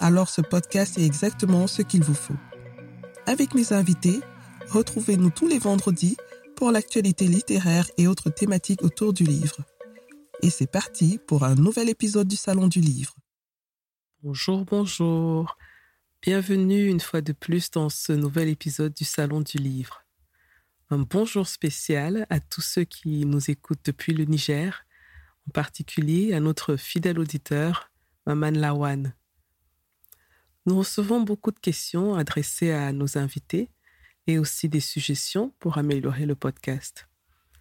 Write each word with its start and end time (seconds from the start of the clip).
alors 0.00 0.30
ce 0.30 0.40
podcast 0.40 0.98
est 0.98 1.04
exactement 1.04 1.66
ce 1.66 1.82
qu'il 1.82 2.02
vous 2.02 2.14
faut. 2.14 2.36
Avec 3.26 3.54
mes 3.54 3.72
invités, 3.72 4.20
retrouvez-nous 4.68 5.30
tous 5.30 5.46
les 5.46 5.58
vendredis 5.58 6.16
pour 6.56 6.72
l'actualité 6.72 7.26
littéraire 7.26 7.88
et 7.98 8.06
autres 8.06 8.30
thématiques 8.30 8.82
autour 8.82 9.12
du 9.12 9.24
livre. 9.24 9.58
Et 10.42 10.50
c'est 10.50 10.70
parti 10.70 11.20
pour 11.26 11.44
un 11.44 11.54
nouvel 11.54 11.90
épisode 11.90 12.26
du 12.26 12.36
Salon 12.36 12.66
du 12.66 12.80
Livre. 12.80 13.14
Bonjour, 14.22 14.64
bonjour. 14.64 15.56
Bienvenue 16.22 16.86
une 16.86 17.00
fois 17.00 17.20
de 17.20 17.32
plus 17.32 17.70
dans 17.70 17.90
ce 17.90 18.12
nouvel 18.12 18.48
épisode 18.48 18.94
du 18.94 19.04
Salon 19.04 19.42
du 19.42 19.58
Livre. 19.58 20.02
Un 20.88 20.98
bonjour 20.98 21.46
spécial 21.46 22.26
à 22.30 22.40
tous 22.40 22.62
ceux 22.62 22.84
qui 22.84 23.24
nous 23.26 23.50
écoutent 23.50 23.84
depuis 23.84 24.12
le 24.14 24.24
Niger, 24.24 24.84
en 25.46 25.50
particulier 25.52 26.32
à 26.32 26.40
notre 26.40 26.76
fidèle 26.76 27.18
auditeur, 27.18 27.90
Maman 28.26 28.50
Lawan. 28.50 29.14
Nous 30.66 30.76
recevons 30.76 31.22
beaucoup 31.22 31.52
de 31.52 31.58
questions 31.58 32.16
adressées 32.16 32.72
à 32.72 32.92
nos 32.92 33.16
invités 33.16 33.70
et 34.26 34.38
aussi 34.38 34.68
des 34.68 34.80
suggestions 34.80 35.54
pour 35.58 35.78
améliorer 35.78 36.26
le 36.26 36.34
podcast. 36.34 37.08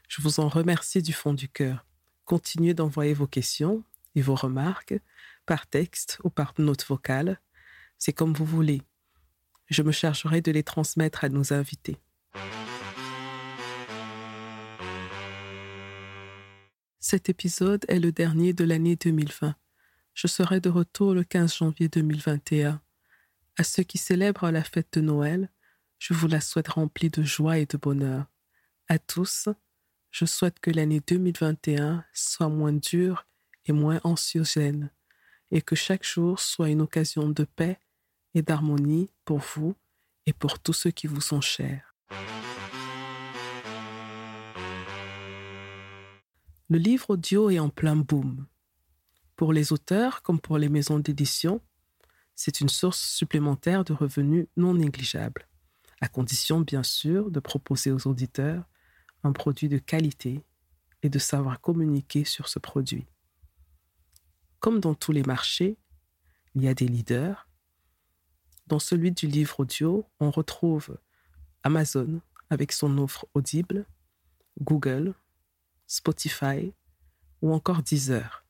Je 0.09 0.21
vous 0.21 0.41
en 0.41 0.49
remercie 0.49 1.01
du 1.01 1.13
fond 1.13 1.33
du 1.33 1.47
cœur. 1.47 1.85
Continuez 2.25 2.73
d'envoyer 2.73 3.13
vos 3.13 3.25
questions 3.25 3.83
et 4.15 4.21
vos 4.21 4.35
remarques 4.35 4.99
par 5.45 5.65
texte 5.65 6.19
ou 6.25 6.29
par 6.29 6.53
note 6.57 6.85
vocale. 6.85 7.39
C'est 7.97 8.11
comme 8.11 8.33
vous 8.33 8.45
voulez. 8.45 8.81
Je 9.69 9.81
me 9.81 9.93
chargerai 9.93 10.41
de 10.41 10.51
les 10.51 10.63
transmettre 10.63 11.23
à 11.23 11.29
nos 11.29 11.53
invités. 11.53 11.97
Cet 16.99 17.29
épisode 17.29 17.85
est 17.87 17.99
le 17.99 18.11
dernier 18.11 18.51
de 18.51 18.65
l'année 18.65 18.97
2020. 18.97 19.55
Je 20.13 20.27
serai 20.27 20.59
de 20.59 20.69
retour 20.69 21.13
le 21.13 21.23
15 21.23 21.55
janvier 21.55 21.87
2021. 21.87 22.81
À 23.59 23.63
ceux 23.65 23.83
qui 23.83 23.97
célèbrent 23.97 24.51
la 24.51 24.63
fête 24.63 24.93
de 24.93 25.01
Noël, 25.01 25.49
je 25.97 26.13
vous 26.13 26.27
la 26.27 26.39
souhaite 26.39 26.69
remplie 26.69 27.09
de 27.09 27.23
joie 27.23 27.57
et 27.57 27.65
de 27.65 27.75
bonheur. 27.75 28.27
À 28.87 28.99
tous, 28.99 29.49
je 30.11 30.23
souhaite 30.23 30.61
que 30.61 30.71
l'année 30.71 31.01
2021 31.05 32.05
soit 32.13 32.47
moins 32.47 32.71
dure 32.71 33.27
et 33.65 33.73
moins 33.73 33.99
anxiogène, 34.05 34.91
et 35.51 35.61
que 35.61 35.75
chaque 35.75 36.05
jour 36.05 36.39
soit 36.39 36.69
une 36.69 36.79
occasion 36.79 37.27
de 37.27 37.43
paix 37.43 37.77
et 38.33 38.41
d'harmonie 38.41 39.09
pour 39.25 39.39
vous 39.39 39.75
et 40.25 40.31
pour 40.31 40.59
tous 40.59 40.71
ceux 40.71 40.91
qui 40.91 41.07
vous 41.07 41.19
sont 41.19 41.41
chers. 41.41 41.97
Le 46.69 46.77
livre 46.77 47.09
audio 47.09 47.49
est 47.49 47.59
en 47.59 47.67
plein 47.67 47.97
boom. 47.97 48.45
Pour 49.35 49.51
les 49.51 49.73
auteurs 49.73 50.21
comme 50.21 50.39
pour 50.39 50.57
les 50.57 50.69
maisons 50.69 50.99
d'édition, 50.99 51.59
c'est 52.39 52.61
une 52.61 52.69
source 52.69 53.01
supplémentaire 53.01 53.83
de 53.83 53.91
revenus 53.91 54.47
non 54.55 54.73
négligeable, 54.73 55.45
à 55.99 56.07
condition 56.07 56.61
bien 56.61 56.83
sûr 56.83 57.31
de 57.31 57.41
proposer 57.41 57.91
aux 57.91 58.07
auditeurs 58.07 58.63
un 59.23 59.33
produit 59.33 59.67
de 59.67 59.77
qualité 59.77 60.41
et 61.03 61.09
de 61.09 61.19
savoir 61.19 61.59
communiquer 61.59 62.23
sur 62.23 62.47
ce 62.47 62.57
produit. 62.57 63.05
Comme 64.61 64.79
dans 64.79 64.93
tous 64.93 65.11
les 65.11 65.23
marchés, 65.23 65.75
il 66.55 66.63
y 66.63 66.69
a 66.69 66.73
des 66.73 66.87
leaders. 66.87 67.49
Dans 68.67 68.79
celui 68.79 69.11
du 69.11 69.27
livre 69.27 69.59
audio, 69.59 70.05
on 70.21 70.31
retrouve 70.31 70.97
Amazon 71.63 72.21
avec 72.49 72.71
son 72.71 72.99
offre 72.99 73.27
audible, 73.33 73.85
Google 74.61 75.13
Spotify 75.87 76.71
ou 77.41 77.53
encore 77.53 77.83
Deezer. 77.83 78.45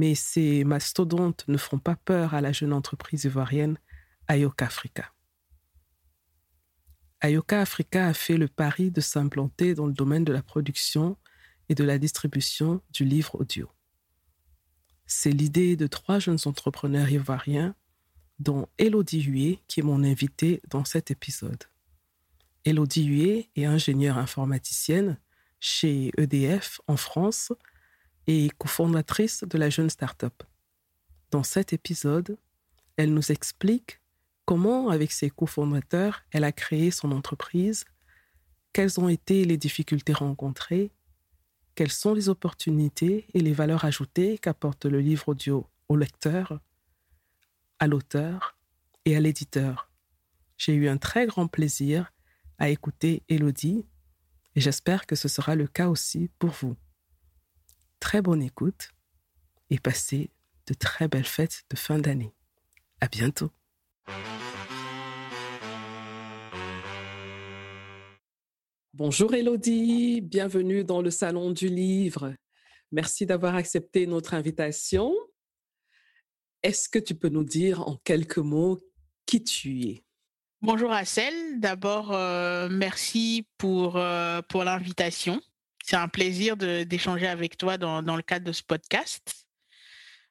Mais 0.00 0.14
ces 0.14 0.64
mastodontes 0.64 1.44
ne 1.46 1.58
font 1.58 1.78
pas 1.78 1.94
peur 1.94 2.32
à 2.32 2.40
la 2.40 2.52
jeune 2.52 2.72
entreprise 2.72 3.24
ivoirienne 3.24 3.76
Ayoka 4.28 4.64
Africa. 4.64 5.12
Ayoka 7.20 7.60
Africa 7.60 8.06
a 8.06 8.14
fait 8.14 8.38
le 8.38 8.48
pari 8.48 8.90
de 8.90 9.02
s'implanter 9.02 9.74
dans 9.74 9.84
le 9.84 9.92
domaine 9.92 10.24
de 10.24 10.32
la 10.32 10.42
production 10.42 11.18
et 11.68 11.74
de 11.74 11.84
la 11.84 11.98
distribution 11.98 12.80
du 12.94 13.04
livre 13.04 13.38
audio. 13.38 13.68
C'est 15.04 15.32
l'idée 15.32 15.76
de 15.76 15.86
trois 15.86 16.18
jeunes 16.18 16.38
entrepreneurs 16.46 17.10
ivoiriens, 17.10 17.74
dont 18.38 18.68
Elodie 18.78 19.24
Hué, 19.24 19.58
qui 19.68 19.80
est 19.80 19.82
mon 19.82 20.02
invitée 20.02 20.62
dans 20.70 20.86
cet 20.86 21.10
épisode. 21.10 21.64
Elodie 22.64 23.04
Hué 23.04 23.50
est 23.54 23.66
ingénieure 23.66 24.16
informaticienne 24.16 25.18
chez 25.58 26.10
EDF 26.16 26.80
en 26.86 26.96
France 26.96 27.52
et 28.26 28.50
cofondatrice 28.58 29.44
de 29.44 29.58
la 29.58 29.70
jeune 29.70 29.90
start-up. 29.90 30.42
Dans 31.30 31.42
cet 31.42 31.72
épisode, 31.72 32.38
elle 32.96 33.14
nous 33.14 33.32
explique 33.32 34.00
comment, 34.44 34.90
avec 34.90 35.12
ses 35.12 35.30
cofondateurs, 35.30 36.22
elle 36.32 36.44
a 36.44 36.52
créé 36.52 36.90
son 36.90 37.12
entreprise, 37.12 37.84
quelles 38.72 39.00
ont 39.00 39.08
été 39.08 39.44
les 39.44 39.56
difficultés 39.56 40.12
rencontrées, 40.12 40.92
quelles 41.74 41.92
sont 41.92 42.14
les 42.14 42.28
opportunités 42.28 43.26
et 43.32 43.40
les 43.40 43.52
valeurs 43.52 43.84
ajoutées 43.84 44.38
qu'apporte 44.38 44.86
le 44.86 45.00
livre 45.00 45.28
audio 45.28 45.66
au 45.88 45.96
lecteur, 45.96 46.60
à 47.78 47.86
l'auteur 47.86 48.58
et 49.04 49.16
à 49.16 49.20
l'éditeur. 49.20 49.90
J'ai 50.58 50.74
eu 50.74 50.88
un 50.88 50.98
très 50.98 51.26
grand 51.26 51.46
plaisir 51.46 52.12
à 52.58 52.68
écouter 52.68 53.22
Elodie 53.28 53.86
et 54.54 54.60
j'espère 54.60 55.06
que 55.06 55.16
ce 55.16 55.28
sera 55.28 55.54
le 55.54 55.66
cas 55.66 55.88
aussi 55.88 56.28
pour 56.38 56.50
vous. 56.50 56.76
Très 58.00 58.22
bonne 58.22 58.42
écoute 58.42 58.90
et 59.68 59.78
passez 59.78 60.30
de 60.66 60.74
très 60.74 61.06
belles 61.06 61.26
fêtes 61.26 61.64
de 61.70 61.76
fin 61.76 61.98
d'année. 61.98 62.32
À 63.00 63.08
bientôt. 63.08 63.50
Bonjour 68.94 69.34
Elodie, 69.34 70.22
bienvenue 70.22 70.82
dans 70.82 71.02
le 71.02 71.10
Salon 71.10 71.50
du 71.52 71.68
Livre. 71.68 72.34
Merci 72.90 73.26
d'avoir 73.26 73.54
accepté 73.54 74.06
notre 74.06 74.34
invitation. 74.34 75.14
Est-ce 76.62 76.88
que 76.88 76.98
tu 76.98 77.14
peux 77.14 77.28
nous 77.28 77.44
dire 77.44 77.86
en 77.86 77.96
quelques 77.96 78.38
mots 78.38 78.80
qui 79.26 79.44
tu 79.44 79.82
es? 79.82 80.04
Bonjour 80.62 80.90
Assel. 80.90 81.60
D'abord, 81.60 82.12
euh, 82.12 82.68
merci 82.70 83.46
pour, 83.56 83.96
euh, 83.96 84.42
pour 84.42 84.64
l'invitation. 84.64 85.40
C'est 85.90 85.96
un 85.96 86.06
plaisir 86.06 86.56
d'échanger 86.56 87.26
avec 87.26 87.56
toi 87.56 87.76
dans, 87.76 88.00
dans, 88.00 88.14
le 88.14 88.22
cadre 88.22 88.44
de 88.44 88.52
ce 88.52 88.62
podcast. 88.62 89.44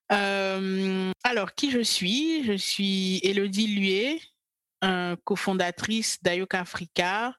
Euh, 0.09 1.11
alors, 1.21 1.53
qui 1.53 1.69
je 1.69 1.81
suis? 1.81 2.45
Je 2.45 2.53
suis 2.53 3.19
Elodie 3.23 3.67
Luet, 3.67 5.17
cofondatrice 5.25 6.23
d'Ayoka 6.23 6.61
Africa, 6.61 7.35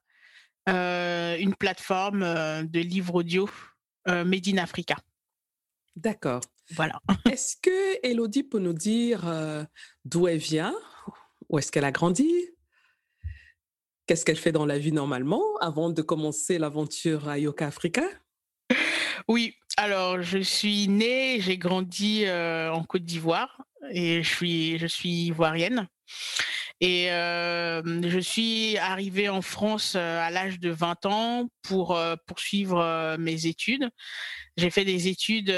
une 0.67 1.55
plateforme 1.59 2.21
de 2.67 2.81
livres 2.81 3.15
audio 3.15 3.49
Made 4.07 4.49
in 4.49 4.59
Africa. 4.59 4.99
D'accord. 5.97 6.43
Voilà. 6.73 7.01
Est-ce 7.25 7.57
que 7.57 8.07
Elodie 8.07 8.43
peut 8.43 8.59
nous 8.59 8.75
dire 8.75 9.25
d'où 10.05 10.29
elle 10.29 10.37
vient? 10.37 10.75
Où 11.49 11.59
est-ce 11.59 11.73
qu'elle 11.73 11.87
a 11.87 11.91
grandi? 11.91 12.31
Qu'est-ce 14.11 14.25
qu'elle 14.25 14.37
fait 14.37 14.51
dans 14.51 14.67
la 14.67 14.77
vie 14.77 14.91
normalement 14.91 15.41
avant 15.61 15.89
de 15.89 16.03
commencer 16.03 16.59
l'aventure 16.59 17.29
à 17.29 17.39
Yoka 17.39 17.69
Africa? 17.69 18.03
Oui, 19.29 19.55
alors 19.77 20.21
je 20.21 20.39
suis 20.39 20.89
née, 20.89 21.41
j'ai 21.41 21.57
grandi 21.57 22.25
euh, 22.27 22.73
en 22.73 22.83
Côte 22.83 23.05
d'Ivoire 23.05 23.63
et 23.93 24.25
je 24.25 24.29
suis, 24.29 24.79
je 24.81 24.89
suis 24.89 25.11
ivoirienne. 25.27 25.87
Et 26.81 27.13
euh, 27.13 27.83
je 28.03 28.19
suis 28.19 28.77
arrivée 28.79 29.29
en 29.29 29.43
France 29.43 29.95
euh, 29.95 30.21
à 30.21 30.33
l'âge 30.33 30.59
de 30.59 30.71
20 30.71 31.07
ans 31.07 31.49
pour 31.63 31.97
poursuivre 32.27 33.17
mes 33.17 33.47
études. 33.47 33.89
J'ai 34.57 34.71
fait 34.71 34.85
des 34.85 35.07
études 35.07 35.55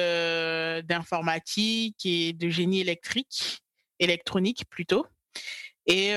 d'informatique 0.87 2.05
et 2.05 2.35
de 2.35 2.51
génie 2.51 2.81
électrique, 2.81 3.63
électronique 3.99 4.65
plutôt. 4.69 5.07
Et 5.87 6.15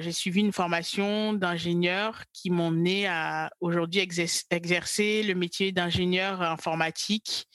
j'ai 0.00 0.12
suivi 0.12 0.40
une 0.40 0.52
formation 0.52 1.32
d'ingénieur 1.32 2.24
qui 2.32 2.50
m'ont 2.50 2.70
mené 2.70 3.06
à 3.06 3.50
aujourd'hui 3.60 4.00
exercer 4.00 5.22
le 5.22 5.34
métier 5.34 5.70
d'ingénieur 5.72 6.42
informatique 6.42 7.46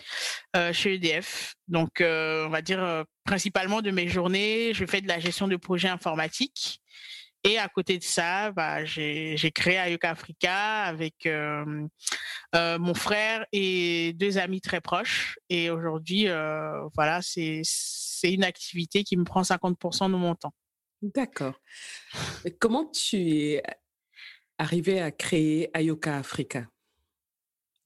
chez 0.71 0.93
EDF. 0.95 1.55
Donc, 1.67 1.99
on 1.99 2.49
va 2.49 2.61
dire 2.61 3.03
principalement 3.25 3.81
de 3.81 3.91
mes 3.91 4.07
journées, 4.07 4.73
je 4.73 4.85
fais 4.85 5.01
de 5.01 5.07
la 5.07 5.19
gestion 5.19 5.47
de 5.47 5.57
projets 5.57 5.89
informatiques. 5.89 6.81
Et 7.43 7.57
à 7.57 7.67
côté 7.67 7.97
de 7.97 8.03
ça, 8.03 8.51
bah, 8.51 8.85
j'ai 8.85 9.51
créé 9.53 9.77
Ayoka 9.77 10.11
Africa 10.11 10.83
avec 10.83 11.27
mon 12.53 12.93
frère 12.93 13.45
et 13.51 14.13
deux 14.13 14.37
amis 14.37 14.61
très 14.61 14.79
proches. 14.79 15.37
Et 15.49 15.69
aujourd'hui, 15.69 16.27
voilà, 16.95 17.19
c'est 17.21 17.63
une 18.23 18.45
activité 18.45 19.03
qui 19.03 19.17
me 19.17 19.25
prend 19.25 19.41
50% 19.41 20.09
de 20.11 20.15
mon 20.15 20.35
temps. 20.35 20.53
D'accord. 21.01 21.59
Comment 22.59 22.85
tu 22.85 23.17
es 23.17 23.63
arrivé 24.57 25.01
à 25.01 25.11
créer 25.11 25.69
Ayoka 25.73 26.17
Africa? 26.17 26.67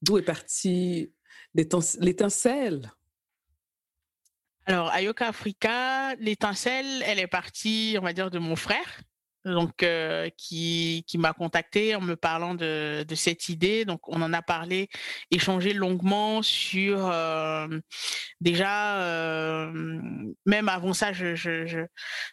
D'où 0.02 0.18
est 0.18 0.22
partie 0.22 1.12
l'étincelle? 1.54 2.92
Alors, 4.66 4.90
Ayoka 4.90 5.28
Africa, 5.28 6.14
l'étincelle, 6.16 7.02
elle 7.04 7.18
est 7.18 7.26
partie, 7.26 7.96
on 7.98 8.02
va 8.02 8.12
dire, 8.12 8.30
de 8.30 8.38
mon 8.38 8.56
frère 8.56 9.00
donc 9.46 9.84
euh, 9.84 10.28
qui, 10.36 11.04
qui 11.06 11.18
m'a 11.18 11.32
contacté 11.32 11.94
en 11.94 12.00
me 12.00 12.16
parlant 12.16 12.54
de, 12.54 13.04
de, 13.06 13.14
cette 13.14 13.48
idée. 13.48 13.84
Donc 13.84 14.00
on 14.08 14.20
en 14.20 14.32
a 14.32 14.42
parlé, 14.42 14.88
échangé 15.30 15.72
longuement 15.72 16.42
sur 16.42 17.06
euh, 17.06 17.68
déjà 18.40 19.00
euh, 19.02 19.70
même 20.44 20.68
avant 20.68 20.92
ça, 20.92 21.12
je, 21.12 21.36
je, 21.36 21.86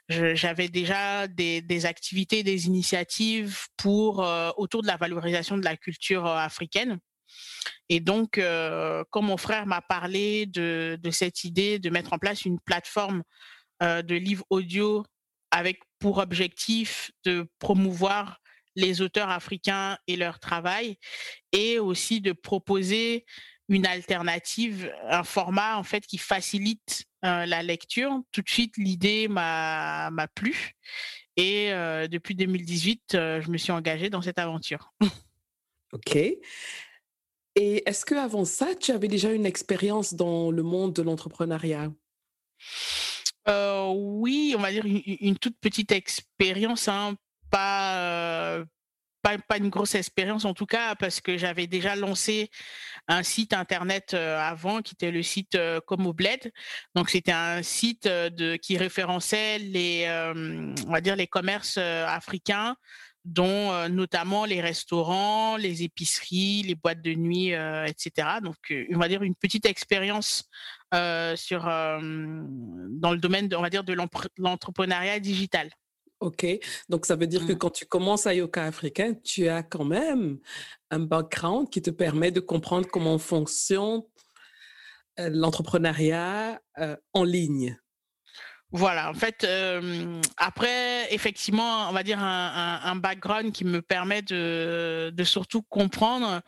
j'avais 0.10 0.70
déjà 0.70 1.28
des, 1.28 1.62
des, 1.62 1.86
activités, 1.86 2.42
des 2.42 2.66
initiatives 2.66 3.60
pour 3.78 4.26
autour 4.58 4.82
de 4.82 4.88
la 4.88 4.98
valorisation 4.98 5.58
de 5.58 5.64
la 5.64 5.78
culture 5.78 6.26
africaine. 6.26 6.98
Et 7.90 8.00
donc, 8.00 8.40
quand 9.10 9.22
mon 9.22 9.38
frère 9.38 9.66
m'a 9.66 9.82
parlé 9.82 10.46
de, 10.48 10.98
de, 11.02 11.12
cette 11.12 11.44
idée 11.44 11.80
de 11.80 11.90
mettre 11.90 12.14
en 12.14 12.18
place 12.18 12.46
une 12.46 12.60
plateforme 12.60 13.24
de 13.82 14.16
livres 14.16 14.46
audio 14.50 15.04
avec 15.52 15.80
pour 16.04 16.18
objectif 16.18 17.12
de 17.24 17.48
promouvoir 17.60 18.42
les 18.76 19.02
auteurs 19.02 19.30
africains 19.30 19.98
et 20.06 20.18
leur 20.18 20.38
travail 20.38 20.98
et 21.54 21.80
aussi 21.80 22.20
de 22.20 22.34
proposer 22.34 23.24
une 23.70 23.86
alternative, 23.86 24.92
un 25.08 25.24
format 25.24 25.78
en 25.78 25.84
fait 25.84 26.06
qui 26.06 26.18
facilite 26.18 27.06
euh, 27.24 27.46
la 27.46 27.64
lecture. 27.64 28.20
Tout 28.34 28.42
de 28.42 28.50
suite, 28.50 28.76
l'idée 28.76 29.30
m'a 29.30 30.12
plu 30.36 30.74
et 31.38 31.72
euh, 31.72 32.10
depuis 32.10 32.36
2018, 32.36 33.16
euh, 33.16 33.42
je 33.42 33.50
me 33.50 33.58
suis 33.58 33.72
engagée 33.72 34.10
dans 34.10 34.22
cette 34.22 34.40
aventure. 34.40 34.92
ok. 35.94 36.18
Et 36.18 36.42
est-ce 37.56 38.04
que 38.04 38.16
avant 38.16 38.44
ça, 38.44 38.76
tu 38.76 38.92
avais 38.92 39.08
déjà 39.08 39.32
une 39.32 39.46
expérience 39.46 40.16
dans 40.16 40.52
le 40.52 40.64
monde 40.64 40.92
de 40.92 41.02
l'entrepreneuriat? 41.02 41.94
Euh, 43.48 43.92
oui, 43.94 44.56
on 44.58 44.62
va 44.62 44.72
dire 44.72 44.86
une, 44.86 45.38
toute 45.38 45.58
petite 45.60 45.92
expérience, 45.92 46.88
hein, 46.88 47.16
pas, 47.52 47.98
euh, 47.98 48.66
pas, 49.22 49.38
pas, 49.38 49.58
une 49.58 49.70
grosse 49.70 49.96
expérience 49.96 50.46
en 50.46 50.54
tout 50.54 50.66
cas, 50.66 50.96
parce 50.96 51.20
que 51.20 51.38
j'avais 51.38 51.68
déjà 51.68 51.96
lancé 51.96 52.50
un 53.08 53.24
site 53.24 53.54
internet 53.54 54.14
euh, 54.14 54.40
avant, 54.40 54.82
qui 54.82 54.94
était 54.94 55.12
le 55.12 55.24
site 55.24 55.58
Como 55.88 56.14
Bled. 56.14 56.52
Donc 56.96 57.10
c'était 57.10 57.34
un 57.34 57.64
site 57.64 58.10
qui 58.62 58.78
référençait 58.78 59.60
les, 59.60 60.08
on 60.88 60.92
va 60.92 61.02
dire 61.02 61.16
les 61.16 61.28
commerces 61.28 61.78
africains 61.78 62.76
dont 63.26 63.88
notamment 63.90 64.46
les 64.46 64.62
restaurants, 64.62 65.56
les 65.58 65.84
épiceries, 65.84 66.64
les 66.64 66.76
boîtes 66.76 67.02
de 67.02 67.14
nuit, 67.14 67.52
etc. 67.88 68.40
Donc, 68.44 68.56
on 68.94 68.98
va 68.98 69.08
dire 69.08 69.24
une 69.24 69.36
petite 69.36 69.66
expérience 69.66 70.44
sur 71.36 71.64
dans 71.64 73.12
le 73.12 73.18
domaine, 73.18 73.50
on 73.56 73.62
va 73.62 73.70
dire, 73.70 73.84
de 73.84 73.96
l'entrepreneuriat 74.38 75.20
digital. 75.20 75.70
Ok, 76.20 76.46
donc 76.88 77.06
ça 77.06 77.16
veut 77.18 77.28
dire 77.28 77.46
que 77.46 77.52
mmh. 77.52 77.58
quand 77.58 77.70
tu 77.72 77.86
commences 77.86 78.28
à 78.28 78.34
Yoka 78.34 78.64
Africain, 78.64 79.14
tu 79.26 79.50
as 79.50 79.62
quand 79.62 79.84
même 79.84 80.40
un 80.90 81.00
background 81.00 81.70
qui 81.70 81.82
te 81.82 81.90
permet 81.90 82.32
de 82.32 82.40
comprendre 82.40 82.88
comment 82.88 83.18
fonctionne 83.18 84.04
l'entrepreneuriat 85.18 86.62
en 87.14 87.24
ligne. 87.24 87.78
Voilà, 88.76 89.12
en 89.12 89.14
fait, 89.14 89.48
après, 90.38 91.14
effectivement, 91.14 91.90
on 91.90 91.92
va 91.92 92.02
dire 92.02 92.18
un, 92.20 92.96
background 92.96 93.52
qui 93.52 93.66
me 93.66 93.84
permet 93.84 94.24
de, 94.24 95.14
surtout 95.24 95.62
comprendre 95.62 96.42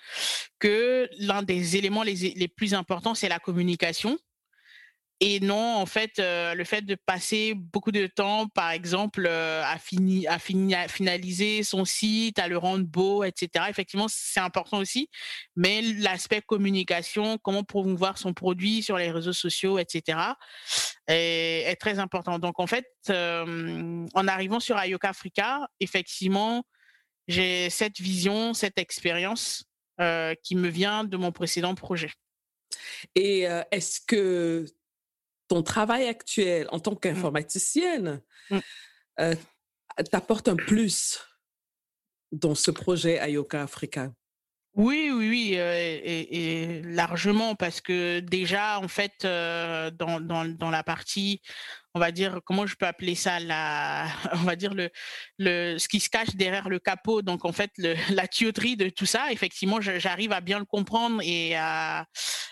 que 0.57 1.07
l'un 1.19 1.43
des 1.43 1.77
éléments 1.77 2.01
les 2.01 2.47
plus 2.47 2.73
importants, 2.73 3.13
c'est 3.13 3.29
la 3.29 3.37
communication. 3.37 4.17
Et 5.21 5.39
non, 5.39 5.75
en 5.75 5.85
fait, 5.85 6.17
le 6.17 6.63
fait 6.65 6.81
de 6.81 6.95
passer 6.95 7.53
beaucoup 7.53 7.93
de 7.93 8.05
temps, 8.05 8.47
par 8.49 8.71
exemple, 8.71 9.27
à, 9.27 9.77
fini, 9.77 10.27
à, 10.27 10.39
finaliser 10.39 11.63
son 11.63 11.85
site, 11.85 12.37
à 12.37 12.49
le 12.49 12.57
rendre 12.57 12.85
beau, 12.85 13.23
etc., 13.23 13.65
effectivement, 13.69 14.07
c'est 14.09 14.41
important 14.41 14.77
aussi. 14.77 15.09
Mais 15.55 15.81
l'aspect 15.81 16.41
communication, 16.41 17.37
comment 17.37 17.63
promouvoir 17.63 18.17
son 18.17 18.33
produit 18.33 18.83
sur 18.83 18.97
les 18.97 19.09
réseaux 19.09 19.33
sociaux, 19.33 19.79
etc., 19.79 20.17
est, 21.07 21.63
est 21.67 21.75
très 21.75 21.99
important. 21.99 22.39
Donc, 22.39 22.59
en 22.59 22.67
fait, 22.67 22.87
en 23.09 24.27
arrivant 24.27 24.59
sur 24.59 24.77
Ayoka 24.77 25.09
Africa, 25.09 25.67
effectivement, 25.79 26.65
j'ai 27.27 27.69
cette 27.69 27.99
vision, 27.99 28.53
cette 28.53 28.77
expérience 28.77 29.65
qui 30.43 30.55
me 30.55 30.67
vient 30.67 31.03
de 31.03 31.17
mon 31.17 31.31
précédent 31.31 31.75
projet. 31.75 32.11
Et 33.15 33.47
est-ce 33.71 34.01
que 34.05 34.65
ton 35.47 35.63
travail 35.63 36.07
actuel 36.07 36.67
en 36.71 36.79
tant 36.79 36.93
mmh. 36.93 36.99
qu'informaticienne 36.99 38.21
mmh. 38.49 38.59
euh, 39.19 39.35
t'apporte 40.11 40.47
un 40.47 40.55
plus 40.55 41.19
dans 42.31 42.55
ce 42.55 42.71
projet 42.71 43.19
Ayoka 43.19 43.61
Africa? 43.61 44.11
Oui, 44.75 45.09
oui, 45.09 45.29
oui, 45.29 45.53
euh, 45.55 46.01
et, 46.03 46.81
largement 46.83 47.55
parce 47.55 47.79
que 47.79 48.19
déjà, 48.19 48.77
en 48.79 48.89
fait, 48.89 49.23
euh, 49.23 49.89
dans, 49.91 50.19
dans, 50.19 50.69
la 50.69 50.83
partie, 50.83 51.41
on 51.93 51.99
va 51.99 52.11
dire, 52.11 52.41
comment 52.43 52.65
je 52.65 52.75
peux 52.75 52.85
appeler 52.85 53.15
ça, 53.15 53.39
la, 53.39 54.05
on 54.33 54.43
va 54.43 54.57
dire 54.57 54.73
le, 54.73 54.89
le, 55.39 55.77
ce 55.77 55.87
qui 55.87 56.01
se 56.01 56.09
cache 56.09 56.35
derrière 56.35 56.67
le 56.67 56.79
capot. 56.79 57.21
Donc, 57.21 57.45
en 57.45 57.53
fait, 57.53 57.71
le, 57.77 57.95
la 58.13 58.27
tuyauterie 58.27 58.75
de 58.75 58.89
tout 58.89 59.05
ça, 59.05 59.31
effectivement, 59.31 59.79
j'arrive 59.79 60.33
à 60.33 60.41
bien 60.41 60.59
le 60.59 60.65
comprendre 60.65 61.21
et 61.23 61.55
à, 61.55 62.05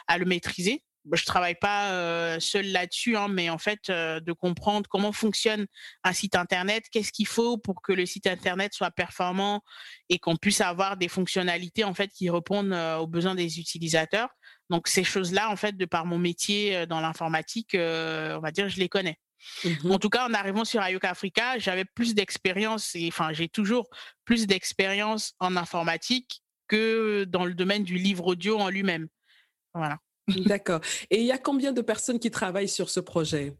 à 0.07 0.17
le 0.17 0.25
maîtriser. 0.25 0.81
Bah, 1.05 1.17
je 1.17 1.25
travaille 1.25 1.55
pas 1.55 1.91
euh, 1.91 2.39
seul 2.39 2.67
là-dessus, 2.67 3.17
hein, 3.17 3.27
mais 3.27 3.50
en 3.50 3.57
fait, 3.57 3.89
euh, 3.89 4.21
de 4.21 4.31
comprendre 4.31 4.88
comment 4.89 5.11
fonctionne 5.11 5.65
un 6.03 6.13
site 6.13 6.35
internet, 6.35 6.85
qu'est-ce 6.91 7.11
qu'il 7.11 7.27
faut 7.27 7.57
pour 7.57 7.81
que 7.81 7.91
le 7.91 8.05
site 8.05 8.25
internet 8.25 8.73
soit 8.73 8.91
performant 8.91 9.63
et 10.07 10.18
qu'on 10.18 10.37
puisse 10.37 10.61
avoir 10.61 10.95
des 10.95 11.09
fonctionnalités 11.09 11.83
en 11.83 11.94
fait 11.94 12.09
qui 12.09 12.30
répondent 12.30 12.71
euh, 12.71 12.97
aux 12.97 13.07
besoins 13.07 13.35
des 13.35 13.59
utilisateurs. 13.59 14.30
Donc 14.69 14.87
ces 14.87 15.04
choses-là, 15.04 15.49
en 15.49 15.57
fait, 15.57 15.75
de 15.75 15.85
par 15.85 16.06
mon 16.06 16.18
métier 16.18 16.87
dans 16.87 17.01
l'informatique, 17.01 17.71
on 17.75 18.39
va 18.39 18.51
dire, 18.51 18.69
je 18.69 18.80
les 18.80 18.87
connais. 18.89 19.19
Mmh 19.66 19.92
en 19.92 19.99
tout 19.99 20.09
cas, 20.09 20.25
en 20.25 20.33
arrivant 20.33 20.63
sur 20.63 20.81
Ayoka 20.81 21.09
Africa, 21.09 21.59
j'avais 21.59 21.83
plus 21.83 22.16
d'expérience, 22.16 22.95
et 22.95 23.09
enfin, 23.09 23.33
j'ai 23.33 23.49
toujours 23.49 23.89
plus 24.23 24.47
d'expérience 24.47 25.33
en 25.39 25.57
informatique 25.57 26.42
que 26.69 27.25
dans 27.25 27.44
le 27.44 27.54
domaine 27.54 27.83
du 27.83 27.95
livre 27.95 28.25
audio 28.25 28.57
en 28.57 28.69
lui-même. 28.69 29.09
Voilà. 29.73 29.99
D'accord. 30.27 30.80
Et 31.09 31.19
il 31.19 31.25
y 31.25 31.31
a 31.31 31.37
combien 31.37 31.71
de 31.71 31.81
personnes 31.81 32.19
qui 32.19 32.31
travaillent 32.31 32.69
sur 32.69 32.89
ce 32.89 32.99
projet? 32.99 33.56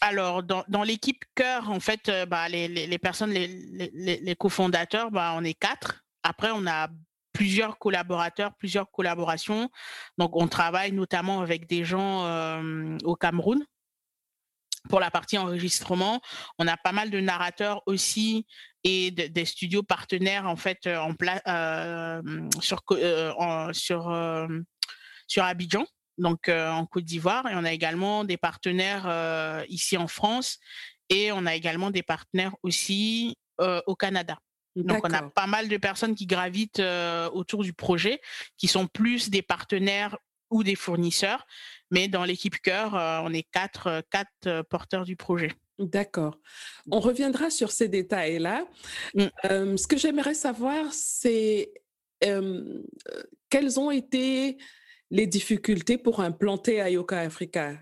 Alors, 0.00 0.42
dans, 0.42 0.82
l'équipe 0.82 1.24
cœur, 1.34 1.70
en 1.70 1.80
fait, 1.80 2.08
euh, 2.08 2.26
bah, 2.26 2.48
les, 2.48 2.98
personnes, 2.98 3.30
les, 3.30 3.48
les, 3.48 4.36
cofondateurs, 4.36 5.10
bah, 5.10 5.32
on 5.36 5.42
est 5.42 5.54
quatre. 5.54 6.04
Après, 6.22 6.50
on 6.52 6.66
a 6.66 6.88
plusieurs 7.32 7.78
collaborateurs, 7.78 8.54
plusieurs 8.54 8.90
collaborations. 8.90 9.70
Donc, 10.18 10.36
on 10.36 10.48
travaille 10.48 10.92
notamment 10.92 11.40
avec 11.40 11.66
des 11.66 11.84
gens 11.84 12.24
euh, 12.26 12.98
au 13.04 13.16
Cameroun. 13.16 13.64
Pour 14.88 15.00
la 15.00 15.10
partie 15.10 15.36
enregistrement, 15.36 16.20
on 16.58 16.68
a 16.68 16.76
pas 16.76 16.92
mal 16.92 17.10
de 17.10 17.18
narrateurs 17.18 17.82
aussi 17.86 18.46
et 18.84 19.10
des 19.10 19.44
studios 19.44 19.82
partenaires 19.82 20.46
en 20.46 20.54
fait 20.54 20.86
euh, 20.86 22.22
sur 22.60 22.84
sur 23.72 24.10
sur 25.26 25.44
Abidjan, 25.44 25.86
donc 26.18 26.48
euh, 26.48 26.70
en 26.70 26.86
Côte 26.86 27.04
d'Ivoire. 27.04 27.46
Et 27.48 27.54
on 27.54 27.64
a 27.64 27.72
également 27.72 28.24
des 28.24 28.36
partenaires 28.36 29.06
euh, 29.06 29.64
ici 29.68 29.96
en 29.96 30.08
France 30.08 30.58
et 31.08 31.32
on 31.32 31.46
a 31.46 31.54
également 31.54 31.90
des 31.90 32.02
partenaires 32.02 32.54
aussi 32.62 33.36
euh, 33.60 33.80
au 33.86 33.94
Canada. 33.94 34.38
Donc 34.74 35.00
on 35.04 35.12
a 35.12 35.22
pas 35.22 35.46
mal 35.46 35.68
de 35.68 35.76
personnes 35.78 36.14
qui 36.14 36.26
gravitent 36.26 36.82
autour 37.32 37.62
du 37.62 37.72
projet, 37.72 38.20
qui 38.58 38.68
sont 38.68 38.86
plus 38.86 39.30
des 39.30 39.40
partenaires 39.40 40.18
ou 40.50 40.62
des 40.62 40.74
fournisseurs. 40.74 41.46
Mais 41.90 42.08
dans 42.08 42.24
l'équipe 42.24 42.60
cœur, 42.60 42.92
on 43.24 43.32
est 43.32 43.46
quatre, 43.50 44.02
quatre 44.10 44.62
porteurs 44.68 45.06
du 45.06 45.16
projet. 45.16 45.50
D'accord. 45.78 46.36
On 46.90 47.00
reviendra 47.00 47.48
sur 47.48 47.70
ces 47.70 47.88
détails-là. 47.88 48.66
Mmh. 49.14 49.78
ce 49.78 49.86
que 49.86 49.96
j'aimerais 49.96 50.34
savoir, 50.34 50.92
c'est 50.92 51.72
quelles 52.20 53.80
ont 53.80 53.90
été 53.90 54.58
les 55.10 55.26
difficultés 55.26 55.98
pour 55.98 56.20
implanter 56.20 56.80
Ayoka 56.80 57.20
Africa 57.20 57.78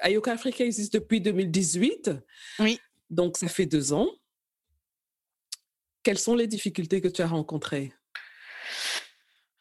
Ayoka 0.00 0.32
Africa 0.32 0.64
existe 0.64 0.92
depuis 0.94 1.20
2018. 1.20 2.10
Oui. 2.58 2.80
Donc, 3.10 3.36
ça 3.36 3.48
fait 3.48 3.66
deux 3.66 3.92
ans. 3.92 4.08
Quelles 6.02 6.18
sont 6.18 6.34
les 6.34 6.46
difficultés 6.46 7.00
que 7.00 7.08
tu 7.08 7.22
as 7.22 7.28
rencontrées? 7.28 7.92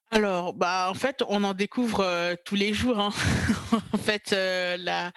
Alors, 0.09 0.53
bah, 0.53 0.87
en 0.89 0.93
fait, 0.93 1.23
on 1.27 1.43
en 1.43 1.53
découvre 1.53 2.01
euh, 2.01 2.35
tous 2.43 2.55
les 2.55 2.73
jours. 2.73 2.99
Hein. 2.99 3.11
en 3.93 3.97
fait, 3.97 4.33
euh, 4.33 4.77
la, 4.77 5.11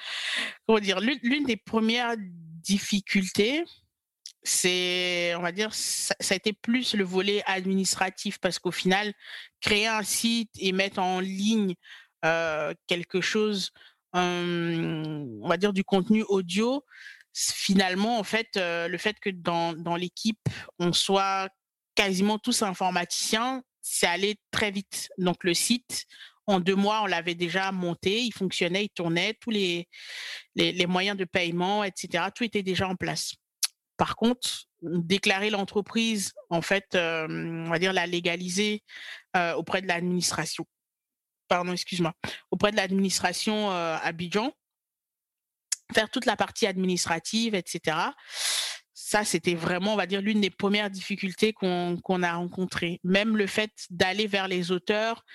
comment 0.67 0.79
dire, 0.79 1.01
l'une 1.01 1.45
des 1.45 1.57
premières 1.57 2.15
difficultés, 2.19 3.65
c'est, 4.45 5.35
on 5.37 5.41
va 5.41 5.53
dire, 5.53 5.75
ça, 5.75 6.15
a 6.31 6.35
été 6.35 6.53
plus 6.53 6.95
le 6.95 7.05
volet 7.05 7.43
administratif 7.47 8.39
parce 8.39 8.59
qu'au 8.59 8.71
final, 8.71 9.13
créer 9.61 9.87
un 9.87 10.03
site 10.03 10.51
et 10.59 10.73
mettre 10.73 11.01
en 11.01 11.21
ligne 11.21 11.75
euh, 12.25 12.75
quelque 12.87 13.21
chose, 13.21 13.71
on 14.13 15.49
va 15.49 15.57
dire, 15.57 15.73
du 15.73 15.83
contenu 15.83 16.23
audio, 16.29 16.85
finalement, 17.35 18.19
en 18.19 18.25
fait, 18.25 18.49
le 18.57 18.97
fait 18.99 19.19
que 19.19 19.31
dans, 19.31 19.97
l'équipe, 19.97 20.49
on 20.79 20.93
soit 20.93 21.49
quasiment 21.95 22.39
tous 22.39 22.63
informaticiens, 22.63 23.63
c'est 23.81 24.07
allé 24.07 24.37
très 24.51 24.71
vite. 24.71 25.09
Donc 25.19 25.43
le 25.43 25.55
site, 25.55 26.07
en 26.47 26.61
deux 26.61 26.75
mois, 26.75 27.03
on 27.03 27.07
l'avait 27.07 27.35
déjà 27.35 27.73
monté, 27.73 28.23
il 28.23 28.33
fonctionnait, 28.33 28.85
il 28.85 28.91
tournait, 28.91 29.35
tous 29.41 29.51
les, 29.51 29.89
moyens 30.87 31.17
de 31.17 31.25
paiement, 31.25 31.85
etc., 31.85 32.25
tout 32.35 32.45
était 32.45 32.63
déjà 32.63 32.89
en 32.89 32.97
place. 32.97 33.35
Par 33.97 34.17
contre, 34.17 34.67
déclarer 34.83 35.51
l'entreprise, 35.51 36.33
en 36.51 36.63
fait, 36.63 36.89
on 36.95 37.69
va 37.69 37.79
dire 37.79 37.93
la 37.93 38.07
légaliser 38.07 38.83
auprès 39.57 39.83
de 39.83 39.87
l'administration. 39.87 40.67
Pardon, 41.49 41.73
excuse-moi. 41.73 42.15
Auprès 42.51 42.71
de 42.71 42.77
l'administration 42.77 43.71
à 43.71 44.01
Abidjan, 44.03 44.53
faire 45.93 46.11
toute 46.11 46.27
la 46.27 46.37
partie 46.37 46.67
administrative, 46.67 47.55
etc 47.55 47.97
ça, 49.07 49.23
c'était 49.23 49.55
vraiment, 49.55 49.93
on 49.93 49.97
va 49.97 50.07
dire, 50.07 50.23
l'une 50.23 50.41
des 50.41 50.49
premières 50.49 50.89
difficultés 50.89 51.53
qu'on 51.53 52.23
a 52.23 52.33
rencontrées. 52.33 53.01
Même 53.05 53.37
le 53.37 53.47
fait 53.47 53.71
d'aller 53.91 54.27
vers 54.27 54.49
les 54.49 54.73
auteurs 54.73 55.27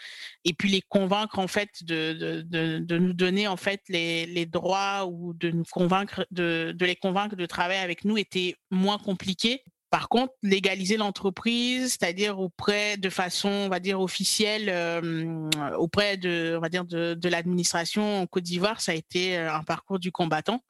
et 0.44 0.54
puis 0.54 0.70
les 0.70 0.82
convaincre, 0.82 1.38
en 1.38 1.48
fait, 1.48 1.84
de, 1.84 2.98
nous 2.98 3.14
donner, 3.14 3.48
en 3.48 3.58
fait, 3.58 3.82
les, 3.88 4.26
les, 4.26 4.48
droits 4.48 5.06
ou 5.06 5.34
de 5.36 5.52
nous 5.52 5.66
convaincre, 5.72 6.26
de, 6.32 6.74
de 6.76 6.86
les 6.88 6.96
convaincre 6.96 7.36
de 7.36 7.46
travailler 7.46 7.80
avec 7.80 8.06
nous 8.06 8.18
était 8.18 8.56
moins 8.72 8.98
compliqué 8.98 9.64
par 9.90 10.08
contre, 10.08 10.34
légaliser 10.44 10.98
l'entreprise, 10.98 11.98
c'est-à-dire 12.00 12.40
auprès 12.40 12.98
de 12.98 13.10
façon, 13.10 13.50
on 13.50 13.70
va 13.70 13.80
dire 13.80 14.00
officielle, 14.00 14.70
euh, 14.70 15.50
auprès 15.78 16.16
de, 16.18 16.54
on 16.58 16.62
va 16.62 16.70
dire 16.70 16.86
de, 16.86 17.30
l'administration 17.30 18.22
en 18.22 18.28
Côte 18.28 18.44
d'Ivoire, 18.44 18.82
ça 18.82 18.92
a 18.92 18.96
été 18.96 19.38
euh, 19.38 19.52
un 19.52 19.64
parcours 19.64 20.00
du 20.00 20.12
combattant. 20.12 20.64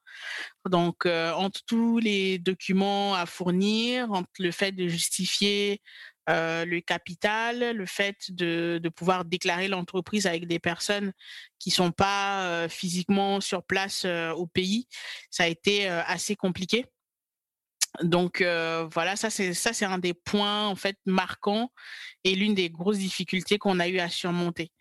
Donc, 0.70 1.06
euh, 1.06 1.34
entre 1.34 1.62
tous 1.66 2.00
les 2.00 2.40
documents 2.40 3.14
à 3.14 3.26
fournir, 3.26 4.10
entre 4.12 4.30
le 4.40 4.52
fait 4.52 4.72
de 4.72 4.88
justifier 4.88 5.82
le 6.32 6.80
capital, 6.82 7.76
le 7.76 7.86
fait 7.88 8.16
de, 8.30 8.80
de 8.84 8.90
pouvoir 8.90 9.26
déclarer 9.26 9.68
l'entreprise 9.68 10.28
avec 10.28 10.46
des 10.46 10.60
personnes 10.60 11.12
qui 11.58 11.72
sont 11.72 11.92
pas 11.92 12.70
physiquement 12.70 13.42
sur 13.42 13.64
place 13.64 14.06
au 14.06 14.46
pays, 14.46 14.88
ça 15.32 15.46
a 15.46 15.48
été 15.48 15.88
assez 15.88 16.36
compliqué. 16.36 16.86
Donc 18.04 18.42
voilà, 18.42 19.16
ça 19.16 19.30
c'est 19.30 19.54
ça 19.54 19.74
c'est 19.74 19.86
un 19.86 19.98
des 19.98 20.14
points 20.14 20.68
en 20.68 20.76
fait 20.76 20.98
marquants 21.06 21.72
et 22.24 22.36
l'une 22.36 22.54
des 22.54 22.70
grosses 22.70 23.00
difficultés 23.00 23.58
qu'on 23.58 23.80
a 23.80 23.88
eu 23.88 24.00
à 24.00 24.10
surmonter. 24.10 24.72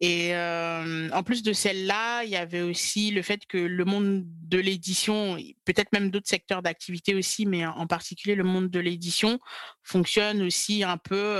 Et 0.00 0.34
en 0.34 1.22
plus 1.22 1.42
de 1.42 1.54
celle-là, 1.54 2.24
il 2.24 2.30
y 2.30 2.36
avait 2.36 2.60
aussi 2.60 3.10
le 3.10 3.22
fait 3.22 3.46
que 3.46 3.56
le 3.56 3.84
monde 3.86 4.24
de 4.26 4.58
l'édition, 4.58 5.38
peut-être 5.64 5.92
même 5.92 6.10
d'autres 6.10 6.28
secteurs 6.28 6.60
d'activité 6.60 7.14
aussi, 7.14 7.46
mais 7.46 7.64
en 7.64 7.86
particulier 7.86 8.34
le 8.34 8.44
monde 8.44 8.68
de 8.68 8.80
l'édition, 8.80 9.38
fonctionne 9.82 10.42
aussi 10.42 10.84
un 10.84 10.98
peu 10.98 11.38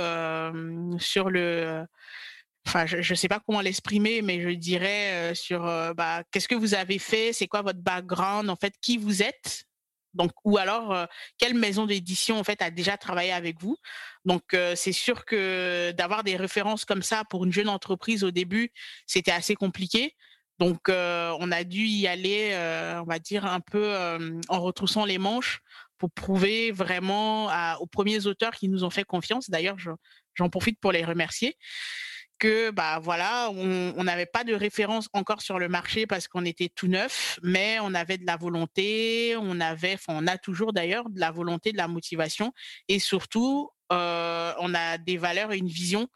sur 0.97 1.29
le 1.29 1.85
enfin 2.67 2.87
je 2.87 2.97
ne 2.97 3.15
sais 3.15 3.27
pas 3.27 3.39
comment 3.45 3.61
l'exprimer, 3.61 4.23
mais 4.23 4.41
je 4.41 4.49
dirais 4.49 5.35
sur 5.35 5.61
bah, 5.93 6.23
qu'est-ce 6.31 6.47
que 6.47 6.55
vous 6.55 6.73
avez 6.73 6.97
fait, 6.97 7.33
c'est 7.33 7.47
quoi 7.47 7.61
votre 7.61 7.81
background, 7.81 8.49
en 8.49 8.55
fait, 8.55 8.73
qui 8.81 8.97
vous 8.97 9.21
êtes, 9.21 9.64
donc, 10.15 10.31
ou 10.43 10.57
alors, 10.57 11.07
quelle 11.37 11.53
maison 11.53 11.85
d'édition 11.85 12.39
en 12.39 12.43
fait 12.43 12.61
a 12.61 12.71
déjà 12.71 12.97
travaillé 12.97 13.31
avec 13.31 13.61
vous? 13.61 13.77
Donc, 14.25 14.43
c'est 14.75 14.91
sûr 14.91 15.25
que 15.25 15.91
d'avoir 15.91 16.23
des 16.23 16.35
références 16.35 16.85
comme 16.85 17.03
ça 17.03 17.23
pour 17.29 17.45
une 17.45 17.53
jeune 17.53 17.69
entreprise 17.69 18.23
au 18.23 18.31
début, 18.31 18.71
c'était 19.05 19.31
assez 19.31 19.55
compliqué. 19.55 20.15
Donc, 20.57 20.87
on 20.89 21.51
a 21.51 21.63
dû 21.63 21.85
y 21.85 22.07
aller, 22.07 22.51
on 23.01 23.05
va 23.05 23.19
dire 23.19 23.45
un 23.45 23.59
peu 23.59 23.95
en 24.49 24.61
retroussant 24.61 25.05
les 25.05 25.17
manches 25.17 25.59
pour 25.97 26.11
prouver 26.11 26.71
vraiment 26.71 27.49
aux 27.79 27.87
premiers 27.87 28.25
auteurs 28.25 28.53
qui 28.53 28.69
nous 28.69 28.83
ont 28.83 28.89
fait 28.89 29.03
confiance. 29.03 29.49
D'ailleurs, 29.49 29.77
j'en 30.33 30.49
profite 30.49 30.79
pour 30.79 30.91
les 30.91 31.05
remercier 31.05 31.57
que 32.39 32.71
bah 32.71 32.99
voilà, 32.99 33.49
on 33.51 34.03
n'avait 34.03 34.25
pas 34.25 34.43
de 34.43 34.53
référence 34.53 35.07
encore 35.13 35.41
sur 35.41 35.59
le 35.59 35.67
marché 35.67 36.05
parce 36.07 36.27
qu'on 36.27 36.45
était 36.45 36.69
tout 36.69 36.87
neuf, 36.87 37.39
mais 37.43 37.77
on 37.81 37.93
avait 37.93 38.17
de 38.17 38.25
la 38.25 38.37
volonté, 38.37 39.35
on 39.37 39.59
avait, 39.59 39.97
on 40.07 40.27
a 40.27 40.37
toujours 40.37 40.73
d'ailleurs 40.73 41.09
de 41.09 41.19
la 41.19 41.31
volonté, 41.31 41.71
de 41.71 41.77
la 41.77 41.87
motivation, 41.87 42.53
et 42.87 42.99
surtout 42.99 43.69
euh, 43.91 44.53
on 44.59 44.73
a 44.73 44.97
des 44.97 45.17
valeurs 45.17 45.51
et 45.51 45.57
une 45.57 45.67
vision 45.67 46.07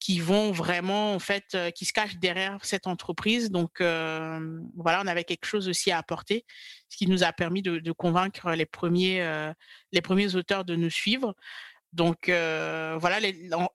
qui 0.00 0.20
vont 0.20 0.52
vraiment 0.52 1.14
en 1.14 1.18
fait, 1.18 1.56
euh, 1.56 1.70
qui 1.72 1.84
se 1.84 1.92
cachent 1.92 2.18
derrière 2.18 2.64
cette 2.64 2.86
entreprise. 2.86 3.50
Donc 3.50 3.80
euh, 3.80 4.60
voilà, 4.76 5.02
on 5.02 5.06
avait 5.08 5.24
quelque 5.24 5.46
chose 5.46 5.68
aussi 5.68 5.90
à 5.90 5.98
apporter, 5.98 6.44
ce 6.88 6.96
qui 6.96 7.08
nous 7.08 7.24
a 7.24 7.32
permis 7.32 7.62
de, 7.62 7.78
de 7.80 7.92
convaincre 7.92 8.52
les 8.52 8.66
premiers, 8.66 9.52
les 9.92 10.00
premiers 10.00 10.34
auteurs 10.36 10.64
de 10.64 10.76
nous 10.76 10.90
suivre. 10.90 11.34
Donc 11.92 12.28
euh, 12.28 12.96
voilà, 13.00 13.18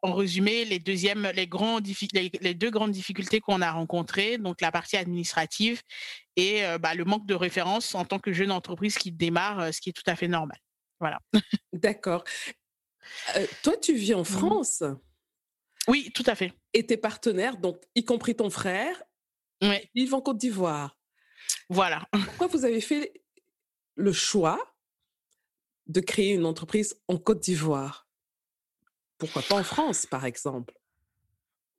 en, 0.01 0.13
résumé, 0.13 0.65
les 0.65 0.79
deuxièmes, 0.79 1.31
les, 1.33 1.47
grands, 1.47 1.79
les, 2.13 2.53
deux 2.53 2.69
grandes 2.69 2.91
difficultés 2.91 3.39
qu'on 3.39 3.61
a 3.61 3.71
rencontrées, 3.71 4.37
donc 4.37 4.61
la 4.61 4.71
partie 4.71 4.97
administrative 4.97 5.81
et 6.35 6.63
euh, 6.63 6.77
bah, 6.77 6.93
le 6.93 7.05
manque 7.05 7.25
de 7.25 7.33
référence 7.33 7.95
en 7.95 8.05
tant 8.05 8.19
que 8.19 8.31
jeune 8.31 8.51
entreprise 8.51 8.97
qui 8.97 9.11
démarre, 9.11 9.59
euh, 9.59 9.71
ce 9.71 9.81
qui 9.81 9.89
est 9.89 9.93
tout 9.93 10.03
à 10.05 10.15
fait 10.15 10.27
normal. 10.27 10.57
Voilà. 10.99 11.19
D'accord. 11.73 12.23
toi, 13.63 13.77
tu 13.81 13.95
vis 13.95 14.13
en 14.13 14.21
mmh 14.21 14.25
France. 14.25 14.83
Oui, 15.87 16.11
tout 16.13 16.23
à 16.27 16.35
fait. 16.35 16.53
Et 16.73 16.85
tes 16.85 16.97
partenaires, 16.97 17.57
donc 17.57 17.81
y 17.95 18.05
compris 18.05 18.35
ton 18.35 18.49
frère, 18.49 19.01
vivent 19.95 20.13
en 20.13 20.21
Côte 20.21 20.37
d'Ivoire. 20.37 20.97
Voilà. 21.67 22.07
Pourquoi 22.11 22.47
vous 22.47 22.63
avez 22.63 22.79
fait 22.79 23.11
le 23.95 24.13
choix 24.13 24.59
de 25.87 25.99
créer 25.99 26.33
une 26.33 26.45
entreprise 26.45 26.95
en 27.07 27.17
Côte 27.17 27.39
d'Ivoire? 27.41 28.02
Pourquoi 29.23 29.41
pas 29.41 29.55
en 29.55 29.63
France, 29.63 30.05
par 30.05 30.25
exemple? 30.25 30.73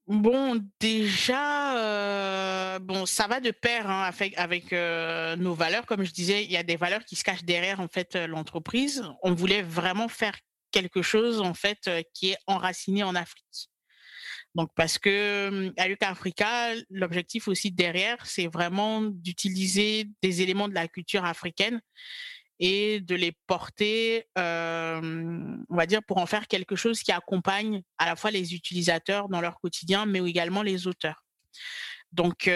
Bon, 0.06 0.62
déjà, 0.80 1.76
euh, 1.76 2.78
bon, 2.78 3.04
ça 3.04 3.26
va 3.26 3.40
de 3.40 3.50
pair 3.50 3.90
hein, 3.90 4.10
avec, 4.36 4.72
euh, 4.72 5.36
nos 5.36 5.52
valeurs. 5.52 5.84
Comme 5.84 6.04
je 6.04 6.12
disais, 6.12 6.42
il 6.44 6.50
y 6.50 6.56
a 6.56 6.62
des 6.62 6.76
valeurs 6.76 7.04
qui 7.04 7.16
se 7.16 7.24
cachent 7.24 7.44
derrière 7.44 7.80
en 7.80 7.88
fait 7.88 8.16
euh, 8.16 8.26
l'entreprise. 8.26 9.04
On 9.22 9.34
voulait 9.34 9.60
vraiment 9.60 10.08
faire 10.08 10.34
quelque 10.70 11.02
chose 11.02 11.42
en 11.42 11.52
fait 11.52 11.90
qui 12.14 12.30
est 12.30 12.38
enraciné 12.46 13.02
en 13.02 13.14
Afrique. 13.14 13.68
Donc 14.54 14.70
parce 14.74 14.98
que 14.98 15.72
à 15.76 15.86
Luca 15.86 16.08
Africa, 16.08 16.74
l'objectif 16.88 17.46
aussi 17.48 17.70
derrière, 17.70 18.24
c'est 18.24 18.46
vraiment 18.46 19.02
d'utiliser 19.02 20.08
des 20.22 20.40
éléments 20.40 20.68
de 20.68 20.74
la 20.74 20.88
culture 20.88 21.24
africaine 21.24 21.80
et 22.60 23.00
de 23.00 23.14
les 23.14 23.32
porter, 23.46 24.26
on 24.36 25.64
va 25.70 25.86
dire, 25.86 26.02
pour 26.06 26.18
en 26.18 26.26
faire 26.26 26.46
quelque 26.46 26.76
chose 26.76 27.00
qui 27.02 27.12
accompagne 27.12 27.82
à 27.98 28.06
la 28.06 28.16
fois 28.16 28.30
les 28.30 28.54
utilisateurs 28.54 29.28
dans 29.28 29.40
leur 29.40 29.58
quotidien, 29.60 30.06
mais 30.06 30.20
également 30.20 30.62
les 30.62 30.86
auteurs. 30.86 31.24
Donc, 32.12 32.48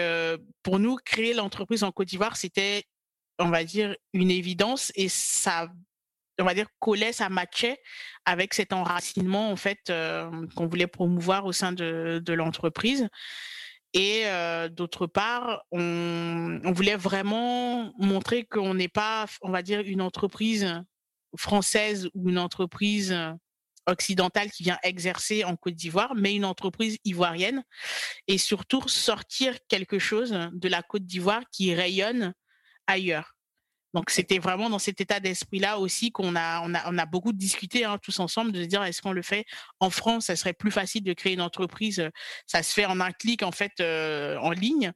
pour 0.63 0.79
nous, 0.79 0.95
créer 1.03 1.33
l'entreprise 1.33 1.83
en 1.83 1.91
Côte 1.91 2.07
d'Ivoire, 2.07 2.37
c'était, 2.37 2.85
on 3.39 3.49
va 3.49 3.63
dire, 3.63 3.95
une 4.13 4.31
évidence 4.31 4.91
et 4.95 5.09
ça, 5.09 5.69
on 6.39 6.45
va 6.45 6.53
dire, 6.53 6.67
collait, 6.79 7.11
ça 7.11 7.27
matchait 7.27 7.81
avec 8.23 8.53
cet 8.53 8.71
enracinement, 8.71 9.51
en 9.51 9.57
fait, 9.57 9.91
qu'on 10.55 10.67
voulait 10.67 10.87
promouvoir 10.87 11.45
au 11.45 11.51
sein 11.51 11.73
de, 11.73 12.21
de 12.23 12.33
l'entreprise. 12.33 13.09
Et 13.93 14.25
d'autre 14.71 15.07
part, 15.07 15.63
on, 15.71 16.59
voulait 16.65 16.95
vraiment 16.95 17.91
montrer 17.97 18.45
qu'on 18.45 18.75
n'est 18.75 18.87
pas, 18.87 19.25
on 19.41 19.49
va 19.49 19.63
dire, 19.63 19.81
une 19.81 20.01
entreprise 20.01 20.83
française 21.35 22.09
ou 22.13 22.29
une 22.29 22.37
entreprise 22.37 23.15
occidentale 23.87 24.51
qui 24.51 24.63
vient 24.63 24.77
exercer 24.83 25.43
en 25.43 25.55
Côte 25.55 25.75
d'Ivoire, 25.75 26.13
mais 26.15 26.35
une 26.35 26.45
entreprise 26.45 26.97
ivoirienne. 27.03 27.63
Et 28.27 28.37
surtout, 28.37 28.87
sortir 28.87 29.55
quelque 29.67 29.99
chose 29.99 30.31
de 30.53 30.69
la 30.69 30.83
Côte 30.83 31.05
d'Ivoire 31.05 31.43
qui 31.51 31.73
rayonne 31.73 32.33
ailleurs. 32.87 33.38
Donc 33.93 34.09
c'était 34.09 34.39
vraiment 34.39 34.69
dans 34.69 34.79
cet 34.79 35.01
état 35.01 35.19
d'esprit-là 35.19 35.79
aussi 35.79 36.11
qu'on 36.11 36.35
a 36.35 37.05
beaucoup 37.05 37.33
discuté 37.33 37.85
hein, 37.85 37.97
tous 37.97 38.19
ensemble 38.19 38.51
de 38.51 38.63
se 38.63 38.67
dire 38.67 38.83
est-ce 38.83 39.01
qu'on 39.01 39.13
le 39.13 39.21
fait 39.21 39.45
en 39.79 39.89
France, 39.89 40.25
ça 40.25 40.35
serait 40.35 40.53
plus 40.53 40.71
facile 40.71 41.03
de 41.03 41.13
créer 41.13 41.33
une 41.33 41.41
entreprise, 41.41 42.09
ça 42.45 42.61
se 42.61 42.73
fait 42.73 42.85
en 42.85 42.99
un 42.99 43.11
clic 43.11 43.41
en 43.43 43.51
fait 43.51 43.81
en 43.81 44.51
ligne. 44.51 44.91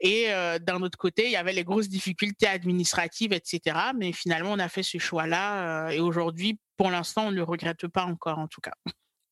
Et 0.00 0.28
d'un 0.60 0.80
autre 0.82 0.96
côté, 0.96 1.26
il 1.26 1.32
y 1.32 1.36
avait 1.36 1.52
les 1.52 1.64
grosses 1.64 1.88
difficultés 1.88 2.46
administratives, 2.46 3.32
etc. 3.32 3.76
Mais 3.96 4.12
finalement, 4.12 4.52
on 4.52 4.58
a 4.58 4.68
fait 4.68 4.84
ce 4.84 4.98
choix-là. 4.98 5.90
et 5.90 6.00
aujourd'hui, 6.00 6.60
pour 6.76 6.90
l'instant, 6.90 7.26
on 7.26 7.30
ne 7.32 7.36
le 7.36 7.42
regrette 7.42 7.88
pas 7.88 8.04
encore, 8.04 8.38
en 8.38 8.46
tout 8.46 8.60
cas. 8.60 8.74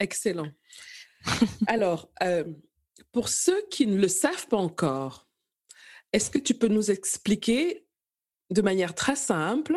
Excellent. 0.00 0.50
Alors, 1.68 2.10
pour 3.12 3.28
ceux 3.28 3.64
qui 3.70 3.86
ne 3.86 3.96
le 3.96 4.08
savent 4.08 4.48
pas 4.48 4.56
encore, 4.56 5.28
est-ce 6.12 6.30
que 6.30 6.38
tu 6.38 6.54
peux 6.54 6.68
nous 6.68 6.90
expliquer 6.90 7.85
de 8.50 8.62
manière 8.62 8.94
très 8.94 9.16
simple 9.16 9.76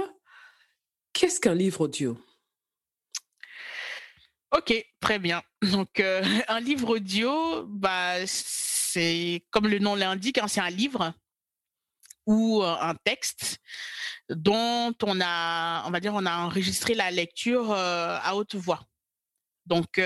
qu'est-ce 1.13 1.39
qu'un 1.39 1.53
livre 1.53 1.81
audio? 1.81 2.17
Ok, 4.51 4.73
très 4.99 5.19
bien. 5.19 5.41
Donc, 5.61 5.99
un 6.47 6.59
livre 6.59 6.95
audio, 6.95 7.65
bah, 7.67 8.25
c'est 8.25 9.45
comme 9.51 9.67
le 9.67 9.79
nom 9.79 9.95
l'indique, 9.95 10.37
hein, 10.37 10.47
c'est 10.47 10.61
un 10.61 10.69
livre 10.69 11.13
ou 12.25 12.63
un 12.63 12.95
texte 13.03 13.57
dont 14.29 14.93
on 15.03 15.19
a, 15.19 15.83
on 15.87 15.91
va 15.91 15.99
dire, 15.99 16.13
on 16.13 16.25
a 16.25 16.37
enregistré 16.37 16.93
la 16.93 17.09
lecture 17.09 17.71
à 17.71 18.35
haute 18.35 18.53
voix. 18.55 18.81
Donc, 19.65 19.99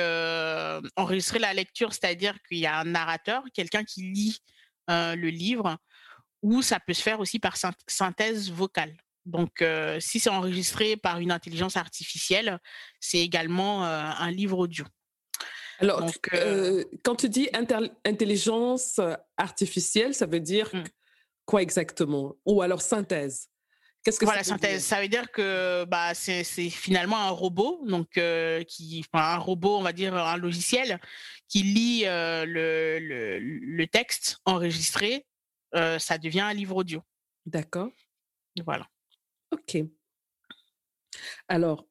enregistrer 0.96 1.39
la 1.39 1.53
lecture, 1.53 1.91
c'est-à-dire 1.91 2.38
qu'il 2.48 2.60
y 2.60 2.65
a 2.65 2.79
un 2.79 2.86
narrateur, 2.86 3.43
quelqu'un 3.53 3.84
qui 3.84 4.03
lit 4.03 4.39
le 4.88 5.27
livre, 5.27 5.77
ou 6.44 6.62
ça 6.62 6.80
peut 6.80 6.94
se 6.94 7.02
faire 7.02 7.20
aussi 7.20 7.40
par 7.40 7.56
synthèse 7.88 8.52
vocale. 8.52 8.96
Donc, 9.26 9.64
si 10.00 10.20
c'est 10.20 10.30
enregistré 10.30 10.98
par 10.98 11.20
une 11.20 11.32
intelligence 11.32 11.78
artificielle, 11.78 12.60
c'est 13.00 13.20
également 13.20 13.84
un 13.86 14.32
livre 14.32 14.58
audio. 14.58 14.86
Alors, 15.80 16.12
quand 17.04 17.16
tu 17.16 17.30
dis 17.30 17.50
intelligence 18.04 19.00
artificielle, 19.38 20.14
ça 20.14 20.26
veut 20.26 20.42
dire 20.42 20.70
mmh. 20.74 20.84
quoi 21.46 21.62
exactement? 21.62 22.36
Ou 22.46 22.62
alors 22.62 22.82
synthèse? 22.82 23.48
Qu'est-ce 24.04 24.20
que 24.20 24.26
voilà, 24.26 24.44
ça 24.44 24.50
synthèse. 24.50 24.84
Ça 24.84 25.00
veut 25.00 25.08
dire 25.08 25.32
que 25.32 25.86
bah, 25.86 26.14
c'est 26.14 26.44
finalement 26.44 27.18
un 27.18 27.30
robot, 27.30 27.82
donc 27.88 28.20
qui, 28.68 29.06
un 29.14 29.38
robot, 29.38 29.78
on 29.78 29.84
va 29.84 29.94
dire 29.94 30.14
un 30.14 30.38
logiciel 30.38 31.00
qui 31.48 31.64
lit 31.64 32.04
le, 32.04 33.00
le, 33.00 33.40
le, 33.40 33.88
texte 33.88 34.40
enregistré. 34.46 35.26
Ça 35.74 36.18
devient 36.18 36.42
un 36.42 36.53
livre 36.53 36.75
audio. 36.75 37.01
D'accord. 37.46 37.89
Voilà. 38.65 38.88
Ok. 39.51 39.77
Alors, 41.48 41.86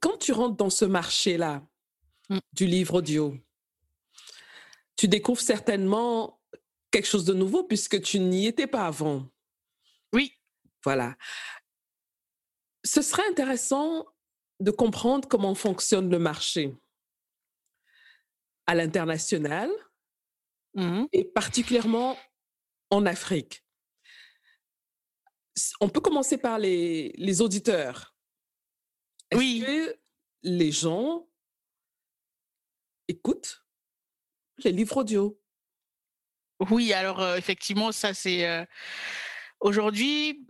quand 0.00 0.18
tu 0.18 0.32
rentres 0.32 0.56
dans 0.56 0.70
ce 0.70 0.84
marché-là 0.84 1.66
mmh. 2.28 2.38
du 2.52 2.66
livre 2.66 2.94
audio, 2.94 3.36
tu 4.96 5.08
découvres 5.08 5.40
certainement 5.40 6.40
quelque 6.90 7.06
chose 7.06 7.24
de 7.24 7.34
nouveau 7.34 7.64
puisque 7.64 8.00
tu 8.02 8.18
n'y 8.18 8.46
étais 8.46 8.66
pas 8.66 8.86
avant. 8.86 9.28
Oui. 10.12 10.38
Voilà. 10.84 11.16
Ce 12.84 13.00
serait 13.00 13.26
intéressant 13.30 14.06
de 14.60 14.70
comprendre 14.70 15.28
comment 15.28 15.54
fonctionne 15.54 16.10
le 16.10 16.18
marché 16.18 16.76
à 18.66 18.74
l'international 18.74 19.70
mmh. 20.74 21.04
et 21.12 21.24
particulièrement 21.24 22.16
en 22.90 23.06
Afrique. 23.06 23.64
On 25.80 25.88
peut 25.88 26.00
commencer 26.00 26.38
par 26.38 26.58
les, 26.58 27.12
les 27.16 27.40
auditeurs. 27.40 28.14
Est-ce 29.30 29.38
oui. 29.38 29.62
que 29.66 29.98
les 30.42 30.72
gens 30.72 31.28
écoutent 33.08 33.64
les 34.64 34.72
livres 34.72 34.98
audio? 34.98 35.38
Oui, 36.70 36.92
alors 36.92 37.36
effectivement, 37.36 37.92
ça 37.92 38.14
c'est 38.14 38.66
aujourd'hui. 39.60 40.46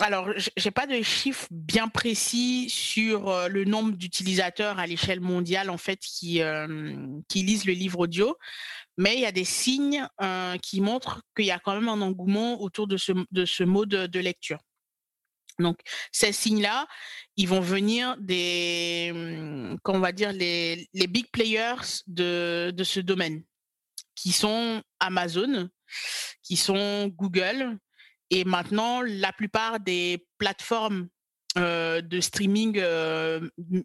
Alors, 0.00 0.32
j'ai 0.56 0.70
pas 0.70 0.86
de 0.86 1.02
chiffres 1.02 1.48
bien 1.50 1.88
précis 1.88 2.70
sur 2.70 3.48
le 3.48 3.64
nombre 3.64 3.96
d'utilisateurs 3.96 4.78
à 4.78 4.86
l'échelle 4.86 5.20
mondiale 5.20 5.70
en 5.70 5.78
fait 5.78 5.98
qui 6.00 6.40
qui 7.28 7.42
lisent 7.42 7.64
le 7.64 7.72
livre 7.72 8.00
audio, 8.00 8.36
mais 8.98 9.14
il 9.14 9.20
y 9.20 9.26
a 9.26 9.32
des 9.32 9.44
signes 9.44 10.06
qui 10.62 10.82
montrent 10.82 11.22
qu'il 11.34 11.46
y 11.46 11.50
a 11.50 11.58
quand 11.58 11.74
même 11.74 11.88
un 11.88 12.02
engouement 12.02 12.60
autour 12.60 12.86
de 12.86 12.96
ce 12.98 13.12
de 13.12 13.64
mode 13.64 13.88
de 13.88 14.20
lecture. 14.20 14.58
Donc, 15.58 15.80
ces 16.12 16.32
signes-là, 16.32 16.86
ils 17.36 17.48
vont 17.48 17.60
venir 17.60 18.16
des, 18.18 19.10
mmh, 19.12 19.78
on 19.86 19.98
va 19.98 20.12
dire, 20.12 20.32
les, 20.32 20.88
big 21.08 21.30
players 21.32 22.02
de, 22.06 22.72
de, 22.74 22.84
ce 22.84 23.00
domaine, 23.00 23.42
qui 24.14 24.30
sont 24.30 24.82
Amazon, 25.00 25.68
qui 26.42 26.56
sont 26.56 27.08
Google, 27.08 27.78
et 28.30 28.44
maintenant, 28.44 29.00
la 29.02 29.32
plupart 29.32 29.80
des 29.80 30.26
plateformes 30.38 31.08
euh, 31.56 32.02
de 32.02 32.20
streaming 32.20 32.78
euh, 32.78 33.40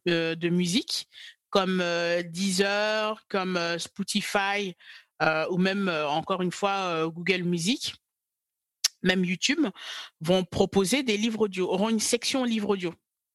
euh, 0.09 0.35
de 0.35 0.49
musique, 0.49 1.07
comme 1.49 1.83
Deezer, 2.25 3.23
comme 3.29 3.59
Spotify, 3.77 4.75
ou 5.49 5.57
même, 5.57 5.89
encore 6.07 6.41
une 6.41 6.51
fois, 6.51 7.07
Google 7.07 7.43
Music, 7.43 7.95
même 9.03 9.23
YouTube, 9.23 9.65
vont 10.21 10.43
proposer 10.43 11.03
des 11.03 11.17
livres 11.17 11.41
audio, 11.41 11.69
auront 11.69 11.89
une 11.89 11.99
section 11.99 12.43
livres 12.43 12.69
audio. 12.69 12.93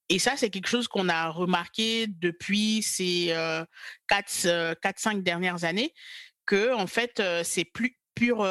Et 0.09 0.19
ça, 0.19 0.37
c'est 0.37 0.51
quelque 0.51 0.69
chose 0.69 0.89
qu'on 0.89 1.09
a 1.09 1.29
remarqué 1.29 2.07
depuis 2.09 2.83
ces 2.83 3.29
euh, 3.31 3.65
4-5 4.11 5.23
dernières 5.23 5.65
années, 5.65 5.93
que 6.47 6.73
en 6.75 6.87
fait, 6.87 7.23
ces 7.45 7.65
plus 7.65 7.99
purs 8.15 8.45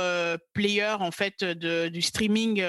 players 0.53 0.97
en 0.99 1.11
fait 1.11 1.43
de, 1.43 1.89
du 1.89 2.01
streaming 2.01 2.63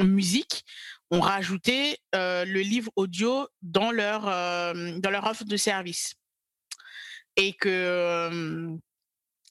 musique 0.00 0.64
ont 1.10 1.20
rajouté 1.20 1.98
le 2.14 2.60
livre 2.60 2.90
audio 2.96 3.46
dans 3.60 3.90
leur 3.90 4.22
dans 4.22 5.10
leur 5.10 5.26
offre 5.26 5.44
de 5.44 5.56
service 5.58 6.14
et 7.36 7.52
que 7.52 8.78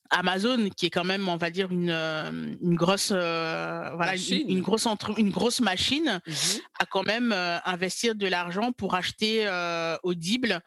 Amazon, 0.10 0.69
qui 0.76 0.88
est 0.88 0.89
quand 0.89 1.04
même, 1.04 1.30
on 1.30 1.38
va 1.38 1.50
dire, 1.50 1.72
une, 1.72 1.91
euh, 1.91 2.32
une 2.62 2.76
grosse, 2.76 3.12
euh, 3.13 3.91
voilà, 3.95 4.15
une, 4.15 4.62
grosse 4.62 4.88
une 5.17 5.30
grosse 5.30 5.60
machine, 5.62 6.22
mmh 6.26 6.32
a 6.80 6.86
quand 6.86 7.04
même 7.04 7.34
euh, 7.34 7.60
investi 7.65 8.15
de 8.15 8.28
l'argent 8.28 8.72
pour 8.72 8.95
acheter 8.95 9.45
Audible 10.04 10.62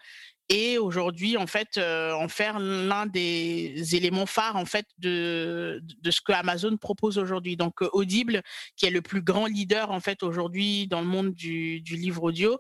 et 0.49 0.77
aujourd'hui, 0.77 1.39
en 1.39 1.47
fait, 1.47 1.79
en 1.79 2.29
faire 2.29 2.59
l'un 2.59 3.07
des 3.07 3.95
éléments 3.95 4.27
phares, 4.27 4.57
en 4.57 4.67
fait, 4.67 4.87
de, 4.99 5.81
de 5.83 6.11
ce 6.11 6.21
que 6.21 6.33
Amazon 6.33 6.77
propose 6.77 7.17
aujourd'hui. 7.17 7.57
Donc, 7.57 7.81
Audible, 7.81 8.43
qui 8.77 8.85
est 8.85 8.91
le 8.91 9.01
plus 9.01 9.23
grand 9.23 9.47
leader, 9.47 9.91
en 9.91 10.01
fait, 10.01 10.23
aujourd'hui 10.23 10.87
dans 10.87 11.01
le 11.01 11.07
monde 11.07 11.33
du, 11.33 11.81
du 11.81 11.97
livre 11.97 12.25
audio, 12.25 12.59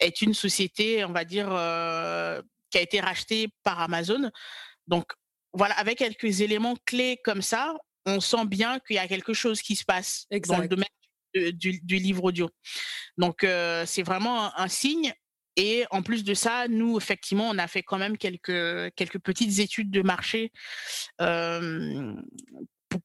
est 0.00 0.20
une 0.20 0.34
société, 0.34 1.04
on 1.06 1.12
va 1.12 1.24
dire, 1.24 1.46
qui 2.70 2.78
a 2.78 2.82
été 2.82 3.00
rachetée 3.00 3.48
par 3.62 3.80
Amazon. 3.80 4.30
Donc, 4.86 5.06
voilà, 5.54 5.74
avec 5.76 5.98
quelques 5.98 6.40
éléments 6.40 6.76
clés 6.84 7.18
comme 7.24 7.42
ça, 7.42 7.74
on 8.06 8.20
sent 8.20 8.46
bien 8.46 8.80
qu'il 8.80 8.96
y 8.96 8.98
a 8.98 9.08
quelque 9.08 9.32
chose 9.32 9.62
qui 9.62 9.76
se 9.76 9.84
passe 9.84 10.26
dans 10.48 10.58
le 10.58 10.68
domaine 10.68 10.88
du, 11.34 11.96
livre 11.96 12.24
audio. 12.24 12.50
Donc, 13.18 13.44
euh, 13.44 13.84
c'est 13.86 14.02
vraiment 14.02 14.56
un, 14.58 14.68
signe. 14.68 15.12
Et 15.56 15.84
en 15.90 16.02
plus 16.02 16.24
de 16.24 16.34
ça, 16.34 16.66
nous, 16.68 16.96
effectivement, 16.96 17.48
on 17.48 17.58
a 17.58 17.68
fait 17.68 17.82
quand 17.82 17.98
même 17.98 18.18
quelques, 18.18 18.92
quelques 18.94 19.20
petites 19.20 19.60
études 19.60 19.90
de 19.90 20.02
marché 20.02 20.50
euh, 21.20 22.12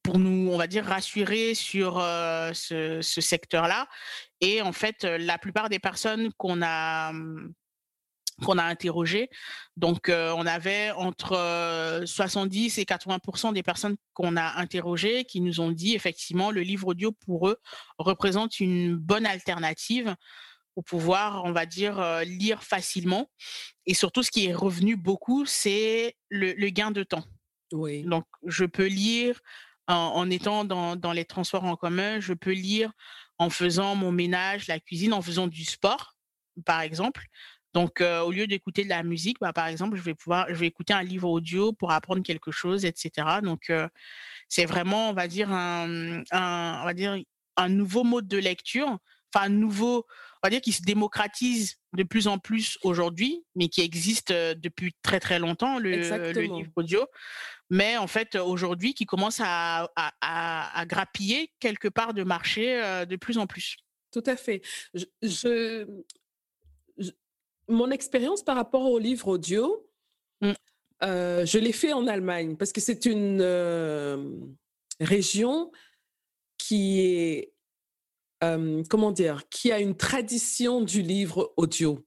pour, 0.04 0.18
nous, 0.18 0.50
on 0.52 0.58
va 0.58 0.68
dire, 0.68 0.86
rassurer 0.86 1.54
sur 1.54 2.00
euh, 2.00 2.52
ce, 2.54 3.02
ce 3.02 3.22
secteur-là. 3.22 3.88
Et 4.42 4.62
en 4.62 4.72
fait, 4.72 5.04
la 5.04 5.38
plupart 5.38 5.70
des 5.70 5.80
personnes 5.80 6.32
qu'on 6.38 6.62
a 6.64 7.14
qu'on 8.40 8.58
a 8.58 8.64
interrogé. 8.64 9.30
Donc, 9.78 10.10
euh, 10.10 10.34
on 10.36 10.46
avait 10.46 10.92
entre 10.92 12.04
70 12.06 12.78
euh, 12.78 12.82
et 12.82 12.86
80% 12.86 13.54
des 13.54 13.64
personnes 13.64 13.96
qu'on 14.14 14.38
a 14.38 14.60
interrogées 14.60 15.26
qui 15.26 15.42
nous 15.42 15.62
ont 15.62 15.72
dit 15.72 15.96
effectivement 15.96 16.52
le 16.52 16.62
livre 16.62 16.88
audio 16.88 17.12
pour 17.12 17.48
eux 17.48 17.58
représente 17.98 18.60
une 18.60 18.96
bonne 18.96 19.26
alternative 19.26 20.16
pour 20.76 20.84
pouvoir, 20.84 21.44
on 21.46 21.52
va 21.52 21.66
dire, 21.66 22.00
euh, 22.00 22.24
lire 22.24 22.64
facilement. 22.64 23.30
Et 23.86 23.94
surtout, 23.94 24.24
ce 24.24 24.32
qui 24.32 24.46
est 24.46 24.54
revenu 24.54 24.96
beaucoup, 24.96 25.46
c'est 25.46 26.16
le, 26.30 26.54
gain 26.70 26.92
de 26.92 27.04
temps. 27.04 27.26
Oui. 27.72 28.04
Donc, 28.04 28.26
je 28.46 28.66
peux 28.66 28.86
lire 28.86 29.40
en, 29.88 30.30
étant 30.30 30.66
dans, 30.66 30.96
dans 30.96 31.14
les 31.14 31.26
transports 31.26 31.64
en 31.64 31.76
commun, 31.76 32.20
je 32.20 32.34
peux 32.34 32.52
lire 32.52 32.92
en 33.40 33.50
faisant 33.50 33.96
mon 33.96 34.12
ménage, 34.12 34.68
la 34.68 34.80
cuisine, 34.80 35.14
en 35.14 35.22
faisant 35.22 35.48
du 35.48 35.66
sport, 35.66 36.16
par 36.66 36.82
exemple. 36.82 37.26
Donc, 37.74 38.02
au 38.02 38.32
lieu 38.32 38.48
d'écouter 38.48 38.84
de 38.84 38.90
la 38.90 39.04
musique, 39.04 39.38
bah, 39.40 39.54
par 39.54 39.68
exemple, 39.68 39.96
je 39.96 40.02
vais 40.02 40.16
pouvoir, 40.16 40.48
je 40.50 40.56
vais 40.56 40.68
écouter 40.68 40.94
un 40.94 41.04
livre 41.04 41.30
audio 41.30 41.72
pour 41.72 41.92
apprendre 41.92 42.24
quelque 42.24 42.52
chose, 42.52 42.86
etc. 42.86 43.28
Donc, 43.44 43.72
c'est 44.48 44.66
vraiment, 44.66 45.10
on 45.10 45.14
va 45.14 45.28
dire, 45.28 45.52
un, 45.52 46.24
on 46.32 46.86
va 46.86 46.94
dire, 46.94 47.18
un 47.58 47.70
nouveau 47.70 48.04
mode 48.04 48.28
de 48.28 48.38
lecture, 48.38 48.98
enfin 49.34 49.46
un 49.46 49.50
nouveau, 49.50 50.06
on 50.42 50.48
va 50.48 50.50
dire 50.50 50.62
qui 50.62 50.72
se 50.72 50.82
démocratise 50.82 51.78
de 51.94 52.04
plus 52.04 52.28
en 52.28 52.40
plus 52.40 52.78
aujourd'hui, 52.82 53.44
mais 53.56 53.68
qui 53.68 53.82
existe 53.82 54.32
depuis 54.32 54.94
très 55.04 55.20
très 55.20 55.40
longtemps, 55.40 55.78
le, 55.80 55.92
livre 55.92 56.72
audio. 56.76 57.06
Mais 57.70 57.98
en 57.98 58.08
fait, 58.08 58.36
aujourd'hui, 58.36 58.96
qui 58.96 59.06
commence 59.06 59.40
à, 59.44 59.92
à, 59.96 60.86
grappiller 60.86 61.52
quelque 61.60 61.88
part 61.88 62.14
de 62.14 62.24
marché 62.24 62.82
de 63.08 63.16
plus 63.16 63.38
en 63.38 63.46
plus. 63.46 63.78
Tout 64.12 64.24
à 64.26 64.36
fait. 64.36 64.62
Je, 65.22 65.86
mon 67.70 67.92
expérience 67.92 68.44
par 68.44 68.56
rapport 68.56 68.90
au 68.90 69.00
livre 69.00 69.28
audio, 69.28 69.88
mmh. 70.42 70.52
je 71.02 71.58
l'ai 71.58 71.72
fait 71.72 71.94
en 71.94 72.08
Allemagne 72.08 72.56
parce 72.58 72.74
que 72.74 72.82
c'est 72.82 73.06
une 73.06 73.42
région 75.00 75.72
qui 76.58 77.02
est 77.02 77.54
comment 78.90 79.12
dire, 79.12 79.48
qui 79.50 79.72
a 79.72 79.80
une 79.80 79.96
tradition 79.96 80.82
du 80.82 81.02
livre 81.02 81.54
audio. 81.58 82.06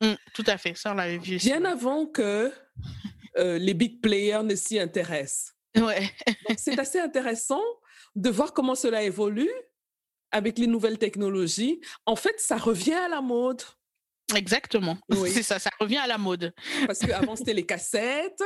Mmh, 0.00 0.14
tout 0.34 0.44
à 0.46 0.56
fait, 0.58 0.74
ça 0.76 0.92
on 0.92 0.94
l'avait 0.94 1.18
vu. 1.18 1.36
Bien 1.36 1.64
avant 1.64 2.06
que 2.06 2.52
les 3.36 3.74
big 3.74 4.00
players 4.00 4.42
ne 4.42 4.54
s'y 4.54 4.78
intéressent. 4.78 5.54
Ouais. 5.76 6.10
c'est 6.56 6.78
assez 6.78 7.00
intéressant 7.00 7.62
de 8.14 8.30
voir 8.30 8.52
comment 8.52 8.74
cela 8.74 9.02
évolue 9.02 9.50
avec 10.30 10.58
les 10.58 10.66
nouvelles 10.66 10.98
technologies. 10.98 11.80
En 12.06 12.16
fait, 12.16 12.38
ça 12.40 12.56
revient 12.56 12.94
à 12.94 13.08
la 13.08 13.20
mode. 13.20 13.62
Exactement. 14.34 14.98
Oui. 15.10 15.30
C'est 15.30 15.42
ça, 15.42 15.58
ça 15.58 15.70
revient 15.80 15.98
à 15.98 16.06
la 16.06 16.18
mode. 16.18 16.54
Parce 16.86 17.00
qu'avant, 17.00 17.36
c'était 17.36 17.54
les 17.54 17.66
cassettes. 17.66 18.42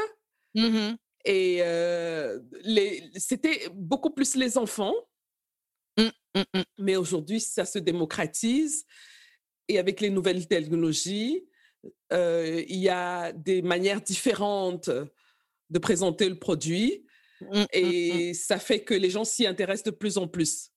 Mmh 0.54 0.94
et 1.24 1.62
c'était 3.16 3.68
beaucoup 3.74 4.10
plus 4.10 4.34
les 4.34 4.56
enfants 4.56 4.94
Mmh, 6.34 6.58
mmh. 6.58 6.62
Mais 6.78 6.96
aujourd'hui, 6.96 7.40
ça 7.40 7.64
se 7.64 7.78
démocratise. 7.78 8.84
Et 9.68 9.78
avec 9.78 10.00
les 10.00 10.10
nouvelles 10.10 10.46
technologies, 10.46 11.44
il 12.10 12.76
y 12.76 12.88
a 12.88 13.32
des 13.32 13.62
manières 13.62 14.00
différentes 14.00 14.90
de 15.70 15.78
présenter 15.78 16.28
le 16.28 16.38
produit. 16.38 17.04
et 17.72 18.34
ça 18.34 18.58
fait 18.58 18.82
que 18.82 18.94
les 18.94 19.10
gens 19.10 19.24
s'y 19.24 19.46
intéressent 19.46 19.92
de 19.92 19.96
plus 19.96 20.18
en 20.18 20.26
plus. 20.26 20.70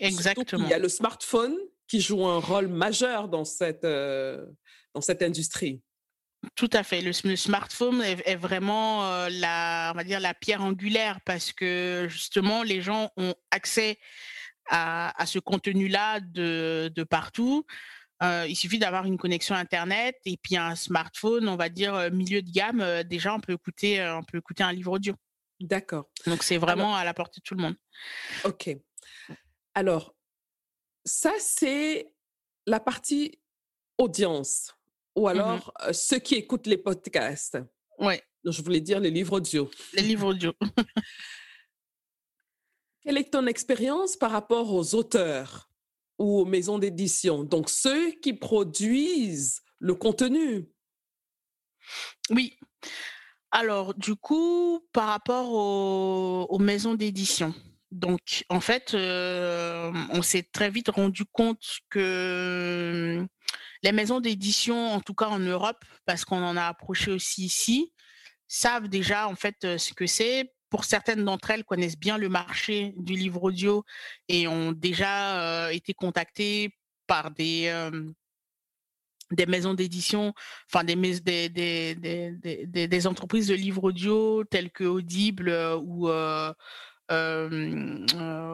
Exactement. 0.00 0.64
Il 0.64 0.70
y 0.70 0.74
a 0.74 0.78
le 0.78 0.88
smartphone 0.88 1.56
qui 1.90 2.00
joue 2.00 2.24
un 2.24 2.38
rôle 2.38 2.68
majeur 2.68 3.28
dans 3.28 3.44
cette, 3.44 3.82
dans 3.82 5.00
cette 5.00 5.22
industrie. 5.22 5.82
Tout 6.54 6.70
à 6.72 6.82
fait. 6.82 7.00
Le, 7.02 7.12
smartphone 7.12 8.00
est, 8.02 8.36
vraiment 8.36 9.26
la, 9.28 9.90
on 9.92 9.96
va 9.96 10.04
dire 10.04 10.20
la 10.20 10.32
pierre 10.32 10.62
angulaire 10.62 11.18
parce 11.26 11.52
que 11.52 12.06
justement 12.08 12.62
les 12.62 12.80
gens 12.80 13.10
ont 13.16 13.34
accès 13.50 13.98
à, 14.70 15.26
ce 15.26 15.38
contenu-là 15.38 16.20
de, 16.20 16.90
de, 16.94 17.02
partout. 17.02 17.66
Euh, 18.22 18.46
il 18.48 18.54
suffit 18.54 18.78
d'avoir 18.78 19.06
une 19.06 19.16
connexion 19.16 19.54
Internet 19.54 20.16
et 20.24 20.36
puis 20.36 20.56
un 20.56 20.74
smartphone, 20.76 21.48
on 21.48 21.56
va 21.56 21.68
dire 21.68 21.94
euh, 21.94 22.10
milieu 22.10 22.42
de 22.42 22.50
gamme. 22.50 22.80
Euh, 22.80 23.02
déjà, 23.02 23.34
on 23.34 23.40
peut 23.40 23.54
écouter, 23.54 24.02
on 24.04 24.22
peut 24.22 24.38
écouter 24.38 24.62
un 24.62 24.72
livre 24.72 24.92
audio. 24.92 25.14
D'accord. 25.58 26.08
Donc, 26.26 26.42
c'est 26.42 26.58
vraiment 26.58 26.94
à 26.94 27.04
la 27.04 27.14
portée 27.14 27.40
de 27.40 27.44
tout 27.44 27.54
le 27.54 27.62
monde. 27.62 27.76
OK. 28.44 28.70
Alors, 29.74 30.14
ça, 31.04 31.32
c'est 31.38 32.12
la 32.66 32.80
partie 32.80 33.38
audience 33.98 34.74
ou 35.16 35.26
mmh 35.26 35.30
alors 35.30 35.72
ceux 35.92 36.18
qui 36.18 36.36
écoutent 36.36 36.66
les 36.66 36.78
podcasts. 36.78 37.58
Oui. 37.98 38.14
Je 38.44 38.62
voulais 38.62 38.80
dire 38.80 39.00
les 39.00 39.10
livres 39.10 39.36
audio. 39.36 39.70
Les 39.92 40.02
livres 40.02 40.28
audio. 40.28 40.52
Quelle 43.02 43.18
est 43.18 43.32
ton 43.32 43.46
expérience 43.46 44.16
par 44.16 44.30
rapport 44.30 44.72
aux 44.72 44.94
auteurs 44.94 45.70
ou 46.18 46.40
aux 46.40 46.44
maisons 46.44 46.78
d'édition, 46.78 47.44
donc 47.44 47.70
ceux 47.70 48.10
qui 48.12 48.34
produisent 48.34 49.62
le 49.78 49.94
contenu 49.94 50.70
Oui. 52.28 52.58
Alors, 53.50 53.94
du 53.94 54.14
coup, 54.14 54.86
par 54.92 55.08
rapport 55.08 55.50
aux, 56.50 56.58
maisons 56.58 56.94
d'édition, 56.94 57.54
donc 57.90 58.44
en 58.48 58.60
fait, 58.60 58.94
euh, 58.94 59.92
on 60.10 60.22
s'est 60.22 60.46
très 60.52 60.70
vite 60.70 60.90
rendu 60.90 61.24
compte 61.24 61.78
que 61.88 63.26
les 63.82 63.92
maisons 63.92 64.20
d'édition, 64.20 64.92
en 64.92 65.00
tout 65.00 65.14
cas 65.14 65.26
en 65.26 65.40
Europe, 65.40 65.84
parce 66.06 66.24
qu'on 66.24 66.42
en 66.42 66.56
a 66.56 66.64
approché 66.64 67.10
aussi 67.10 67.44
ici, 67.44 67.92
savent 68.46 68.88
déjà 68.88 69.28
en 69.28 69.34
fait 69.34 69.56
euh, 69.64 69.78
ce 69.78 69.92
que 69.92 70.06
c'est. 70.06 70.52
Pour 70.70 70.84
certaines 70.84 71.24
d'entre 71.24 71.50
elles, 71.50 71.64
connaissent 71.64 71.98
bien 71.98 72.16
le 72.16 72.28
marché 72.28 72.94
du 72.96 73.14
livre 73.14 73.42
audio 73.42 73.84
et 74.28 74.46
ont 74.46 74.70
déjà 74.70 75.66
euh, 75.66 75.70
été 75.70 75.94
contactées 75.94 76.76
par 77.08 77.32
des, 77.32 77.72
maisons 79.48 79.74
d'édition, 79.74 80.32
enfin 80.72 80.84
des, 80.84 80.94
des, 80.94 81.48
des, 82.86 83.06
entreprises 83.08 83.48
de 83.48 83.54
livres 83.54 83.82
audio 83.82 84.44
telles 84.44 84.70
que 84.70 84.84
Audible 84.84 85.50
ou 85.82 86.08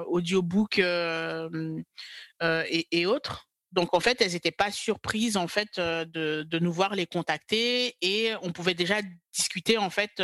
Audiobook 0.06 0.78
et, 0.78 1.82
et, 2.90 3.06
autres. 3.06 3.48
Donc 3.72 3.94
en 3.94 4.00
fait, 4.00 4.20
elles 4.20 4.32
n'étaient 4.32 4.50
pas 4.50 4.70
surprises 4.70 5.36
en 5.36 5.48
fait 5.48 5.78
de, 5.78 6.42
de, 6.42 6.58
nous 6.58 6.72
voir 6.72 6.94
les 6.94 7.06
contacter 7.06 7.96
et 8.00 8.32
on 8.42 8.52
pouvait 8.52 8.74
déjà 8.74 9.02
discuter 9.34 9.76
en 9.76 9.90
fait 9.90 10.22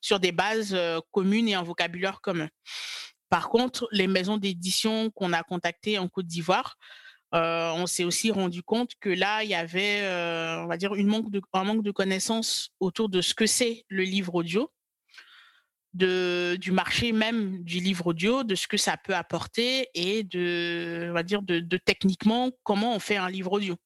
sur 0.00 0.20
des 0.20 0.32
bases 0.32 0.76
communes 1.10 1.48
et 1.48 1.54
un 1.54 1.62
vocabulaire 1.62 2.20
commun. 2.20 2.48
Par 3.28 3.48
contre, 3.48 3.88
les 3.92 4.06
maisons 4.06 4.36
d'édition 4.36 5.10
qu'on 5.10 5.32
a 5.32 5.42
contactées 5.42 5.98
en 5.98 6.08
Côte 6.08 6.26
d'Ivoire, 6.26 6.76
on 7.32 7.86
s'est 7.86 8.04
aussi 8.04 8.30
rendu 8.30 8.62
compte 8.62 8.92
que 9.00 9.08
là, 9.08 9.42
il 9.44 9.50
y 9.50 9.54
avait, 9.54 10.02
on 10.62 10.66
va 10.66 10.76
dire, 10.76 10.94
une 10.94 11.06
manque 11.06 11.30
de, 11.30 11.40
un 11.52 11.64
manque 11.64 11.82
de 11.82 11.90
connaissances 11.90 12.70
autour 12.80 13.08
de 13.08 13.20
ce 13.20 13.34
que 13.34 13.46
c'est 13.46 13.84
le 13.88 14.02
livre 14.02 14.34
audio 14.34 14.70
du 15.94 16.72
marché 16.72 17.12
même 17.12 17.62
du 17.62 17.80
livre 17.80 18.08
audio, 18.08 18.44
de 18.44 18.54
ce 18.54 18.66
que 18.68 18.76
ça 18.76 18.96
peut 18.96 19.14
apporter 19.14 19.88
et 19.94 20.22
de, 20.22 21.08
on 21.10 21.14
va 21.14 21.22
dire, 21.22 21.42
de, 21.42 21.76
techniquement 21.76 22.50
comment 22.62 22.94
on 22.94 23.00
fait 23.00 23.16
un 23.16 23.28
livre 23.28 23.52
audio. 23.52 23.76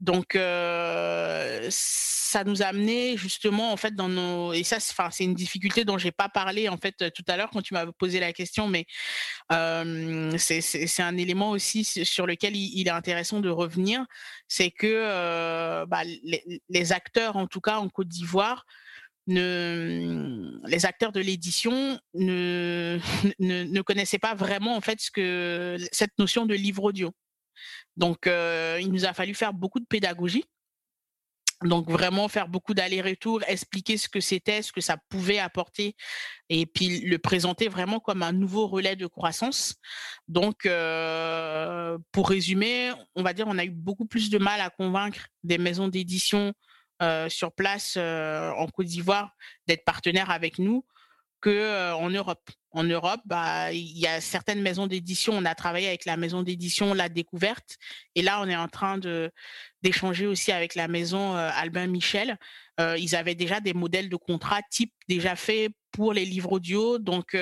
Donc, 0.00 0.34
euh, 0.34 1.66
ça 1.70 2.44
nous 2.44 2.62
a 2.62 2.66
amené 2.66 3.16
justement, 3.16 3.72
en 3.72 3.76
fait, 3.76 3.94
dans 3.94 4.08
nos. 4.08 4.52
Et 4.52 4.64
ça, 4.64 4.78
c'est 4.80 5.24
une 5.24 5.34
difficulté 5.34 5.84
dont 5.84 5.98
j'ai 5.98 6.10
pas 6.10 6.28
parlé, 6.28 6.68
en 6.68 6.76
fait, 6.76 7.12
tout 7.12 7.22
à 7.28 7.36
l'heure 7.36 7.48
quand 7.50 7.62
tu 7.62 7.74
m'as 7.74 7.86
posé 7.92 8.18
la 8.18 8.32
question, 8.32 8.66
mais 8.66 8.86
euh, 9.52 10.36
c'est 10.36 11.02
un 11.02 11.16
élément 11.16 11.50
aussi 11.50 11.84
sur 11.84 12.26
lequel 12.26 12.56
il, 12.56 12.86
est 12.86 12.90
intéressant 12.90 13.40
de 13.40 13.48
revenir. 13.48 14.04
C'est 14.48 14.70
que 14.70 14.86
euh, 14.88 15.86
bah, 15.86 16.02
les, 16.04 16.92
acteurs, 16.92 17.36
en 17.36 17.46
tout 17.46 17.60
cas 17.60 17.78
en 17.78 17.88
Côte 17.88 18.08
d'Ivoire, 18.08 18.66
ne, 19.26 20.60
les 20.66 20.86
acteurs 20.86 21.12
de 21.12 21.20
l'édition 21.20 21.98
ne, 22.14 23.80
connaissaient 23.82 24.18
pas 24.18 24.34
vraiment 24.34 24.76
en 24.76 24.80
fait 24.80 24.98
cette 25.92 26.18
notion 26.18 26.46
de 26.46 26.54
livre 26.54 26.84
audio. 26.84 27.12
Donc, 27.96 28.26
euh, 28.26 28.78
il 28.80 28.90
nous 28.90 29.04
a 29.04 29.12
fallu 29.12 29.34
faire 29.34 29.52
beaucoup 29.52 29.80
de 29.80 29.86
pédagogie. 29.86 30.44
Donc 31.62 31.88
vraiment 31.90 32.28
faire 32.28 32.48
beaucoup 32.48 32.74
d'allers-retours, 32.74 33.42
expliquer 33.46 33.96
ce 33.96 34.08
que 34.08 34.20
c'était, 34.20 34.60
ce 34.60 34.72
que 34.72 34.80
ça 34.80 34.96
pouvait 35.08 35.38
apporter, 35.38 35.94
et 36.50 36.66
puis 36.66 37.00
le 37.00 37.16
présenter 37.18 37.68
vraiment 37.68 38.00
comme 38.00 38.22
un 38.22 38.32
nouveau 38.32 38.66
relais 38.66 38.96
de 38.96 39.06
croissance. 39.06 39.74
Donc 40.28 40.66
euh, 40.66 41.96
pour 42.12 42.28
résumer, 42.28 42.92
on 43.14 43.22
va 43.22 43.32
dire 43.32 43.46
on 43.48 43.56
a 43.56 43.64
eu 43.64 43.70
beaucoup 43.70 44.04
plus 44.04 44.28
de 44.30 44.36
mal 44.36 44.60
à 44.60 44.68
convaincre 44.68 45.28
des 45.42 45.56
maisons 45.56 45.88
d'édition 45.88 46.52
sur 47.28 47.52
place 47.52 47.94
euh, 47.96 48.50
en 48.52 48.66
Côte 48.68 48.86
d'Ivoire 48.86 49.34
d'être 49.66 49.84
partenaire 49.84 50.30
avec 50.30 50.58
nous 50.58 50.84
que 51.40 51.50
euh, 51.50 51.94
en 51.94 52.10
Europe. 52.10 52.50
En 52.70 52.82
Europe, 52.84 53.20
bah, 53.24 53.72
il 53.72 53.98
y 53.98 54.06
a 54.06 54.20
certaines 54.20 54.60
maisons 54.60 54.86
d'édition. 54.86 55.34
On 55.34 55.44
a 55.44 55.54
travaillé 55.54 55.86
avec 55.86 56.06
la 56.06 56.16
maison 56.16 56.42
d'édition 56.42 56.92
La 56.92 57.08
Découverte, 57.08 57.76
et 58.14 58.22
là, 58.22 58.40
on 58.40 58.48
est 58.48 58.56
en 58.56 58.68
train 58.68 58.98
de 58.98 59.30
d'échanger 59.82 60.26
aussi 60.26 60.50
avec 60.50 60.74
la 60.74 60.88
maison 60.88 61.34
Albin 61.36 61.86
Michel. 61.86 62.38
ils 62.80 63.14
avaient 63.14 63.34
déjà 63.34 63.60
des 63.60 63.74
modèles 63.74 64.08
de 64.08 64.16
contrat 64.16 64.60
type 64.70 64.92
déjà 65.08 65.36
faits 65.36 65.70
pour 65.92 66.14
les 66.14 66.24
livres 66.24 66.52
audio, 66.52 66.98
donc 66.98 67.36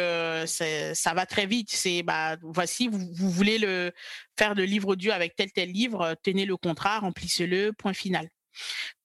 ça 0.46 1.14
va 1.14 1.24
très 1.24 1.46
vite. 1.46 1.70
C'est 1.70 2.02
bah 2.02 2.36
voici, 2.42 2.88
vous, 2.88 3.14
vous, 3.14 3.30
voulez 3.30 3.58
le 3.58 3.92
faire 4.36 4.54
de 4.54 4.64
livre 4.64 4.88
audio 4.88 5.12
avec 5.12 5.36
tel 5.36 5.50
tel 5.52 5.70
livre, 5.70 6.14
tenez 6.22 6.44
le 6.44 6.56
contrat, 6.56 6.98
remplissez-le, 6.98 7.72
point 7.72 7.94
final. 7.94 8.28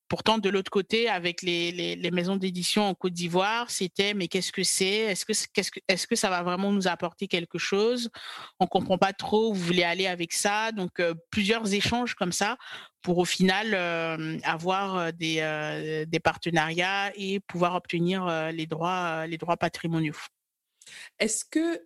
Pourtant, 0.10 0.38
de 0.38 0.50
l'autre 0.50 0.72
côté, 0.72 1.10
avec 1.10 1.42
les, 1.42 1.72
les, 1.96 2.12
maisons 2.12 2.38
d'édition 2.38 2.84
en 2.84 2.96
Côte 2.96 3.14
d'Ivoire, 3.14 3.70
c'était 3.70 4.14
mais 4.14 4.30
qu'est-ce 4.30 4.54
que 4.54 4.64
c'est? 4.64 4.86
Est-ce 4.86 5.26
que, 5.26 5.34
qu'est-ce 5.54 5.72
que, 5.72 5.80
est-ce 5.88 6.08
que 6.08 6.16
ça 6.16 6.30
va 6.30 6.44
vraiment 6.44 6.72
nous 6.72 6.88
apporter 6.88 7.28
quelque 7.28 7.58
chose? 7.58 8.10
On 8.60 8.68
comprend 8.68 8.98
pas 8.98 9.12
trop 9.12 9.50
où 9.50 9.54
vous 9.54 9.66
voulez 9.66 9.84
aller 9.84 10.08
avec 10.08 10.32
ça. 10.32 10.72
Donc, 10.72 11.00
euh, 11.00 11.14
plusieurs 11.30 11.74
échanges 11.74 12.16
comme 12.16 12.32
ça 12.32 12.58
pour 13.02 13.18
au 13.18 13.26
final 13.26 13.74
euh, 13.74 14.38
avoir 14.44 14.98
euh, 14.98 15.12
des, 15.12 16.06
des, 16.08 16.20
partenariats 16.20 17.12
et 17.16 17.42
pouvoir 17.42 17.76
obtenir 17.76 18.52
les 18.52 18.66
droits, 18.66 19.28
les 19.28 19.38
droits 19.38 19.58
patrimoniaux. 19.58 20.16
Est-ce 21.20 21.44
que 21.44 21.82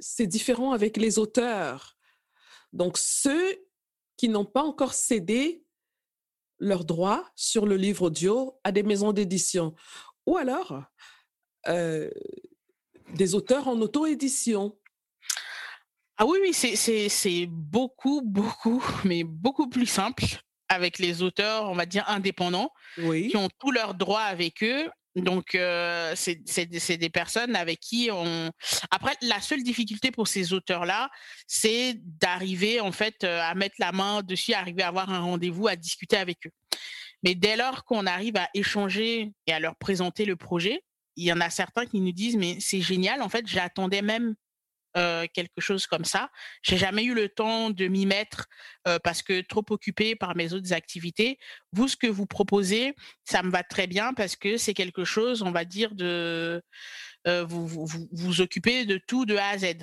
c'est 0.00 0.26
différent 0.26 0.72
avec 0.72 0.96
les 0.96 1.20
auteurs? 1.20 1.96
Donc, 2.72 2.98
ceux 2.98 3.56
qui 4.16 4.28
n'ont 4.28 4.44
pas 4.44 4.62
encore 4.62 4.92
cédé 4.92 5.64
leurs 6.58 6.84
droits 6.84 7.30
sur 7.34 7.66
le 7.66 7.76
livre 7.76 8.02
audio 8.02 8.58
à 8.64 8.72
des 8.72 8.82
maisons 8.82 9.12
d'édition. 9.12 9.74
Ou 10.26 10.36
alors, 10.36 10.82
euh, 11.68 12.10
des 13.14 13.34
auteurs 13.34 13.68
en 13.68 13.80
auto-édition. 13.80 14.76
Ah 16.16 16.26
oui, 16.26 16.38
oui, 16.42 16.52
c'est 16.52 17.46
beaucoup, 17.46 18.22
beaucoup, 18.22 18.84
mais 19.04 19.24
beaucoup 19.24 19.68
plus 19.68 19.86
simple 19.86 20.24
avec 20.68 20.98
les 20.98 21.22
auteurs, 21.22 21.70
on 21.70 21.74
va 21.74 21.86
dire, 21.86 22.04
indépendants, 22.08 22.72
qui 22.96 23.36
ont 23.36 23.48
tous 23.58 23.70
leurs 23.70 23.94
droits 23.94 24.22
avec 24.22 24.62
eux. 24.62 24.90
Donc, 25.22 25.54
euh, 25.54 26.14
c'est 26.16 26.96
des 26.96 27.10
personnes 27.10 27.56
avec 27.56 27.80
qui 27.80 28.10
on... 28.12 28.50
Après, 28.90 29.14
la 29.22 29.40
seule 29.40 29.62
difficulté 29.62 30.10
pour 30.10 30.28
ces 30.28 30.52
auteurs-là, 30.52 31.10
c'est 31.46 31.94
d'arriver, 31.96 32.80
en 32.80 32.92
fait, 32.92 33.24
euh, 33.24 33.40
à 33.42 33.54
mettre 33.54 33.76
la 33.78 33.92
main 33.92 34.22
dessus, 34.22 34.52
arriver 34.52 34.82
à 34.82 34.88
avoir 34.88 35.10
un 35.10 35.20
rendez-vous, 35.20 35.68
à 35.68 35.76
discuter 35.76 36.16
avec 36.16 36.46
eux. 36.46 36.52
Mais 37.22 37.34
dès 37.34 37.56
lors 37.56 37.84
qu'on 37.84 38.06
arrive 38.06 38.36
à 38.36 38.48
échanger 38.54 39.32
et 39.46 39.52
à 39.52 39.60
leur 39.60 39.76
présenter 39.76 40.24
le 40.24 40.36
projet, 40.36 40.82
il 41.16 41.24
y 41.24 41.32
en 41.32 41.40
a 41.40 41.50
certains 41.50 41.84
qui 41.84 42.00
nous 42.00 42.12
disent, 42.12 42.36
mais 42.36 42.58
c'est 42.60 42.80
génial, 42.80 43.22
en 43.22 43.28
fait, 43.28 43.46
j'attendais 43.46 44.02
même 44.02 44.34
euh, 44.96 45.26
quelque 45.34 45.60
chose 45.60 45.86
comme 45.86 46.04
ça. 46.04 46.30
J'ai 46.62 46.78
jamais 46.78 47.04
eu 47.04 47.14
le 47.14 47.28
temps 47.28 47.68
de 47.68 47.86
m'y 47.88 48.06
mettre 48.06 48.46
euh, 48.86 48.98
parce 48.98 49.22
que 49.22 49.42
trop 49.42 49.64
occupé 49.68 50.16
par 50.16 50.34
mes 50.34 50.54
autres 50.54 50.72
activités. 50.72 51.38
Vous, 51.72 51.88
ce 51.88 51.96
que 51.96 52.06
vous 52.06 52.26
proposez, 52.26 52.94
ça 53.24 53.42
me 53.42 53.50
va 53.50 53.62
très 53.62 53.86
bien 53.86 54.14
parce 54.14 54.34
que 54.34 54.56
c'est 54.56 54.72
quelque 54.72 55.04
chose, 55.04 55.42
on 55.42 55.50
va 55.50 55.66
dire, 55.66 55.94
de 55.94 56.62
euh, 57.26 57.44
vous, 57.44 57.66
vous, 57.66 58.08
vous 58.10 58.40
occupez 58.40 58.86
de 58.86 58.98
tout 59.06 59.26
de 59.26 59.36
A 59.36 59.50
à 59.50 59.58
Z. 59.58 59.74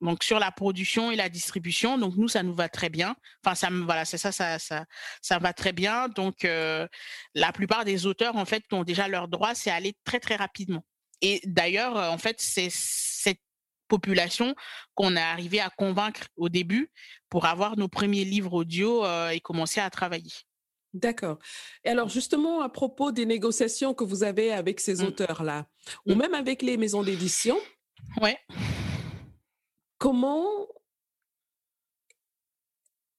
Donc 0.00 0.22
sur 0.22 0.38
la 0.38 0.52
production 0.52 1.10
et 1.10 1.16
la 1.16 1.28
distribution, 1.28 1.98
donc 1.98 2.14
nous 2.16 2.28
ça 2.28 2.44
nous 2.44 2.54
va 2.54 2.68
très 2.68 2.88
bien. 2.88 3.16
Enfin 3.44 3.56
ça 3.56 3.68
me 3.68 3.84
voilà 3.84 4.04
c'est 4.04 4.18
ça 4.18 4.30
ça 4.30 4.60
ça 4.60 4.84
ça 5.20 5.38
va 5.40 5.52
très 5.52 5.72
bien. 5.72 6.08
Donc 6.08 6.44
la 6.44 7.52
plupart 7.52 7.84
des 7.84 8.06
auteurs 8.06 8.36
en 8.36 8.44
fait 8.44 8.62
qui 8.68 8.74
ont 8.74 8.84
déjà 8.84 9.08
leurs 9.08 9.26
droits, 9.26 9.56
c'est 9.56 9.72
aller 9.72 9.96
très 10.04 10.20
très 10.20 10.36
rapidement. 10.36 10.84
Et 11.20 11.40
d'ailleurs 11.44 11.96
en 11.96 12.18
fait 12.18 12.36
c'est 12.40 12.68
population 13.88 14.54
qu'on 14.94 15.16
a 15.16 15.22
arrivé 15.22 15.60
à 15.60 15.70
convaincre 15.70 16.28
au 16.36 16.48
début 16.48 16.90
pour 17.28 17.46
avoir 17.46 17.76
nos 17.76 17.88
premiers 17.88 18.24
livres 18.24 18.54
audio 18.54 19.04
euh, 19.04 19.30
et 19.30 19.40
commencer 19.40 19.80
à 19.80 19.90
travailler. 19.90 20.32
D'accord. 20.94 21.38
Et 21.84 21.90
alors 21.90 22.08
justement, 22.08 22.62
à 22.62 22.68
propos 22.68 23.12
des 23.12 23.26
négociations 23.26 23.94
que 23.94 24.04
vous 24.04 24.22
avez 24.22 24.52
avec 24.52 24.80
ces 24.80 25.02
mmh. 25.02 25.06
auteurs-là, 25.06 25.66
ou 26.06 26.14
mmh. 26.14 26.18
même 26.18 26.34
avec 26.34 26.62
les 26.62 26.76
maisons 26.76 27.02
d'édition, 27.02 27.58
ouais. 28.20 28.38
comment... 29.98 30.46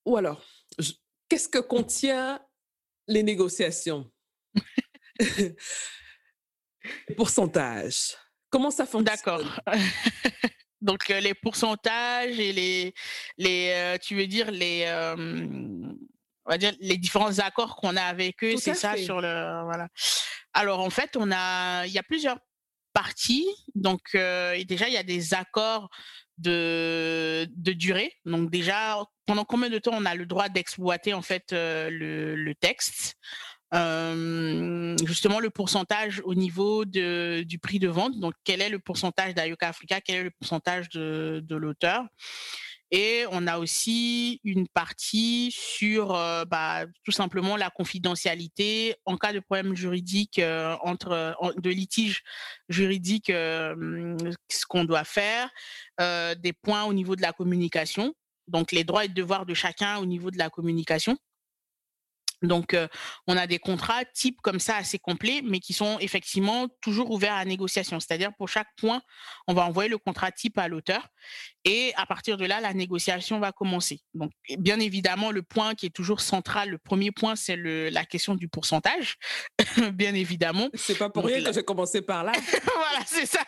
Ou 0.05 0.17
alors, 0.17 0.43
qu'est-ce 1.27 1.47
que 1.47 1.59
contient 1.59 2.41
les 3.07 3.21
négociations? 3.21 4.09
Pourcentage. 7.15 8.15
Comment 8.49 8.71
ça 8.71 8.87
fonctionne? 8.87 9.15
D'accord. 9.15 9.61
Donc 10.81 11.09
les 11.09 11.33
pourcentages 11.33 12.39
et 12.39 12.53
les, 12.53 12.93
les 13.37 13.97
tu 14.01 14.15
veux 14.15 14.27
dire 14.27 14.49
les, 14.51 14.85
on 15.17 16.49
va 16.49 16.57
dire 16.57 16.73
les 16.79 16.97
différents 16.97 17.39
accords 17.39 17.75
qu'on 17.75 17.95
a 17.95 18.03
avec 18.03 18.43
eux, 18.43 18.55
c'est 18.57 18.73
ça 18.73 18.95
sur 18.97 19.21
le 19.21 19.63
voilà. 19.65 19.87
Alors 20.53 20.79
en 20.79 20.89
fait, 20.89 21.15
on 21.15 21.31
a, 21.31 21.85
il 21.85 21.91
y 21.91 21.99
a 21.99 22.03
plusieurs 22.03 22.39
parties. 22.93 23.47
Donc 23.75 24.01
déjà, 24.13 24.87
il 24.87 24.93
y 24.93 24.97
a 24.97 25.03
des 25.03 25.33
accords 25.33 25.89
de, 26.37 27.47
de 27.55 27.73
durée. 27.73 28.13
Donc 28.25 28.49
déjà, 28.49 29.03
pendant 29.25 29.45
combien 29.45 29.69
de 29.69 29.77
temps 29.77 29.91
on 29.93 30.05
a 30.05 30.15
le 30.15 30.25
droit 30.25 30.49
d'exploiter 30.49 31.13
en 31.13 31.21
fait 31.21 31.51
le, 31.51 32.35
le 32.35 32.55
texte? 32.55 33.15
Justement 33.71 35.39
le 35.39 35.49
pourcentage 35.49 36.21
au 36.25 36.35
niveau 36.35 36.85
de, 36.85 37.43
du 37.43 37.59
prix 37.59 37.79
de 37.79 37.87
vente. 37.87 38.19
Donc, 38.19 38.33
quel 38.43 38.61
est 38.61 38.69
le 38.69 38.79
pourcentage 38.79 39.33
d'Ayoka 39.33 39.67
Africa? 39.67 40.01
Quel 40.01 40.15
est 40.15 40.23
le 40.23 40.31
pourcentage 40.31 40.89
de, 40.89 41.43
de 41.43 41.55
l'auteur? 41.55 42.05
Et 42.91 43.25
on 43.29 43.45
a 43.45 43.59
aussi 43.59 44.41
une 44.43 44.67
partie 44.67 45.53
sur 45.55 46.07
bah, 46.49 46.87
tout 47.03 47.11
simplement 47.11 47.55
la 47.55 47.69
confidentialité 47.69 48.95
en 49.05 49.15
cas 49.15 49.31
de 49.31 49.39
problème 49.41 49.75
juridique 49.75 50.41
entre 50.81 51.37
de 51.57 51.69
litige 51.69 52.23
juridique, 52.67 53.27
ce 53.27 54.65
qu'on 54.67 54.85
doit 54.85 55.03
faire, 55.03 55.51
des 55.99 56.53
points 56.63 56.85
au 56.85 56.93
niveau 56.93 57.15
de 57.15 57.21
la 57.21 57.31
communication, 57.31 58.15
donc 58.47 58.71
les 58.71 58.83
droits 58.83 59.05
et 59.05 59.07
devoirs 59.07 59.45
de 59.45 59.53
chacun 59.53 59.97
au 59.99 60.07
niveau 60.07 60.31
de 60.31 60.39
la 60.39 60.49
communication. 60.49 61.15
Donc, 62.41 62.75
on 63.27 63.37
a 63.37 63.47
des 63.47 63.59
contrats 63.59 64.05
types 64.05 64.39
comme 64.41 64.59
ça 64.59 64.77
assez 64.77 64.99
complets, 64.99 65.41
mais 65.43 65.59
qui 65.59 65.73
sont 65.73 65.99
effectivement 65.99 66.67
toujours 66.81 67.11
ouverts 67.11 67.35
à 67.35 67.45
négociation. 67.45 67.99
C'est-à-dire 67.99 68.31
pour 68.37 68.49
chaque 68.49 68.69
point, 68.77 69.01
on 69.47 69.53
va 69.53 69.65
envoyer 69.65 69.89
le 69.89 69.97
contrat 69.97 70.31
type 70.31 70.57
à 70.57 70.67
l'auteur 70.67 71.09
et 71.65 71.93
à 71.95 72.05
partir 72.05 72.37
de 72.37 72.45
là, 72.45 72.61
la 72.61 72.73
négociation 72.73 73.39
va 73.39 73.51
commencer. 73.51 74.01
Donc, 74.13 74.31
bien 74.57 74.79
évidemment, 74.79 75.31
le 75.31 75.43
point 75.43 75.75
qui 75.75 75.85
est 75.85 75.93
toujours 75.93 76.21
central, 76.21 76.69
le 76.69 76.77
premier 76.77 77.11
point, 77.11 77.35
c'est 77.35 77.57
la 77.57 78.05
question 78.05 78.35
du 78.35 78.47
pourcentage, 78.47 79.17
bien 79.93 80.13
évidemment. 80.13 80.69
C'est 80.73 80.97
pas 80.97 81.09
pour 81.09 81.25
rien 81.25 81.43
que 81.43 81.53
j'ai 81.53 81.63
commencé 81.63 82.01
par 82.01 82.23
là. 82.23 82.31
voilà, 82.63 83.05
c'est 83.05 83.25
ça. 83.25 83.41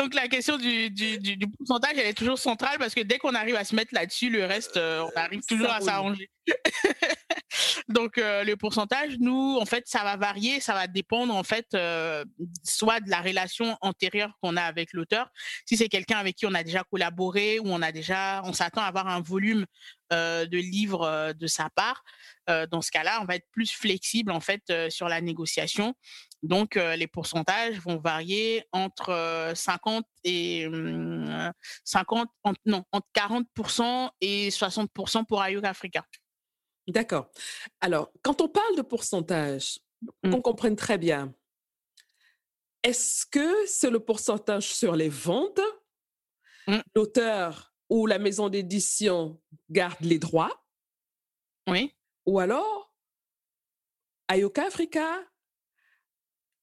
Donc 0.00 0.14
la 0.14 0.28
question 0.28 0.56
du, 0.56 0.90
pourcentage, 1.58 1.92
elle 1.98 2.06
est 2.06 2.14
toujours 2.14 2.38
centrale 2.38 2.78
parce 2.78 2.94
que 2.94 3.02
dès 3.02 3.18
qu'on 3.18 3.34
arrive 3.34 3.56
à 3.56 3.64
se 3.64 3.74
mettre 3.74 3.92
là-dessus, 3.92 4.30
le 4.30 4.46
reste, 4.46 4.78
on 4.78 5.10
arrive 5.14 5.42
toujours 5.46 5.70
à 5.70 5.80
s'arranger. 5.82 6.30
Donc 7.88 8.18
euh, 8.18 8.44
le 8.44 8.56
pourcentage, 8.56 9.16
nous, 9.18 9.58
en 9.60 9.64
fait, 9.64 9.84
ça 9.86 10.02
va 10.02 10.16
varier, 10.16 10.60
ça 10.60 10.74
va 10.74 10.86
dépendre 10.86 11.34
en 11.34 11.42
fait 11.42 11.66
euh, 11.74 12.24
soit 12.64 13.00
de 13.00 13.10
la 13.10 13.20
relation 13.20 13.76
antérieure 13.80 14.32
qu'on 14.42 14.56
a 14.56 14.62
avec 14.62 14.92
l'auteur. 14.92 15.28
Si 15.66 15.76
c'est 15.76 15.88
quelqu'un 15.88 16.18
avec 16.18 16.36
qui 16.36 16.46
on 16.46 16.54
a 16.54 16.62
déjà 16.62 16.84
collaboré 16.84 17.58
ou 17.58 17.64
on 17.66 17.82
a 17.82 17.92
déjà, 17.92 18.42
on 18.44 18.52
s'attend 18.52 18.82
à 18.82 18.86
avoir 18.86 19.08
un 19.08 19.20
volume 19.20 19.66
euh, 20.12 20.46
de 20.46 20.58
livres 20.58 21.32
de 21.32 21.46
sa 21.46 21.68
part. 21.70 22.02
dans 22.48 22.82
ce 22.82 22.90
cas-là, 22.90 23.20
on 23.22 23.26
va 23.26 23.36
être 23.36 23.46
plus 23.52 23.70
flexible 23.70 24.32
en 24.32 24.40
fait 24.40 24.62
sur 24.88 25.08
la 25.08 25.20
négociation. 25.20 25.94
Donc 26.42 26.76
les 26.76 27.06
pourcentages 27.06 27.78
vont 27.80 27.98
varier 27.98 28.64
entre 28.72 29.52
50 29.54 30.04
et 30.24 30.66
50, 31.84 32.28
hum, 32.44 32.54
non, 32.64 32.84
entre 32.92 33.08
40% 33.14 34.10
et 34.20 34.48
60% 34.48 35.26
pour 35.26 35.42
Ayuk 35.42 35.64
Africa. 35.64 36.04
D'accord. 36.90 37.30
Alors, 37.80 38.10
quand 38.22 38.40
on 38.40 38.48
parle 38.48 38.76
de 38.76 38.82
pourcentage, 38.82 39.78
mmh. 40.22 40.30
qu'on 40.30 40.42
comprenne 40.42 40.76
très 40.76 40.98
bien, 40.98 41.34
est-ce 42.82 43.26
que 43.26 43.66
c'est 43.66 43.90
le 43.90 44.00
pourcentage 44.00 44.72
sur 44.72 44.96
les 44.96 45.08
ventes? 45.08 45.60
Mmh. 46.66 46.78
L'auteur 46.94 47.74
ou 47.88 48.06
la 48.06 48.18
maison 48.18 48.48
d'édition 48.48 49.40
garde 49.68 50.00
les 50.00 50.18
droits? 50.18 50.64
Oui. 51.68 51.94
Ou 52.26 52.38
alors, 52.38 52.94
Ayoka 54.28 54.66
Africa 54.66 55.24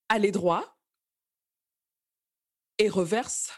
a 0.09 0.19
les 0.19 0.31
droits 0.31 0.77
et 2.77 2.89
reverse 2.89 3.51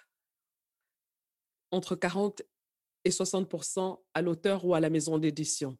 entre 1.72 1.96
40 1.96 2.42
et 3.06 3.10
60% 3.10 4.00
à 4.14 4.22
l'auteur 4.22 4.66
ou 4.66 4.74
à 4.74 4.80
la 4.80 4.90
maison 4.90 5.18
d'édition. 5.18 5.78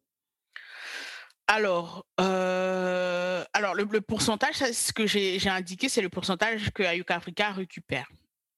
Alors, 1.46 2.06
euh, 2.20 3.44
alors 3.52 3.74
le, 3.74 4.00
pourcentage, 4.00 4.54
ce 4.54 4.92
que 4.92 5.06
j'ai 5.06 5.48
indiqué, 5.48 5.88
c'est 5.88 6.00
le 6.00 6.08
pourcentage 6.08 6.70
que 6.70 6.82
Ayuka 6.82 7.16
Africa 7.16 7.50
récupère. 7.50 8.08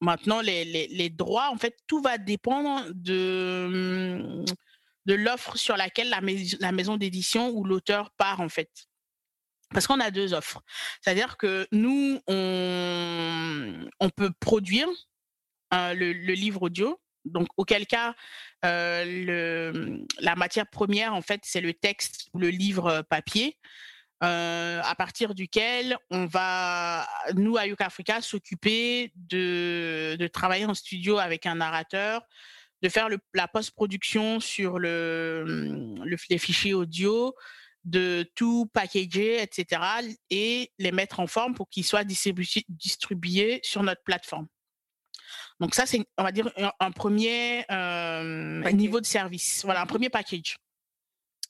Maintenant, 0.01 0.41
les, 0.41 1.11
droits, 1.11 1.49
en 1.51 1.57
fait, 1.57 1.77
tout 1.87 2.03
va 2.03 2.19
dépendre 2.19 2.85
de, 2.93 4.45
de 5.07 5.15
l'offre 5.15 5.57
sur 5.57 5.77
laquelle 5.77 6.11
la, 6.11 6.21
la 6.61 6.73
maison 6.73 6.97
d'édition 6.97 7.51
ou 7.51 7.65
l'auteur 7.65 8.11
part, 8.11 8.41
en 8.41 8.49
fait. 8.49 8.89
Parce 9.73 9.87
qu'on 9.87 10.01
a 10.01 10.11
deux 10.11 10.35
offres. 10.35 10.63
C'est-à-dire 11.01 11.37
que 11.37 11.67
nous, 11.73 12.21
on, 12.27 13.89
on 14.01 14.11
peut 14.11 14.31
produire 14.41 14.89
euh, 15.73 15.95
le, 15.95 16.13
livre 16.13 16.63
audio 16.63 17.01
donc, 17.25 17.49
auquel 17.57 17.87
cas, 17.87 18.15
euh, 18.65 19.99
la 20.19 20.35
matière 20.35 20.67
première, 20.67 21.15
en 21.15 21.23
fait, 21.23 21.41
c'est 21.45 21.61
le 21.61 21.73
texte 21.73 22.29
ou 22.35 22.41
le 22.41 22.49
livre 22.49 22.87
euh, 22.87 23.03
papier, 23.03 23.57
à 24.21 24.95
partir 24.97 25.35
duquel 25.35 25.97
on 26.11 26.27
va, 26.27 27.09
nous, 27.35 27.57
à 27.57 27.67
Yuka 27.67 27.87
Africa, 27.87 28.21
s'occuper 28.21 29.13
de, 29.17 30.29
travailler 30.33 30.65
en 30.65 30.75
studio 30.75 31.19
avec 31.19 31.45
un 31.45 31.57
narrateur, 31.57 32.23
de 32.83 32.89
faire 32.89 33.09
la 33.35 33.49
post-production 33.49 34.39
sur 34.39 34.79
le, 34.79 36.05
les 36.31 36.39
fichiers 36.39 36.73
audio, 36.73 37.35
de 37.85 38.31
tout 38.35 38.71
packager, 38.73 39.43
etc., 39.43 39.83
et 40.31 40.71
les 40.79 40.93
mettre 40.93 41.21
en 41.21 41.27
forme 41.27 41.55
pour 41.55 41.69
qu'ils 41.69 41.85
soient 41.85 42.05
distribués 42.05 43.61
sur 43.63 43.83
notre 43.83 44.03
plateforme. 44.03 44.47
Donc 45.61 45.75
ça, 45.75 45.87
c'est, 45.87 46.05
on 46.19 46.25
va 46.25 46.33
dire, 46.33 46.51
un, 46.81 46.91
premier 46.93 47.65
niveau 48.73 49.01
de 49.01 49.07
service. 49.07 49.63
Voilà, 49.65 49.83
un 49.83 49.87
premier 49.87 50.11
package. 50.11 50.57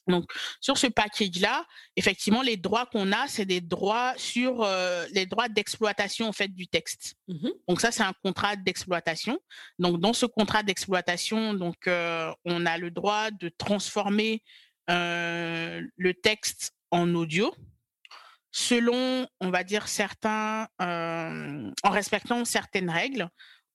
Donc, 0.08 0.32
sur 0.60 0.76
ce 0.76 0.88
package-là, 0.88 1.64
effectivement, 1.94 2.42
les 2.42 2.56
droits 2.56 2.86
qu'on 2.86 3.12
a, 3.12 3.28
c'est 3.28 3.46
des 3.46 3.60
droits 3.60 4.14
sur 4.16 4.66
les 5.12 5.26
droits 5.26 5.48
d'exploitation 5.48 6.28
en 6.28 6.32
fait 6.32 6.48
du 6.48 6.66
texte. 6.66 7.14
Mmh 7.28 7.48
donc 7.68 7.80
ça, 7.80 7.90
c'est 7.90 8.02
un 8.02 8.12
contrat 8.24 8.56
d'exploitation. 8.56 9.38
Donc, 9.78 10.00
dans 10.00 10.12
ce 10.12 10.26
contrat 10.26 10.62
d'exploitation, 10.62 11.54
donc 11.54 11.76
on 11.86 12.66
a 12.66 12.78
le 12.78 12.90
droit 12.90 13.30
de 13.30 13.48
transformer 13.48 14.42
le 14.88 16.12
texte 16.12 16.74
en 16.90 17.14
audio 17.14 17.54
selon, 18.52 19.26
on 19.40 19.50
va 19.50 19.64
dire 19.64 19.88
certains, 19.88 20.68
en 20.78 21.90
respectant 21.90 22.44
certaines 22.44 22.90
règles. 22.90 23.28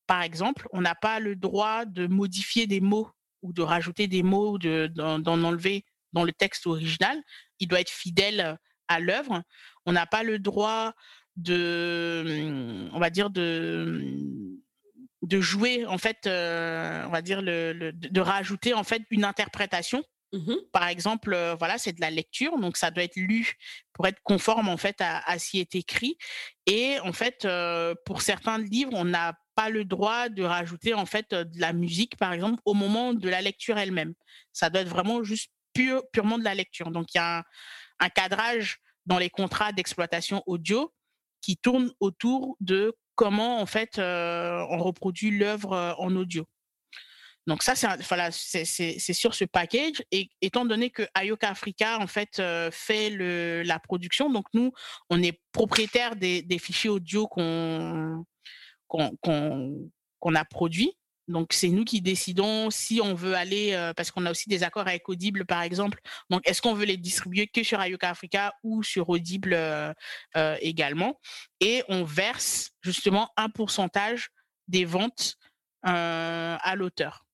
Par 0.06 0.22
exemple, 0.22 0.68
on 0.72 0.82
n'a 0.82 0.96
pas 0.96 1.20
le 1.20 1.36
droit 1.36 1.86
de 1.86 2.08
modifier 2.08 2.68
des 2.68 2.80
mots 2.80 3.10
ou 3.42 3.52
de 3.52 3.62
rajouter 3.62 4.08
des 4.08 4.24
mots, 4.24 4.58
d'en 4.58 5.44
enlever 5.44 5.84
dans 6.14 6.24
le 6.24 6.32
texte 6.32 6.68
original. 6.68 7.22
Il 7.60 7.68
doit 7.68 7.82
être 7.82 7.90
fidèle 7.90 8.58
à 8.88 9.00
l'œuvre. 9.00 9.44
On 9.86 9.92
n'a 9.92 10.06
pas 10.06 10.24
le 10.24 10.40
droit 10.40 10.94
de, 11.36 12.90
on 12.94 13.00
va 13.00 13.10
dire 13.10 13.30
de 13.30 14.58
de 15.24 15.42
jouer 15.42 15.86
en 15.88 15.98
fait, 15.98 16.20
on 16.26 17.10
va 17.10 17.22
dire 17.22 17.42
le, 17.42 17.92
de 17.92 18.22
rajouter 18.22 18.74
en 18.74 18.84
fait 18.84 19.02
une 19.10 19.26
interprétation. 19.26 20.04
Mmh 20.34 20.56
Par 20.74 20.88
exemple, 20.88 21.56
voilà, 21.58 21.78
c'est 21.78 21.94
de 21.94 22.02
la 22.02 22.12
lecture, 22.12 22.58
donc 22.60 22.76
ça 22.76 22.92
doit 22.92 23.04
être 23.04 23.16
lu 23.16 23.54
pour 23.94 24.08
être 24.08 24.20
conforme 24.24 24.68
en 24.68 24.78
fait 24.78 24.98
à, 25.00 25.40
ce 25.40 25.52
qui 25.52 25.60
est 25.60 25.76
écrit. 25.76 26.18
Et 26.66 27.00
en 27.00 27.14
fait, 27.14 27.48
pour 28.06 28.22
certains 28.22 28.58
livres, 28.58 28.92
on 28.94 29.06
n'a 29.06 29.38
pas 29.56 29.70
le 29.70 29.86
droit 29.86 30.30
de 30.30 30.44
rajouter 30.44 30.94
en 30.94 31.06
fait 31.06 31.34
de 31.34 31.60
la 31.60 31.74
musique, 31.74 32.18
par 32.18 32.34
exemple, 32.34 32.62
au 32.66 32.74
moment 32.74 33.14
de 33.14 33.30
la 33.30 33.42
lecture 33.42 33.78
elle-même. 33.78 34.14
Ça 34.54 34.70
doit 34.70 34.82
être 34.82 34.90
vraiment 34.90 35.24
juste 35.24 35.50
purement 36.12 36.38
de 36.38 36.44
la 36.44 36.56
lecture. 36.56 36.92
Donc, 36.92 37.14
il 37.14 37.18
y 37.18 37.22
a 37.22 37.44
un, 38.00 38.10
cadrage 38.10 38.80
dans 39.06 39.18
les 39.18 39.30
contrats 39.30 39.72
d'exploitation 39.72 40.44
audio 40.46 40.94
qui 41.42 41.58
tourne 41.58 41.92
autour 42.00 42.58
de 42.60 42.96
comment, 43.16 43.62
en 43.62 43.66
fait, 43.66 43.98
on 43.98 44.78
reproduit 44.78 45.32
l'œuvre 45.32 45.96
en 45.98 46.16
audio. 46.16 46.46
Donc 47.48 47.64
ça, 47.64 47.76
c'est 47.76 49.14
sur 49.14 49.34
ce 49.34 49.46
package. 49.46 50.04
Et 50.12 50.30
étant 50.42 50.66
donné 50.66 50.90
que 50.90 51.04
Ayoka 51.16 51.50
Africa, 51.50 51.98
en 52.00 52.08
fait, 52.08 52.40
euh, 52.40 52.70
fait 52.72 53.10
la 53.10 53.80
production, 53.80 54.30
donc 54.30 54.46
nous, 54.54 54.74
on 55.10 55.24
est 55.24 55.40
propriétaire 55.54 56.18
des, 56.18 56.60
fichiers 56.60 56.90
audio 56.90 57.26
qu'on 57.28 58.26
a 60.36 60.46
produits. 60.46 60.92
Donc, 61.30 61.52
c'est 61.52 61.68
nous 61.68 61.84
qui 61.84 62.02
décidons 62.02 62.70
si 62.70 63.02
on 63.04 63.14
veut 63.14 63.36
aller, 63.36 63.74
euh, 63.74 63.94
parce 63.94 64.12
qu'on 64.12 64.26
a 64.26 64.32
aussi 64.32 64.48
des 64.48 64.64
accords 64.64 64.88
avec 64.88 65.10
Audible, 65.10 65.46
par 65.46 65.62
exemple. 65.62 66.00
Donc, 66.30 66.48
est-ce 66.48 66.62
qu'on 66.62 66.74
veut 66.74 66.86
les 66.86 66.96
distribuer 66.96 67.48
que 67.48 67.64
sur 67.64 67.82
Ayoka 67.82 68.10
Africa 68.10 68.54
ou 68.64 68.82
sur 68.82 69.10
Audible 69.10 69.54
euh, 69.54 69.94
également? 70.62 71.20
Et 71.60 71.84
on 71.90 72.06
verse 72.06 72.72
justement 72.82 73.30
un 73.36 73.50
pourcentage 73.50 74.30
des 74.70 74.86
ventes 74.86 75.36
à 75.84 76.76
l'auteur. 76.76 77.27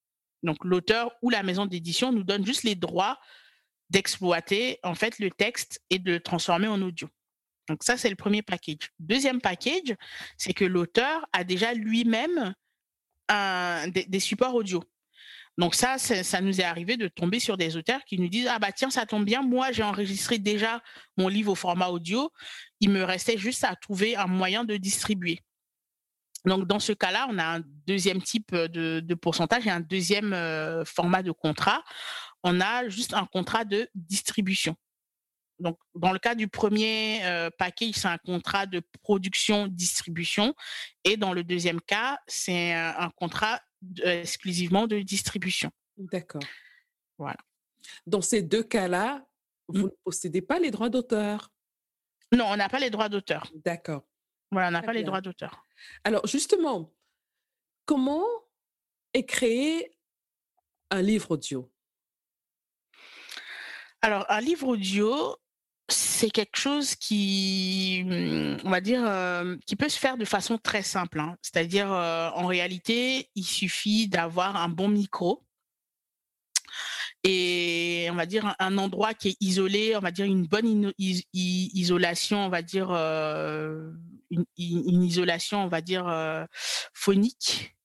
Donc, 0.43 0.63
l'auteur 0.63 1.11
ou 1.21 1.29
la 1.29 1.43
maison 1.43 1.65
d'édition 1.65 2.11
nous 2.11 2.23
donne 2.23 2.45
juste 2.45 2.63
les 2.63 2.75
droits 2.75 3.19
d'exploiter 3.89 4.79
en 4.83 4.95
fait 4.95 5.19
le 5.19 5.29
texte 5.29 5.81
et 5.89 5.99
de 5.99 6.13
le 6.13 6.19
transformer 6.19 6.67
en 6.67 6.81
audio. 6.81 7.07
Donc 7.67 7.83
ça, 7.83 7.95
c'est 7.95 8.09
le 8.09 8.15
premier 8.15 8.41
package. 8.41 8.91
Deuxième 8.99 9.39
package, 9.39 9.95
c'est 10.37 10.53
que 10.53 10.65
l'auteur 10.65 11.25
a 11.31 11.43
déjà 11.43 11.73
lui-même 11.73 12.53
des, 13.29 14.19
supports 14.19 14.55
audio. 14.55 14.83
Donc 15.57 15.75
ça, 15.75 15.97
ça 15.97 16.41
nous 16.41 16.59
est 16.59 16.63
arrivé 16.63 16.97
de 16.97 17.07
tomber 17.07 17.39
sur 17.39 17.57
des 17.57 17.77
auteurs 17.77 18.03
qui 18.05 18.19
nous 18.19 18.27
disent 18.27 18.47
ah 18.49 18.59
bah 18.59 18.71
tiens 18.71 18.89
ça 18.89 19.05
tombe 19.05 19.23
bien, 19.23 19.43
moi 19.43 19.71
j'ai 19.71 19.83
enregistré 19.83 20.39
déjà 20.39 20.81
mon 21.15 21.27
livre 21.27 21.51
au 21.51 21.55
format 21.55 21.89
audio, 21.89 22.31
il 22.79 22.89
me 22.89 23.03
restait 23.03 23.37
juste 23.37 23.63
à 23.63 23.75
trouver 23.75 24.15
un 24.15 24.25
moyen 24.25 24.63
de 24.63 24.75
distribuer. 24.77 25.39
Donc 26.45 26.67
dans 26.67 26.79
ce 26.79 26.91
cas-là, 26.91 27.27
on 27.29 27.37
a 27.37 27.57
un 27.57 27.61
deuxième 27.87 28.21
type 28.21 28.53
de, 28.53 29.13
pourcentage 29.15 29.65
et 29.67 29.69
un 29.69 29.79
deuxième 29.79 30.33
euh, 30.33 30.83
format 30.85 31.23
de 31.23 31.31
contrat. 31.31 31.83
On 32.43 32.59
a 32.59 32.89
juste 32.89 33.13
un 33.13 33.25
contrat 33.25 33.63
de 33.63 33.89
distribution. 33.95 34.75
Donc, 35.59 35.79
dans 35.95 36.11
le 36.11 36.19
cas 36.19 36.35
du 36.35 36.47
premier 36.47 37.23
euh, 37.25 37.49
package, 37.57 37.93
c'est 37.93 38.07
un 38.07 38.17
contrat 38.17 38.65
de 38.65 38.81
production-distribution. 39.01 40.53
Et 41.05 41.15
dans 41.15 41.31
le 41.31 41.43
deuxième 41.43 41.79
cas, 41.79 42.19
c'est 42.27 42.73
un, 42.73 43.09
contrat 43.15 43.61
exclusivement 44.03 44.87
de 44.87 44.99
distribution. 44.99 45.71
D'accord. 45.95 46.41
Voilà. 47.17 47.37
Dans 48.07 48.21
ces 48.21 48.41
deux 48.41 48.63
cas-là, 48.63 49.23
vous 49.69 49.79
mmh. 49.79 49.83
ne 49.83 49.89
possédez 50.03 50.41
pas 50.41 50.59
les 50.59 50.71
droits 50.71 50.89
d'auteur 50.89 51.49
Non, 52.33 52.45
on 52.47 52.57
n'a 52.57 52.67
pas 52.67 52.79
les 52.79 52.89
droits 52.89 53.07
d'auteur. 53.07 53.49
D'accord. 53.63 54.03
Voilà, 54.51 54.67
on 54.67 54.71
n'a 54.71 54.81
pas 54.81 54.93
les 54.93 55.03
droits 55.03 55.21
d'auteur. 55.21 55.65
Alors, 56.03 56.25
justement, 56.27 56.93
comment 57.85 58.25
est 59.13 59.25
créé 59.25 59.95
un 60.89 61.01
livre 61.01 61.31
audio? 61.31 61.71
Alors, 64.01 64.25
un 64.29 64.41
livre 64.41 64.67
audio, 64.67 65.37
c'est 65.89 66.29
quelque 66.29 66.57
chose 66.57 66.95
qui, 66.95 68.03
mmh, 68.05 68.57
on 68.65 68.69
va 68.69 68.81
dire, 68.81 69.03
qui 69.65 69.75
peut 69.75 69.89
se 69.89 69.99
faire 69.99 70.17
de 70.17 70.25
façon 70.25 70.57
très 70.57 70.81
simple. 70.81 71.19
Hein. 71.19 71.37
C'est-à-dire, 71.41 71.87
en 71.87 72.45
réalité, 72.45 73.29
il 73.35 73.45
suffit 73.45 74.07
d'avoir 74.07 74.57
un 74.57 74.69
bon 74.69 74.89
micro 74.89 75.45
et 77.23 78.07
on 78.11 78.15
va 78.15 78.25
dire 78.25 78.53
un, 78.59 78.77
endroit 78.77 79.13
qui 79.13 79.29
est 79.29 79.37
isolé, 79.39 79.95
on 79.95 80.01
va 80.01 80.11
dire 80.11 80.25
une 80.25 80.45
bonne 80.45 80.91
isolation, 80.97 82.45
on 82.45 82.49
va 82.49 82.61
dire 82.61 82.89
une, 84.57 85.03
isolation, 85.03 85.63
on 85.63 85.67
va 85.67 85.81
dire 85.81 86.05
phonique 86.93 87.75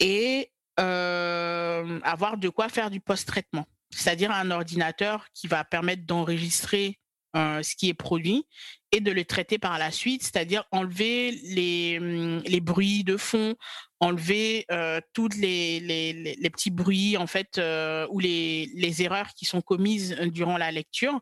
et 0.00 0.50
avoir 0.76 2.36
de 2.36 2.48
quoi 2.48 2.68
faire 2.68 2.90
du 2.90 3.00
post-traitement. 3.00 3.66
C'est-à-dire 3.90 4.30
un 4.30 4.50
ordinateur 4.50 5.26
qui 5.32 5.46
va 5.46 5.64
permettre 5.64 6.04
d'enregistrer 6.04 6.98
euh, 7.36 7.62
ce 7.62 7.76
qui 7.76 7.90
est 7.90 7.94
produit 7.94 8.46
et 8.92 9.00
de 9.00 9.10
le 9.10 9.24
traiter 9.26 9.58
par 9.58 9.78
la 9.78 9.90
suite, 9.90 10.22
c'est-à-dire 10.22 10.64
enlever 10.70 11.32
les, 11.42 11.98
hum, 11.98 12.42
les, 12.46 12.60
bruits 12.60 13.04
de 13.04 13.18
fond, 13.18 13.54
enlever 14.00 14.64
euh, 14.70 15.02
tous 15.12 15.28
les, 15.38 15.80
les, 15.80 16.14
les, 16.14 16.50
petits 16.50 16.70
bruits 16.70 17.18
en 17.18 17.26
fait 17.26 17.58
euh, 17.58 18.06
ou 18.10 18.20
les, 18.20 18.70
les, 18.74 19.02
erreurs 19.02 19.34
qui 19.34 19.44
sont 19.44 19.60
commises 19.60 20.16
durant 20.32 20.56
la 20.56 20.72
lecture. 20.72 21.20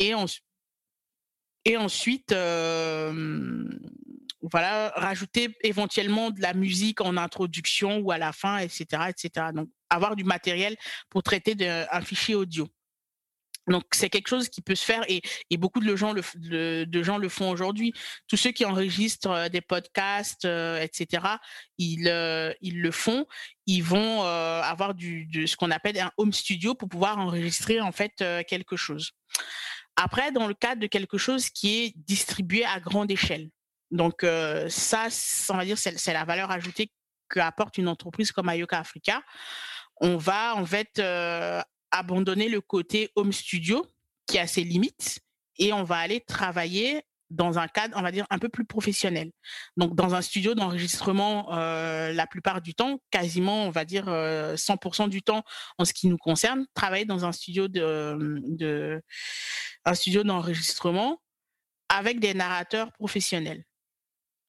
Et, 0.00 0.12
et 1.64 1.76
ensuite 1.76 2.32
voilà 4.42 4.90
rajouter 4.96 5.56
éventuellement 5.62 6.30
de 6.30 6.40
la 6.40 6.52
musique 6.54 7.00
en 7.00 7.16
introduction 7.16 7.98
ou 7.98 8.10
à 8.10 8.18
la 8.18 8.32
fin, 8.32 8.58
etc., 8.58 8.84
etc. 9.08 9.46
Donc 9.54 9.68
avoir 9.88 10.16
du 10.16 10.24
matériel 10.24 10.76
pour 11.08 11.22
traiter 11.22 11.56
un 11.68 12.00
fichier 12.02 12.34
audio. 12.34 12.68
Donc 13.68 13.84
c'est 13.92 14.10
quelque 14.10 14.28
chose 14.28 14.48
qui 14.48 14.60
peut 14.60 14.74
se 14.74 14.84
faire 14.84 15.04
et, 15.08 15.22
beaucoup 15.56 15.80
de 15.80 15.96
gens 15.96 16.12
le, 16.12 17.28
font 17.28 17.50
aujourd'hui. 17.50 17.92
Tous 18.28 18.36
ceux 18.36 18.50
qui 18.50 18.64
enregistrent 18.64 19.30
euh, 19.30 19.48
des 19.48 19.60
podcasts, 19.60 20.44
euh, 20.44 20.80
etc., 20.80 21.24
ils, 21.78 22.08
euh, 22.08 22.52
le 22.62 22.90
font. 22.90 23.26
Ils 23.66 23.82
vont 23.82 24.22
avoir 24.22 24.94
du, 24.94 25.46
ce 25.46 25.56
qu'on 25.56 25.70
appelle 25.70 25.98
un 25.98 26.10
home 26.18 26.32
studio 26.32 26.74
pour 26.74 26.88
pouvoir 26.88 27.18
enregistrer 27.18 27.80
en 27.80 27.92
fait 27.92 28.12
quelque 28.46 28.76
chose. 28.76 29.12
Après, 29.96 30.32
dans 30.32 30.46
le 30.48 30.54
cadre 30.54 30.80
de 30.80 30.86
quelque 30.86 31.18
chose 31.18 31.50
qui 31.50 31.84
est 31.84 31.94
distribué 31.96 32.64
à 32.64 32.80
grande 32.80 33.10
échelle. 33.10 33.50
Donc 33.90 34.26
ça, 34.68 35.08
on 35.50 35.56
va 35.56 35.64
dire, 35.64 35.78
c'est 35.78 36.12
la 36.12 36.24
valeur 36.24 36.50
ajoutée 36.50 36.90
qu'apporte 37.28 37.78
une 37.78 37.88
entreprise 37.88 38.32
comme 38.32 38.48
Ayoka 38.48 38.78
Africa 38.78 39.22
on 40.00 40.16
va 40.16 40.56
en 40.56 40.66
fait 40.66 40.98
euh, 40.98 41.60
abandonner 41.90 42.48
le 42.48 42.60
côté 42.60 43.10
home 43.14 43.32
studio 43.32 43.86
qui 44.26 44.38
a 44.38 44.46
ses 44.46 44.64
limites 44.64 45.20
et 45.58 45.72
on 45.72 45.84
va 45.84 45.96
aller 45.96 46.20
travailler 46.20 47.02
dans 47.30 47.58
un 47.58 47.68
cadre, 47.68 47.96
on 47.96 48.02
va 48.02 48.12
dire, 48.12 48.26
un 48.30 48.38
peu 48.38 48.48
plus 48.48 48.64
professionnel. 48.64 49.30
Donc, 49.76 49.94
dans 49.94 50.14
un 50.14 50.22
studio 50.22 50.54
d'enregistrement, 50.54 51.52
euh, 51.54 52.12
la 52.12 52.26
plupart 52.26 52.60
du 52.60 52.74
temps, 52.74 53.00
quasiment, 53.10 53.64
on 53.64 53.70
va 53.70 53.84
dire, 53.84 54.06
100% 54.06 55.04
euh, 55.04 55.08
du 55.08 55.22
temps, 55.22 55.42
en 55.78 55.84
ce 55.84 55.92
qui 55.92 56.08
nous 56.08 56.18
concerne, 56.18 56.66
travailler 56.74 57.04
dans 57.04 57.24
un 57.24 57.32
studio 57.32 57.68
de, 57.68 59.02
un 59.84 59.94
studio 59.94 60.22
d'enregistrement 60.22 61.20
avec 61.88 62.20
des 62.20 62.34
narrateurs 62.34 62.92
professionnels. 62.92 63.64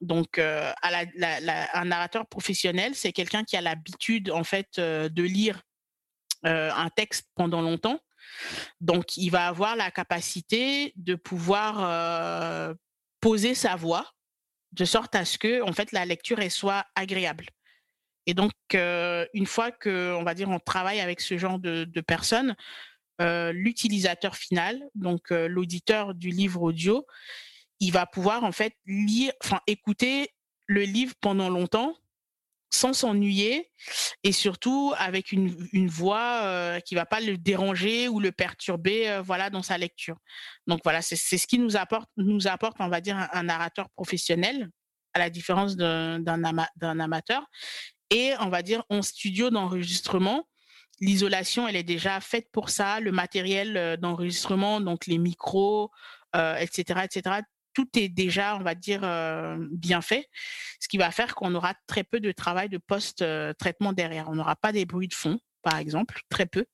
Donc, 0.01 0.37
euh, 0.37 0.71
un 0.83 1.85
narrateur 1.85 2.27
professionnel, 2.27 2.93
c'est 2.95 3.13
quelqu'un 3.13 3.43
qui 3.43 3.55
a 3.57 3.61
l'habitude, 3.61 4.29
en 4.31 4.43
fait, 4.43 4.79
de 4.79 5.23
lire 5.23 5.61
un 6.43 6.89
texte 6.95 7.27
pendant 7.35 7.61
longtemps. 7.61 7.99
Donc, 8.81 9.17
il 9.17 9.29
va 9.29 9.47
avoir 9.47 9.75
la 9.75 9.91
capacité 9.91 10.93
de 10.95 11.15
pouvoir 11.15 12.75
poser 13.19 13.55
sa 13.55 13.75
voix 13.75 14.11
de 14.73 14.85
sorte 14.85 15.15
à 15.15 15.25
ce 15.25 15.37
que, 15.37 15.61
fait, 15.73 15.91
la 15.91 16.05
lecture 16.05 16.39
soit 16.49 16.85
agréable. 16.95 17.47
Et 18.25 18.33
donc, 18.33 18.51
une 18.73 19.45
fois 19.45 19.71
que, 19.71 20.13
on 20.15 20.23
va 20.23 20.33
dire, 20.33 20.49
on 20.49 20.59
travaille 20.59 20.99
avec 20.99 21.21
ce 21.21 21.37
genre 21.37 21.59
de, 21.59 22.01
personnes, 22.01 22.55
l'utilisateur 23.19 24.35
final, 24.35 24.83
donc 24.95 25.29
l'auditeur 25.29 26.13
du 26.13 26.29
livre 26.29 26.61
audio, 26.61 27.05
il 27.79 27.91
va 27.91 28.05
pouvoir 28.05 28.43
en 28.43 28.51
fait 28.51 28.73
lire, 28.85 29.33
enfin 29.43 29.59
écouter 29.67 30.33
le 30.65 30.81
livre 30.81 31.13
pendant 31.21 31.49
longtemps 31.49 31.95
sans 32.75 32.93
s'ennuyer 32.93 33.71
et 34.23 34.31
surtout 34.31 34.93
avec 34.97 35.31
une, 35.31 35.55
une 35.71 35.87
voix 35.87 36.41
euh, 36.43 36.79
qui 36.79 36.95
va 36.95 37.05
pas 37.05 37.21
le 37.21 37.37
déranger 37.37 38.09
ou 38.09 38.19
le 38.19 38.31
perturber 38.31 39.09
euh, 39.09 39.21
voilà 39.21 39.49
dans 39.49 39.63
sa 39.63 39.77
lecture. 39.77 40.17
Donc 40.67 40.81
voilà, 40.83 41.01
c'est 41.01 41.15
ce 41.15 41.47
qui 41.47 41.57
nous 41.57 41.77
apporte 41.77 42.09
nous 42.17 42.47
apporte 42.47 42.75
on 42.79 42.89
va 42.89 43.01
dire 43.01 43.17
un, 43.31 43.43
narrateur 43.43 43.89
professionnel 43.91 44.69
à 45.13 45.19
la 45.19 45.29
différence 45.29 45.77
d'un 45.77 46.99
amateur 46.99 47.45
et 48.09 48.33
on 48.41 48.49
va 48.49 48.61
dire 48.61 48.83
en 48.89 49.01
studio 49.01 49.49
d'enregistrement 49.49 50.47
l'isolation 50.99 51.67
elle 51.67 51.75
est 51.75 51.83
déjà 51.83 52.19
faite 52.19 52.47
pour 52.51 52.69
ça, 52.69 52.99
le 52.99 53.11
matériel 53.11 53.77
euh, 53.77 53.97
d'enregistrement 53.97 54.81
donc 54.81 55.05
les 55.07 55.17
micros 55.17 55.91
etc 56.59 56.99
etc 57.05 57.39
tout 57.75 57.87
est 57.99 58.09
déjà, 58.09 58.55
on 58.55 58.63
va 58.63 58.73
dire, 58.73 59.01
euh, 59.03 59.57
bien 59.71 60.01
fait, 60.01 60.27
ce 60.79 60.87
qui 60.87 60.97
va 60.97 61.11
faire 61.11 61.35
qu'on 61.35 61.53
aura 61.53 61.75
très 61.85 62.03
peu 62.03 62.19
de 62.19 62.31
travail 62.31 62.69
de 62.69 62.79
post-traitement 62.79 63.93
derrière. 63.93 64.29
On 64.29 64.35
n'aura 64.35 64.55
pas 64.55 64.71
des 64.71 64.85
bruits 64.85 65.09
de 65.09 65.13
fond, 65.13 65.39
par 65.61 65.77
exemple, 65.77 66.21
très 66.29 66.47
peu. 66.47 66.65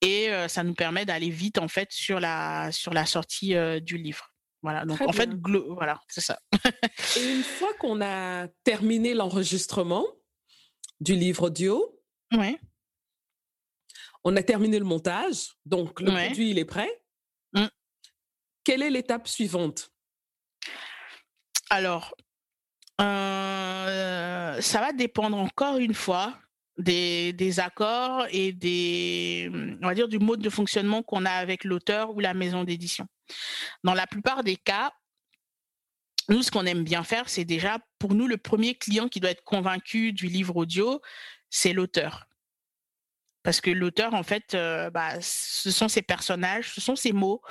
Et 0.00 0.30
euh, 0.30 0.48
ça 0.48 0.62
nous 0.64 0.74
permet 0.74 1.04
d'aller 1.04 1.28
vite, 1.28 1.58
en 1.58 1.68
fait, 1.68 1.92
sur 1.92 2.20
la, 2.20 2.72
sur 2.72 2.94
la 2.94 3.04
sortie 3.04 3.54
euh, 3.54 3.80
du 3.80 3.98
livre. 3.98 4.32
Voilà, 4.62 4.84
donc 4.84 5.00
en 5.00 5.12
fait, 5.12 5.28
voilà, 5.70 6.00
c'est 6.06 6.20
ça. 6.20 6.38
Et 7.16 7.32
une 7.32 7.42
fois 7.42 7.74
qu'on 7.80 8.00
a 8.00 8.46
terminé 8.62 9.12
l'enregistrement 9.12 10.06
du 11.00 11.16
livre 11.16 11.46
audio, 11.48 12.00
ouais. 12.36 12.60
on 14.22 14.36
a 14.36 14.42
terminé 14.44 14.78
le 14.78 14.84
montage, 14.84 15.48
donc 15.66 16.00
le 16.00 16.12
produit, 16.12 16.50
il 16.50 16.60
est 16.60 16.64
prêt. 16.64 17.01
Quelle 18.64 18.82
est 18.82 18.90
l'étape 18.90 19.26
suivante? 19.28 19.90
Alors, 21.70 22.14
euh, 23.00 24.60
ça 24.60 24.80
va 24.80 24.92
dépendre 24.92 25.38
encore 25.38 25.78
une 25.78 25.94
fois 25.94 26.38
des, 26.78 27.60
accords 27.60 28.26
et 28.30 28.52
des, 28.52 29.50
on 29.82 29.86
va 29.86 29.94
dire, 29.94 30.08
du 30.08 30.18
mode 30.18 30.40
de 30.40 30.50
fonctionnement 30.50 31.02
qu'on 31.02 31.24
a 31.24 31.30
avec 31.30 31.64
l'auteur 31.64 32.10
ou 32.10 32.20
la 32.20 32.34
maison 32.34 32.64
d'édition. 32.64 33.06
Dans 33.84 33.94
la 33.94 34.06
plupart 34.06 34.44
des 34.44 34.56
cas, 34.56 34.92
nous, 36.28 36.42
ce 36.42 36.50
qu'on 36.50 36.66
aime 36.66 36.84
bien 36.84 37.02
faire, 37.02 37.28
c'est 37.28 37.44
déjà, 37.44 37.78
pour 37.98 38.14
nous, 38.14 38.28
le 38.28 38.36
premier 38.36 38.74
client 38.74 39.08
qui 39.08 39.20
doit 39.20 39.30
être 39.30 39.44
convaincu 39.44 40.12
du 40.12 40.26
livre 40.26 40.56
audio, 40.56 41.00
c'est 41.50 41.72
l'auteur 41.72 42.26
parce 43.42 43.60
que 43.60 43.70
l'auteur 43.70 44.14
en 44.14 44.22
fait 44.22 44.54
euh, 44.54 44.90
bah, 44.90 45.20
ce 45.20 45.70
sont 45.70 45.88
ses 45.88 46.02
personnages 46.02 46.72
ce 46.72 46.80
sont 46.80 46.96
ses 46.96 47.12
mots. 47.12 47.42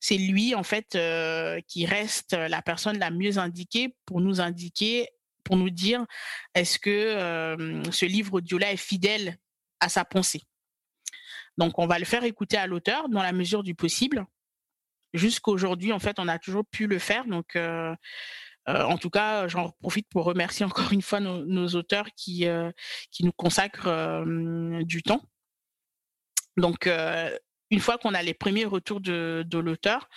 C'est 0.00 0.18
lui 0.18 0.54
en 0.54 0.62
fait 0.62 0.94
euh, 0.94 1.60
qui 1.68 1.86
reste 1.86 2.32
la 2.32 2.62
personne 2.62 2.98
la 2.98 3.10
mieux 3.10 3.38
indiquée 3.38 3.96
pour 4.06 4.20
nous 4.20 4.40
indiquer 4.40 5.08
pour 5.44 5.56
nous 5.56 5.70
dire 5.70 6.04
est-ce 6.54 6.78
que 6.78 6.90
euh, 6.90 7.82
ce 7.92 8.06
livre 8.06 8.34
audio 8.34 8.58
là 8.58 8.72
est 8.72 8.76
fidèle 8.76 9.38
à 9.80 9.88
sa 9.88 10.04
pensée. 10.04 10.42
Donc 11.58 11.78
on 11.78 11.86
va 11.86 11.98
le 11.98 12.04
faire 12.04 12.24
écouter 12.24 12.56
à 12.56 12.66
l'auteur 12.66 13.08
dans 13.08 13.22
la 13.22 13.32
mesure 13.32 13.62
du 13.62 13.74
possible. 13.74 14.26
Jusqu'aujourd'hui 15.14 15.92
en 15.92 16.00
fait 16.00 16.18
on 16.18 16.28
a 16.28 16.38
toujours 16.38 16.66
pu 16.66 16.86
le 16.86 16.98
faire. 16.98 17.24
Donc 17.26 17.56
en 18.66 18.98
tout 18.98 19.10
cas, 19.10 19.46
j'en 19.46 19.70
profite 19.70 20.08
pour 20.08 20.24
remercier 20.24 20.66
encore 20.66 20.92
une 20.92 21.00
fois 21.00 21.20
nos, 21.20 21.68
auteurs 21.68 22.08
qui, 22.16 22.46
qui 23.12 23.24
nous 23.24 23.32
consacrent 23.32 24.24
du 24.82 25.04
temps. 25.04 25.22
Donc, 26.56 26.86
euh, 26.86 27.36
une 27.70 27.80
fois 27.80 27.98
qu'on 27.98 28.14
a 28.14 28.22
les 28.22 28.34
premiers 28.34 28.64
retours 28.64 29.00
de, 29.00 29.58
l'auteur, 29.58 30.08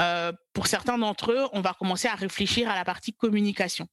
euh, 0.00 0.32
pour 0.52 0.66
certains 0.66 0.98
d'entre 0.98 1.32
eux, 1.32 1.48
on 1.52 1.60
va 1.60 1.74
commencer 1.74 2.08
à 2.08 2.14
réfléchir 2.14 2.68
à 2.68 2.74
la 2.74 2.84
partie 2.84 3.12
communication. 3.12 3.86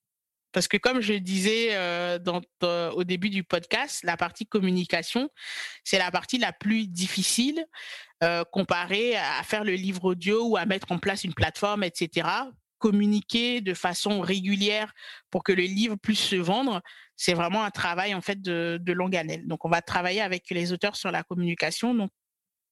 Parce 0.53 0.67
que 0.67 0.75
comme 0.75 0.99
je 0.99 1.13
disais 1.13 1.69
euh, 1.71 2.19
au 2.93 3.03
début 3.05 3.29
du 3.29 3.43
podcast, 3.43 4.03
la 4.03 4.17
partie 4.17 4.45
communication, 4.45 5.29
c'est 5.85 5.97
la 5.97 6.11
partie 6.11 6.37
la 6.37 6.51
plus 6.51 6.87
difficile 6.87 7.65
comparée 8.51 9.15
à 9.15 9.41
faire 9.41 9.63
le 9.63 9.73
livre 9.73 10.03
audio 10.05 10.45
ou 10.45 10.57
à 10.57 10.67
mettre 10.67 10.91
en 10.91 10.99
place 10.99 11.23
une 11.23 11.33
plateforme, 11.33 11.83
etc 11.83 12.27
communiquer 12.82 13.61
de 13.61 13.73
façon 13.73 14.19
régulière 14.21 14.91
pour 15.29 15.43
que 15.43 15.53
le 15.53 15.63
livre 15.63 15.95
puisse 15.95 16.19
se 16.19 16.36
vendre, 16.36 16.82
c'est 17.15 17.36
vraiment 17.36 17.63
un 17.63 17.69
travail 17.69 18.15
en 18.15 18.21
fait 18.21 18.41
de, 18.41 18.91
longue 18.91 19.15
année. 19.15 19.38
Donc 19.45 19.63
on 19.63 19.69
va 19.69 19.82
travailler 19.82 20.21
avec 20.21 20.49
les 20.49 20.73
auteurs 20.73 20.95
sur 20.95 21.11
la 21.11 21.23
communication, 21.23 21.93
donc 21.93 22.11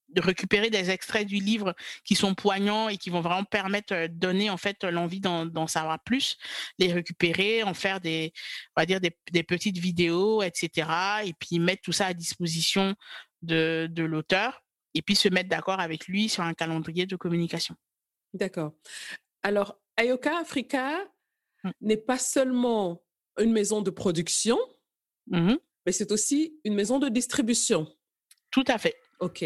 de 0.10 0.22
récupérer 0.22 0.72
des 0.72 0.90
extraits 0.90 1.28
du 1.28 1.36
livre 1.36 1.76
qui 2.04 2.16
sont 2.16 2.34
poignants 2.34 2.90
et 2.90 2.98
qui 2.98 3.12
vont 3.12 3.22
vraiment 3.22 3.44
permettre 3.44 3.94
de 3.94 4.08
donner 4.08 4.50
en 4.50 4.58
fait 4.58 4.84
l'envie 4.84 5.20
d'en 5.20 5.68
savoir 5.68 6.00
plus, 6.04 6.36
les 6.80 6.92
récupérer, 6.92 7.62
en 7.62 7.76
faire 7.76 8.00
des, 8.00 8.34
on 8.76 8.82
va 8.82 8.88
dire 8.88 9.00
des, 9.00 9.16
des 9.32 9.44
petites 9.44 9.78
vidéos, 9.78 10.42
etc. 10.42 10.90
Et 11.26 11.34
puis 11.34 11.60
mettre 11.60 11.84
tout 11.84 11.92
ça 11.92 12.08
à 12.08 12.16
disposition 12.16 12.96
de, 13.44 13.88
de 13.92 14.04
l'auteur 14.04 14.64
et 14.96 15.04
puis 15.04 15.16
se 15.16 15.30
mettre 15.30 15.50
d'accord 15.50 15.80
avec 15.80 16.08
lui 16.08 16.28
sur 16.28 16.42
un 16.42 16.56
calendrier 16.56 17.06
de 17.06 17.16
communication. 17.16 17.76
D'accord. 18.34 18.74
Alors, 19.44 19.80
Ayoka 20.00 20.38
Africa 20.38 20.98
mmh. 21.64 21.72
n'est 21.82 21.98
pas 21.98 22.18
seulement 22.18 23.04
une 23.38 23.52
maison 23.52 23.82
de 23.82 23.90
production, 23.90 24.58
mmh 25.28 25.56
mais 25.86 25.94
c'est 25.94 26.12
aussi 26.12 26.60
une 26.66 26.76
maison 26.76 27.00
de 27.00 27.10
distribution. 27.10 27.88
Tout 28.52 28.66
à 28.68 28.78
fait. 28.78 28.96
OK. 29.22 29.46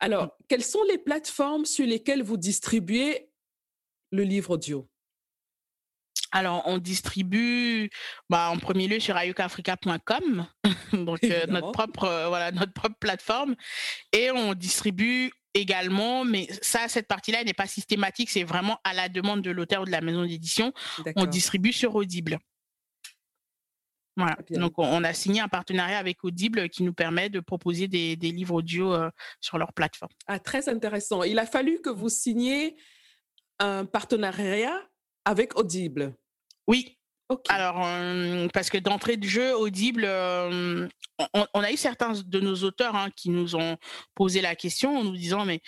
Alors, 0.00 0.24
mmh. 0.24 0.30
quelles 0.48 0.64
sont 0.64 0.82
les 0.88 0.98
plateformes 0.98 1.64
sur 1.64 1.86
lesquelles 1.86 2.22
vous 2.22 2.36
distribuez 2.36 3.30
le 4.10 4.22
livre 4.22 4.52
audio? 4.52 4.88
Alors, 6.32 6.62
on 6.66 6.78
distribue 6.78 7.88
bah, 8.28 8.50
en 8.50 8.58
premier 8.58 8.88
lieu 8.88 9.00
sur 9.00 9.16
ayokafrica.com, 9.16 10.46
donc 10.92 11.24
euh, 11.24 11.46
notre 11.46 11.72
propre 11.72 12.04
euh, 12.04 12.28
voilà 12.28 12.52
notre 12.52 12.72
propre 12.72 12.96
plateforme, 12.98 13.54
et 14.12 14.30
on 14.30 14.54
distribue 14.54 15.32
également, 15.56 16.24
mais 16.24 16.48
ça, 16.62 16.88
cette 16.88 17.08
partie-là 17.08 17.42
n'est 17.44 17.54
pas 17.54 17.66
systématique, 17.66 18.30
c'est 18.30 18.44
vraiment 18.44 18.78
à 18.84 18.94
la 18.94 19.08
demande 19.08 19.42
de 19.42 19.50
l'auteur 19.50 19.82
ou 19.82 19.84
de 19.84 19.90
la 19.90 20.00
maison 20.00 20.24
d'édition. 20.24 20.72
On 21.16 21.26
distribue 21.26 21.72
sur 21.72 21.94
Audible. 21.94 22.38
Voilà. 24.16 24.36
Donc, 24.50 24.78
on 24.78 25.04
a 25.04 25.12
signé 25.12 25.40
un 25.40 25.48
partenariat 25.48 25.98
avec 25.98 26.24
Audible 26.24 26.70
qui 26.70 26.82
nous 26.82 26.94
permet 26.94 27.28
de 27.28 27.40
proposer 27.40 27.86
des, 27.86 28.16
livres 28.16 28.54
audio 28.54 28.94
euh, 28.94 29.10
sur 29.40 29.58
leur 29.58 29.72
plateforme. 29.74 30.12
Ah, 30.26 30.38
très 30.38 30.68
intéressant. 30.68 31.22
Il 31.22 31.38
a 31.38 31.46
fallu 31.46 31.80
que 31.80 31.90
vous 31.90 32.08
signiez 32.08 32.76
un 33.58 33.84
partenariat 33.84 34.80
avec 35.24 35.58
Audible. 35.58 36.14
Oui, 36.66 36.98
alors, 37.48 37.84
euh, 37.84 38.46
parce 38.52 38.70
que 38.70 38.78
d'entrée 38.78 39.16
de 39.16 39.26
jeu, 39.26 39.56
Audible, 39.56 40.04
euh, 40.04 40.86
on, 41.34 41.60
a 41.60 41.72
eu 41.72 41.76
certains 41.76 42.12
de 42.24 42.40
nos 42.40 42.54
auteurs 42.62 42.94
hein, 42.94 43.08
qui 43.16 43.30
nous 43.30 43.56
ont 43.56 43.76
posé 44.14 44.40
la 44.40 44.54
question 44.54 44.98
en 44.98 45.04
nous 45.04 45.16
disant, 45.16 45.44
mais 45.44 45.60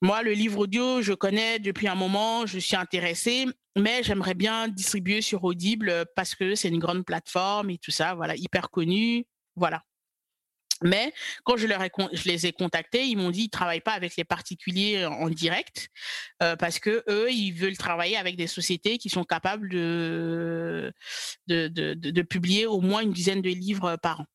moi, 0.00 0.22
le 0.22 0.32
livre 0.32 0.60
audio, 0.60 1.02
je 1.02 1.12
connais 1.12 1.58
depuis 1.58 1.86
un 1.86 1.94
moment, 1.94 2.46
je 2.46 2.58
suis 2.58 2.76
intéressé, 2.76 3.44
mais 3.76 4.02
j'aimerais 4.02 4.34
bien 4.34 4.68
distribuer 4.68 5.20
sur 5.20 5.44
Audible 5.44 6.06
parce 6.16 6.34
que 6.34 6.54
c'est 6.54 6.68
une 6.68 6.78
grande 6.78 7.04
plateforme 7.04 7.70
et 7.70 7.78
tout 7.78 7.90
ça, 7.90 8.14
voilà, 8.14 8.34
hyper 8.36 8.70
connue, 8.70 9.26
voilà. 9.56 9.82
Mais 10.82 11.12
quand 11.44 11.56
je, 11.56 11.66
les 11.66 12.46
ai 12.46 12.52
contactés, 12.52 13.04
ils 13.04 13.16
m'ont 13.16 13.30
dit 13.30 13.42
qu'ils 13.42 13.50
travaillent 13.50 13.80
pas 13.80 13.92
avec 13.92 14.16
les 14.16 14.24
particuliers 14.24 15.04
en 15.04 15.28
direct 15.28 15.90
euh, 16.42 16.56
parce 16.56 16.78
que 16.78 17.04
eux, 17.08 17.30
ils 17.30 17.52
veulent 17.52 17.76
travailler 17.76 18.16
avec 18.16 18.36
des 18.36 18.46
sociétés 18.46 18.96
qui 18.96 19.10
sont 19.10 19.24
capables 19.24 19.68
de 19.68 20.92
publier 22.22 22.66
au 22.66 22.80
moins 22.80 23.02
une 23.02 23.12
dizaine 23.12 23.42
de 23.42 23.50
livres 23.50 23.96
par 23.96 24.20
an. 24.20 24.26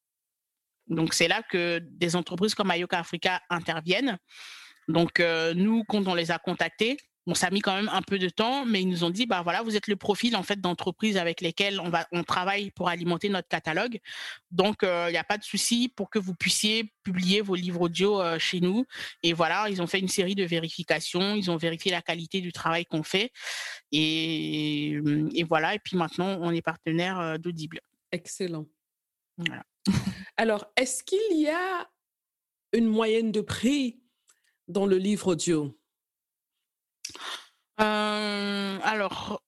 Donc 0.88 1.14
c'est 1.14 1.28
là 1.28 1.42
que 1.50 1.80
des 1.82 2.16
entreprises 2.16 2.54
comme 2.54 2.72
Ayoka 2.72 3.00
Africa 3.00 3.42
interviennent. 3.50 4.18
Donc 4.88 5.20
euh, 5.20 5.54
nous, 5.54 5.84
quand 5.86 6.08
on 6.08 6.14
les 6.14 6.32
a 6.32 6.38
contactés, 6.38 6.98
Bon, 7.28 7.34
ça 7.34 7.48
a 7.48 7.50
mis 7.50 7.62
quand 7.62 7.76
même 7.76 7.90
un 7.92 8.04
peu 8.04 8.20
de 8.20 8.30
temps, 8.30 8.66
mais 8.66 8.84
ils 8.84 8.88
nous 8.88 9.04
ont 9.04 9.10
dit, 9.10 9.26
bah 9.26 9.42
voilà, 9.42 9.64
vous 9.64 9.76
êtes 9.76 9.88
le 9.88 9.96
profil 9.96 10.36
en 10.36 10.44
fait 10.44 10.62
d'entreprise 10.62 11.18
avec 11.18 11.42
lesquelles 11.42 11.80
on 11.80 11.90
va, 11.90 12.06
on 12.12 12.24
travaille 12.24 12.70
pour 12.70 12.88
alimenter 12.88 13.30
notre 13.30 13.48
catalogue. 13.48 14.00
Donc, 14.52 14.78
il 14.84 14.88
euh, 14.88 15.10
n'y 15.10 15.18
a 15.18 15.24
pas 15.24 15.40
de 15.40 15.44
souci 15.44 15.90
pour 15.90 16.12
que 16.12 16.20
vous 16.20 16.36
puissiez 16.36 16.94
publier 17.04 17.42
vos 17.42 17.56
livres 17.56 17.82
audio 17.82 18.22
euh, 18.22 18.38
chez 18.38 18.60
nous. 18.60 18.86
Et 19.24 19.34
voilà, 19.34 19.70
ils 19.70 19.82
ont 19.82 19.88
fait 19.88 20.00
une 20.00 20.08
série 20.08 20.36
de 20.36 20.44
vérifications, 20.44 21.34
ils 21.36 21.50
ont 21.50 21.58
vérifié 21.58 21.92
la 21.92 22.04
qualité 22.04 22.42
du 22.42 22.52
travail 22.52 22.86
qu'on 22.86 23.04
fait, 23.04 23.32
et, 23.92 25.00
et, 25.34 25.44
voilà. 25.44 25.74
Et 25.74 25.80
puis 25.80 25.98
maintenant, 25.98 26.38
on 26.42 26.52
est 26.52 26.62
partenaire 26.62 27.20
euh, 27.20 27.38
d'Audible. 27.38 27.82
Excellent. 28.12 28.68
Alors, 30.38 30.68
est-ce 30.76 31.04
qu'il 31.04 31.40
y 31.40 31.50
a 31.50 31.90
une 32.72 32.88
moyenne 32.88 33.32
de 33.32 33.42
prix 33.42 34.00
dans 34.68 34.86
le 34.86 34.98
livre 34.98 35.30
audio? 35.30 35.76
Euh, 37.82 38.80
alors, 38.84 39.42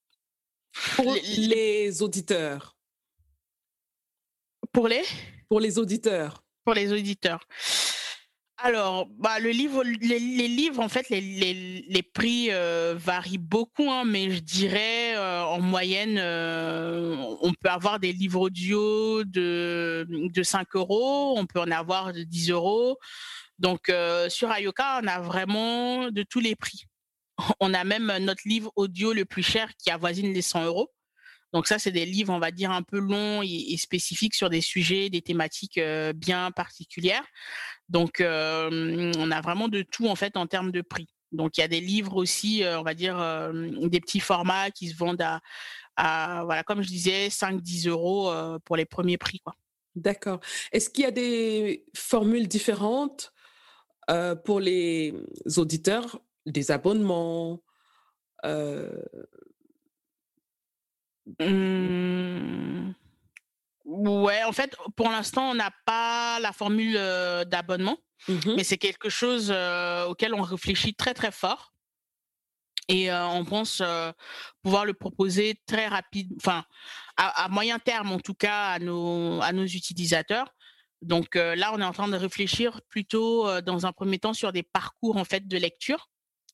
pour 0.95 1.13
les, 1.13 2.01
auditeurs. 2.01 2.77
Pour 4.71 4.87
les? 4.87 5.03
Pour 5.49 5.59
les 5.59 5.79
auditeurs. 5.79 6.43
Pour 6.63 6.73
les 6.73 6.91
auditeurs. 6.91 7.47
Alors, 8.59 9.05
bah, 9.19 9.39
le 9.39 9.51
livre, 9.51 9.83
les, 9.83 10.19
livres, 10.19 10.81
en 10.81 10.89
fait, 10.89 11.09
les, 11.09 11.21
les, 11.21 12.03
prix 12.03 12.47
euh, 12.49 12.95
varient 12.97 13.37
beaucoup, 13.37 13.89
hein, 13.91 14.03
mais 14.03 14.31
je 14.31 14.39
dirais 14.39 15.15
euh, 15.15 15.43
en 15.43 15.61
moyenne, 15.61 16.17
euh, 16.17 17.15
on 17.41 17.53
peut 17.53 17.69
avoir 17.69 17.99
des 17.99 18.11
livres 18.11 18.41
audio 18.41 19.23
de, 19.23 20.07
de 20.09 20.43
5 20.43 20.75
euros, 20.75 21.37
on 21.37 21.45
peut 21.45 21.59
en 21.59 21.69
avoir 21.69 22.13
de 22.13 22.23
10 22.23 22.49
euros. 22.49 22.97
Donc, 23.59 23.91
sur 24.29 24.51
Ayoka, 24.51 25.01
on 25.03 25.07
a 25.07 25.19
vraiment 25.19 26.09
de 26.09 26.23
tous 26.23 26.39
les 26.39 26.55
prix. 26.55 26.85
On 27.59 27.73
a 27.73 27.83
même 27.83 28.11
notre 28.19 28.41
livre 28.45 28.71
audio 28.75 29.13
le 29.13 29.25
plus 29.25 29.43
cher 29.43 29.69
qui 29.77 29.89
avoisine 29.91 30.33
les 30.33 30.41
100 30.41 30.65
euros. 30.65 30.91
Donc 31.53 31.67
ça, 31.67 31.79
c'est 31.79 31.91
des 31.91 32.05
livres, 32.05 32.33
on 32.33 32.39
va 32.39 32.51
dire, 32.51 32.71
un 32.71 32.83
peu 32.83 32.99
longs 32.99 33.41
et, 33.41 33.77
spécifiques 33.77 34.35
sur 34.35 34.49
des 34.49 34.61
sujets, 34.61 35.09
des 35.09 35.21
thématiques 35.21 35.79
bien 36.15 36.51
particulières. 36.51 37.23
Donc, 37.89 38.17
on 38.21 39.31
a 39.31 39.41
vraiment 39.41 39.69
de 39.69 39.81
tout, 39.81 40.07
en 40.07 40.15
fait, 40.15 40.35
en 40.35 40.45
termes 40.45 40.71
de 40.71 40.81
prix. 40.81 41.07
Donc, 41.31 41.57
il 41.57 41.61
y 41.61 41.63
a 41.63 41.67
des 41.67 41.79
livres 41.79 42.17
aussi, 42.17 42.63
on 42.65 42.83
va 42.83 42.93
dire, 42.93 43.17
des 43.53 44.01
petits 44.01 44.19
formats 44.19 44.71
qui 44.71 44.89
se 44.89 44.97
vendent 44.97 45.25
à, 45.95 46.43
voilà, 46.43 46.63
comme 46.63 46.81
je 46.81 46.89
disais, 46.89 47.29
5-10 47.29 47.87
euros 47.87 48.29
pour 48.65 48.75
les 48.75 48.85
premiers 48.85 49.17
prix. 49.17 49.41
D'accord. 49.95 50.41
Est-ce 50.73 50.89
qu'il 50.89 51.05
y 51.05 51.07
a 51.07 51.11
des 51.11 51.85
formules 51.95 52.49
différentes 52.49 53.31
pour 54.43 54.59
les 54.59 55.13
auditeurs, 55.55 56.19
des 56.47 56.71
abonnements 56.71 57.61
Mmh. 61.39 62.93
Ouais, 63.85 64.43
en 64.43 64.51
fait, 64.51 64.75
pour 64.95 65.09
l'instant, 65.09 65.51
on 65.51 65.55
n'a 65.55 65.71
pas 65.85 66.39
la 66.39 66.51
formule 66.51 66.93
d'abonnement, 67.45 67.97
mmh 68.27 68.55
mais 68.55 68.63
c'est 68.63 68.77
quelque 68.77 69.09
chose 69.09 69.51
auquel 70.07 70.33
on 70.33 70.41
réfléchit 70.41 70.93
très 70.95 71.13
très 71.13 71.31
fort. 71.31 71.73
Et 72.89 73.11
on 73.11 73.43
pense 73.43 73.81
pouvoir 74.63 74.85
le 74.85 74.93
proposer 74.93 75.61
très 75.65 75.87
rapide, 75.87 76.33
enfin 76.37 76.63
à, 77.17 77.49
moyen 77.49 77.79
terme 77.79 78.13
en 78.13 78.19
tout 78.19 78.33
cas 78.33 78.69
à 78.69 78.79
nos, 78.79 79.41
à 79.41 79.51
nos 79.51 79.65
utilisateurs. 79.65 80.53
Donc 81.01 81.35
là, 81.35 81.71
on 81.73 81.81
est 81.81 81.85
en 81.85 81.91
train 81.91 82.07
de 82.07 82.15
réfléchir 82.15 82.81
plutôt 82.89 83.61
dans 83.61 83.85
un 83.85 83.91
premier 83.91 84.19
temps 84.19 84.33
sur 84.33 84.53
des 84.53 84.63
parcours 84.63 85.17
en 85.17 85.25
fait 85.25 85.47
de 85.47 85.57
lecture 85.57 86.09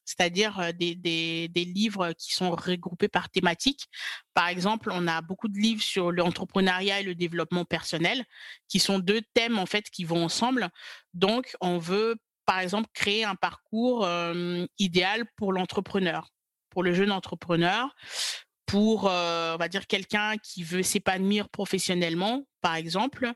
c'est-à-dire 0.06 0.74
des, 0.74 0.96
des, 0.96 1.66
livres 1.66 2.14
qui 2.14 2.34
sont 2.34 2.52
regroupés 2.52 3.08
par 3.08 3.30
thématique. 3.30 3.88
Par 4.34 4.48
exemple, 4.48 4.90
on 4.92 5.08
a 5.08 5.22
beaucoup 5.22 5.48
de 5.48 5.58
livres 5.58 5.82
sur 5.82 6.12
l'entrepreneuriat 6.12 7.00
et 7.00 7.04
le 7.04 7.16
développement 7.16 7.66
personnel, 7.66 8.26
qui 8.68 8.80
sont 8.80 9.00
deux 9.00 9.22
thèmes 9.34 9.58
en 9.58 9.66
fait 9.66 9.90
qui 9.90 10.04
vont 10.04 10.24
ensemble. 10.24 10.70
Donc, 11.14 11.56
on 11.62 11.78
veut 11.78 12.16
par 12.46 12.60
exemple 12.60 12.90
créer 12.94 13.24
un 13.24 13.36
parcours 13.36 14.08
idéal 14.78 15.26
pour 15.38 15.54
l'entrepreneur, 15.54 16.30
pour 16.70 16.84
le 16.84 16.94
jeune 16.94 17.12
entrepreneur, 17.12 17.96
pour 18.66 19.06
on 19.06 19.58
va 19.58 19.68
dire 19.70 19.88
quelqu'un 19.88 20.38
qui 20.38 20.64
veut 20.64 20.84
s'épanouir 20.84 21.50
professionnellement, 21.50 22.46
par 22.62 22.76
exemple, 22.76 23.34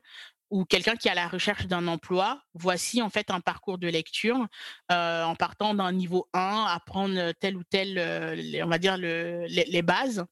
ou 0.50 0.64
quelqu'un 0.64 0.96
qui 0.96 1.08
est 1.08 1.10
à 1.10 1.14
la 1.14 1.28
recherche 1.28 1.66
d'un 1.66 1.86
emploi, 1.88 2.42
voici 2.54 3.02
en 3.02 3.10
fait 3.10 3.30
un 3.30 3.40
parcours 3.40 3.78
de 3.78 3.88
lecture 3.88 4.46
euh, 4.90 5.22
en 5.22 5.34
partant 5.34 5.74
d'un 5.74 5.92
niveau 5.92 6.28
1, 6.32 6.66
apprendre 6.68 7.32
tel 7.40 7.56
ou 7.56 7.64
tel, 7.64 7.98
euh, 7.98 8.62
on 8.64 8.68
va 8.68 8.78
dire 8.78 8.96
le, 8.96 9.44
les, 9.46 9.82
bases. 9.82 10.24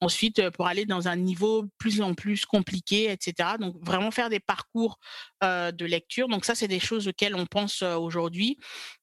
Ensuite, 0.00 0.40
euh, 0.40 0.50
pour 0.50 0.66
aller 0.66 0.84
dans 0.84 1.06
un 1.06 1.16
niveau 1.16 1.64
plus 1.78 2.00
en 2.00 2.14
plus 2.14 2.44
compliqué, 2.44 3.10
etc. 3.10 3.50
Donc 3.60 3.76
vraiment 3.80 4.10
faire 4.10 4.30
des 4.30 4.40
parcours 4.40 4.98
de 5.42 5.84
lecture. 5.84 6.28
Donc 6.28 6.44
ça, 6.44 6.54
c'est 6.54 6.68
des 6.68 6.78
choses 6.78 7.08
auxquelles 7.08 7.34
on 7.34 7.46
pense 7.46 7.82
aujourd'hui. 7.82 8.58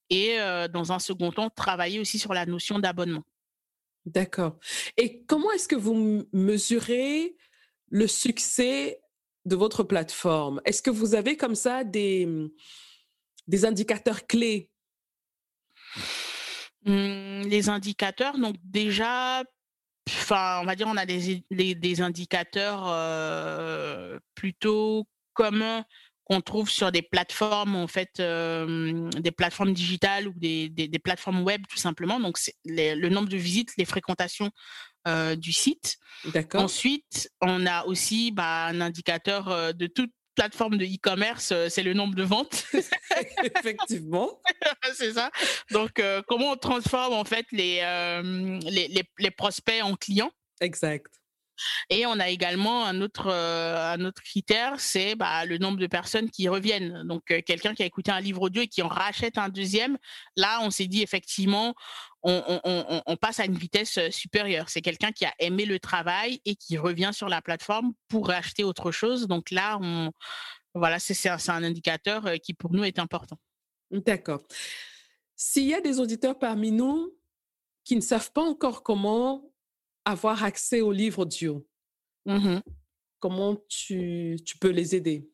Et 0.09 0.37
dans 0.71 0.93
un 0.93 0.99
second 0.99 1.31
temps, 1.31 1.49
travailler 1.49 1.99
aussi 1.99 2.17
sur 2.17 2.33
la 2.33 2.45
notion 2.45 2.79
d'abonnement. 2.79 3.23
D'accord. 4.05 4.57
Et 4.95 5.23
comment 5.25 5.51
est-ce 5.51 5.67
que 5.67 5.75
vous 5.75 6.25
mesurez 6.31 7.35
le 7.89 8.07
succès 8.07 9.01
de 9.45 9.55
votre 9.55 9.83
plateforme, 9.83 10.61
est-ce 10.65 10.81
que 10.81 10.89
vous 10.89 11.15
avez 11.15 11.37
comme 11.37 11.55
ça 11.55 11.83
des, 11.83 12.25
mmh, 12.25 13.65
indicateurs 13.65 14.27
clés? 14.27 14.69
Mmh, 16.85 17.43
Les 17.47 17.69
indicateurs, 17.69 18.37
donc 18.37 18.55
déjà, 18.63 19.43
on 20.31 20.65
va 20.65 20.75
dire, 20.75 20.87
on 20.87 20.97
a 20.97 21.05
des, 21.05 22.01
indicateurs 22.01 22.83
euh, 22.87 24.19
plutôt 24.35 25.07
communs 25.33 25.85
qu'on 26.29 26.41
trouve 26.41 26.69
sur 26.69 26.91
des 26.91 27.01
plateformes, 27.01 27.75
en 27.75 27.87
fait, 27.87 28.19
euh, 28.19 29.09
des 29.17 29.31
plateformes 29.31 29.73
digitales 29.73 30.27
ou 30.27 30.33
des, 30.35 31.01
plateformes 31.03 31.41
web, 31.41 31.63
tout 31.67 31.77
simplement. 31.77 32.19
Donc, 32.19 32.37
le 32.65 33.09
nombre 33.09 33.29
de 33.29 33.37
visites, 33.37 33.71
les 33.77 33.85
fréquentations 33.85 34.51
euh, 35.07 35.35
du 35.35 35.53
site. 35.53 35.97
D'accord. 36.25 36.63
Ensuite, 36.63 37.31
on 37.41 37.65
a 37.65 37.85
aussi 37.85 38.31
bah, 38.31 38.65
un 38.65 38.81
indicateur 38.81 39.47
euh, 39.47 39.71
de 39.71 39.87
toute 39.87 40.11
plateforme 40.35 40.77
de 40.77 40.85
e-commerce, 40.85 41.51
euh, 41.51 41.67
c'est 41.69 41.83
le 41.83 41.93
nombre 41.93 42.15
de 42.15 42.23
ventes. 42.23 42.65
Effectivement. 43.43 44.41
c'est 44.93 45.13
ça. 45.13 45.31
Donc, 45.71 46.01
comment 46.27 46.51
on 46.51 46.57
transforme 46.57 47.13
en 47.13 47.23
fait 47.23 47.45
les, 47.51 47.81
les, 48.65 49.03
les, 49.17 49.31
prospects 49.31 49.81
en 49.81 49.95
clients 49.95 50.31
Exact. 50.59 51.07
Et 51.89 52.05
on 52.05 52.19
a 52.19 52.29
également 52.29 52.85
un 52.85 53.01
autre, 53.01 53.29
un 53.29 54.03
autre 54.05 54.21
critère, 54.21 54.79
c'est 54.79 55.15
bah, 55.15 55.45
le 55.45 55.57
nombre 55.57 55.77
de 55.77 55.87
personnes 55.87 56.29
qui 56.29 56.47
reviennent. 56.47 57.03
Donc, 57.03 57.23
quelqu'un 57.25 57.73
qui 57.73 57.83
a 57.83 57.85
écouté 57.85 58.11
un 58.11 58.21
livre 58.21 58.43
audio 58.43 58.61
et 58.61 58.67
qui 58.67 58.81
en 58.81 58.87
rachète 58.87 59.37
un 59.37 59.49
deuxième, 59.49 59.97
là, 60.37 60.59
on 60.61 60.69
s'est 60.69 60.87
dit 60.87 61.01
effectivement, 61.01 61.75
on, 62.23 63.17
passe 63.19 63.39
à 63.39 63.45
une 63.45 63.57
vitesse 63.57 63.99
supérieure. 64.11 64.69
C'est 64.69 64.81
quelqu'un 64.81 65.11
qui 65.11 65.25
a 65.25 65.33
aimé 65.39 65.65
le 65.65 65.79
travail 65.79 66.41
et 66.45 66.55
qui 66.55 66.77
revient 66.77 67.11
sur 67.13 67.29
la 67.29 67.41
plateforme 67.41 67.93
pour 68.07 68.29
acheter 68.29 68.63
autre 68.63 68.91
chose. 68.91 69.27
Donc 69.27 69.51
là, 69.51 69.77
on, 69.81 70.11
voilà, 70.73 70.99
c'est 70.99 71.29
un, 71.29 71.63
indicateur 71.63 72.25
qui 72.43 72.53
pour 72.53 72.73
nous 72.73 72.83
est 72.83 72.99
important. 72.99 73.37
D'accord. 73.91 74.41
S'il 75.35 75.65
y 75.65 75.73
a 75.73 75.81
des 75.81 75.99
auditeurs 75.99 76.37
parmi 76.37 76.71
nous 76.71 77.15
qui 77.83 77.95
ne 77.95 78.01
savent 78.01 78.31
pas 78.31 78.43
encore 78.43 78.83
comment 78.83 79.51
avoir 80.05 80.43
accès 80.43 80.81
aux 80.81 80.91
livres 80.91 81.23
audio, 81.23 81.65
mmh 82.25 82.59
comment 83.19 83.57
tu, 83.67 84.37
tu 84.45 84.57
peux 84.57 84.69
les 84.69 84.95
aider? 84.95 85.29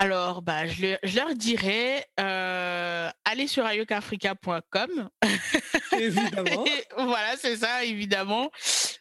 Alors, 0.00 0.42
bah, 0.42 0.64
je, 0.68 1.16
leur 1.16 1.34
dirais, 1.34 2.06
euh, 2.20 3.10
allez 3.24 3.48
sur 3.48 3.66
ayokafrica.com. 3.66 5.10
Évidemment. 5.98 6.64
voilà, 6.96 7.36
c'est 7.36 7.56
ça, 7.56 7.84
évidemment. 7.84 8.52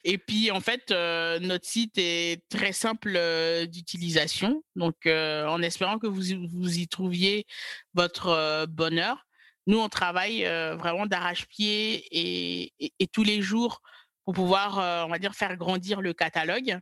Et 0.04 0.18
puis, 0.18 0.50
en 0.50 0.60
fait, 0.60 0.90
euh, 0.90 1.38
notre 1.38 1.68
site 1.68 2.00
est 2.00 2.42
très 2.50 2.72
simple 2.72 3.14
euh, 3.16 3.68
d'utilisation. 3.68 4.64
Donc, 4.76 5.06
en 5.06 5.62
espérant 5.62 6.00
que 6.00 6.08
vous, 6.08 6.24
vous 6.50 6.80
y 6.80 6.88
trouviez 6.88 7.46
votre 7.94 8.66
bonheur. 8.66 9.28
Nous, 9.68 9.78
on 9.78 9.90
travaille 9.90 10.46
vraiment 10.80 11.06
d'arrache-pied 11.06 12.08
et, 12.10 12.74
et, 12.80 13.08
tous 13.08 13.24
les 13.24 13.44
jours 13.44 13.82
pour 14.26 14.34
pouvoir, 14.34 15.06
on 15.06 15.10
va 15.12 15.20
dire, 15.20 15.36
faire 15.36 15.56
grandir 15.58 16.02
le 16.02 16.14
catalogue. 16.14 16.80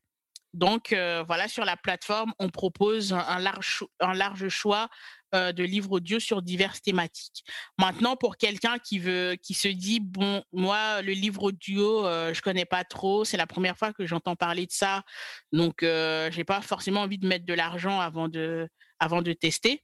Donc 0.56 0.94
euh, 0.94 1.22
voilà, 1.28 1.50
sur 1.50 1.66
la 1.66 1.76
plateforme, 1.76 2.34
on 2.40 2.50
propose 2.50 3.12
un 3.12 3.40
large, 3.40 4.48
choix 4.48 4.90
euh, 5.34 5.52
de 5.52 5.66
livres 5.66 5.92
audio 5.92 6.18
sur 6.18 6.42
diverses 6.42 6.82
thématiques. 6.82 7.44
Maintenant, 7.78 8.16
pour 8.16 8.38
quelqu'un 8.38 8.80
qui 8.80 8.98
veut, 8.98 9.36
qui 9.42 9.54
se 9.54 9.68
dit 9.68 10.00
bon, 10.00 10.44
moi 10.54 11.02
le 11.02 11.12
livre 11.12 11.44
audio, 11.44 12.06
euh, 12.06 12.34
je 12.34 12.42
connais 12.42 12.64
pas 12.64 12.86
trop, 12.86 13.26
c'est 13.26 13.36
la 13.36 13.48
première 13.48 13.78
fois 13.78 13.92
que 13.92 14.06
j'entends 14.06 14.38
parler 14.38 14.66
de 14.66 14.72
ça, 14.72 15.04
donc 15.52 15.84
euh, 15.84 16.32
j'ai 16.32 16.46
pas 16.46 16.62
forcément 16.62 17.02
envie 17.02 17.18
de 17.18 17.28
mettre 17.28 17.46
de 17.46 17.54
l'argent 17.54 18.00
avant 18.00 18.30
de, 18.30 18.70
avant 19.00 19.22
de 19.22 19.34
tester. 19.34 19.84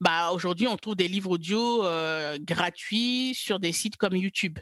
Bah 0.00 0.32
aujourd'hui, 0.32 0.66
on 0.66 0.76
trouve 0.76 0.96
des 0.96 1.06
livres 1.06 1.30
audio 1.30 1.84
gratuits 2.40 3.32
sur 3.36 3.60
des 3.60 3.70
sites 3.70 3.96
comme 3.96 4.16
YouTube. 4.16 4.58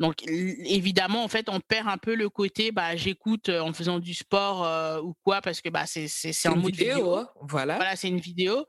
Donc 0.00 0.22
évidemment, 0.26 1.22
en 1.22 1.28
fait, 1.28 1.50
on 1.50 1.60
perd 1.60 1.86
un 1.86 1.98
peu 1.98 2.14
le 2.14 2.30
côté, 2.30 2.72
bah, 2.72 2.96
j'écoute 2.96 3.50
en 3.50 3.72
faisant 3.74 3.98
du 3.98 4.14
sport 4.14 5.04
ou 5.04 5.14
quoi, 5.22 5.42
parce 5.42 5.60
que 5.60 5.68
bah, 5.68 5.84
c'est 5.86 6.32
un 6.46 6.54
mode 6.54 6.74
vidéo. 6.74 7.14
Hein, 7.16 7.28
voilà. 7.42 7.76
Voilà, 7.76 7.96
c'est 7.96 8.08
une 8.08 8.18
vidéo. 8.18 8.64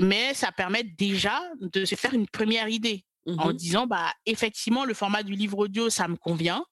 Mais 0.00 0.32
ça 0.32 0.52
permet 0.52 0.84
déjà 0.84 1.42
de 1.60 1.84
se 1.84 1.96
faire 1.96 2.14
une 2.14 2.28
première 2.28 2.68
idée 2.68 3.04
en 3.26 3.48
mmh 3.48 3.52
disant, 3.54 3.86
bah, 3.88 4.12
effectivement, 4.26 4.84
le 4.84 4.94
format 4.94 5.24
du 5.24 5.32
livre 5.32 5.58
audio, 5.58 5.90
ça 5.90 6.06
me 6.06 6.14
convient. 6.14 6.64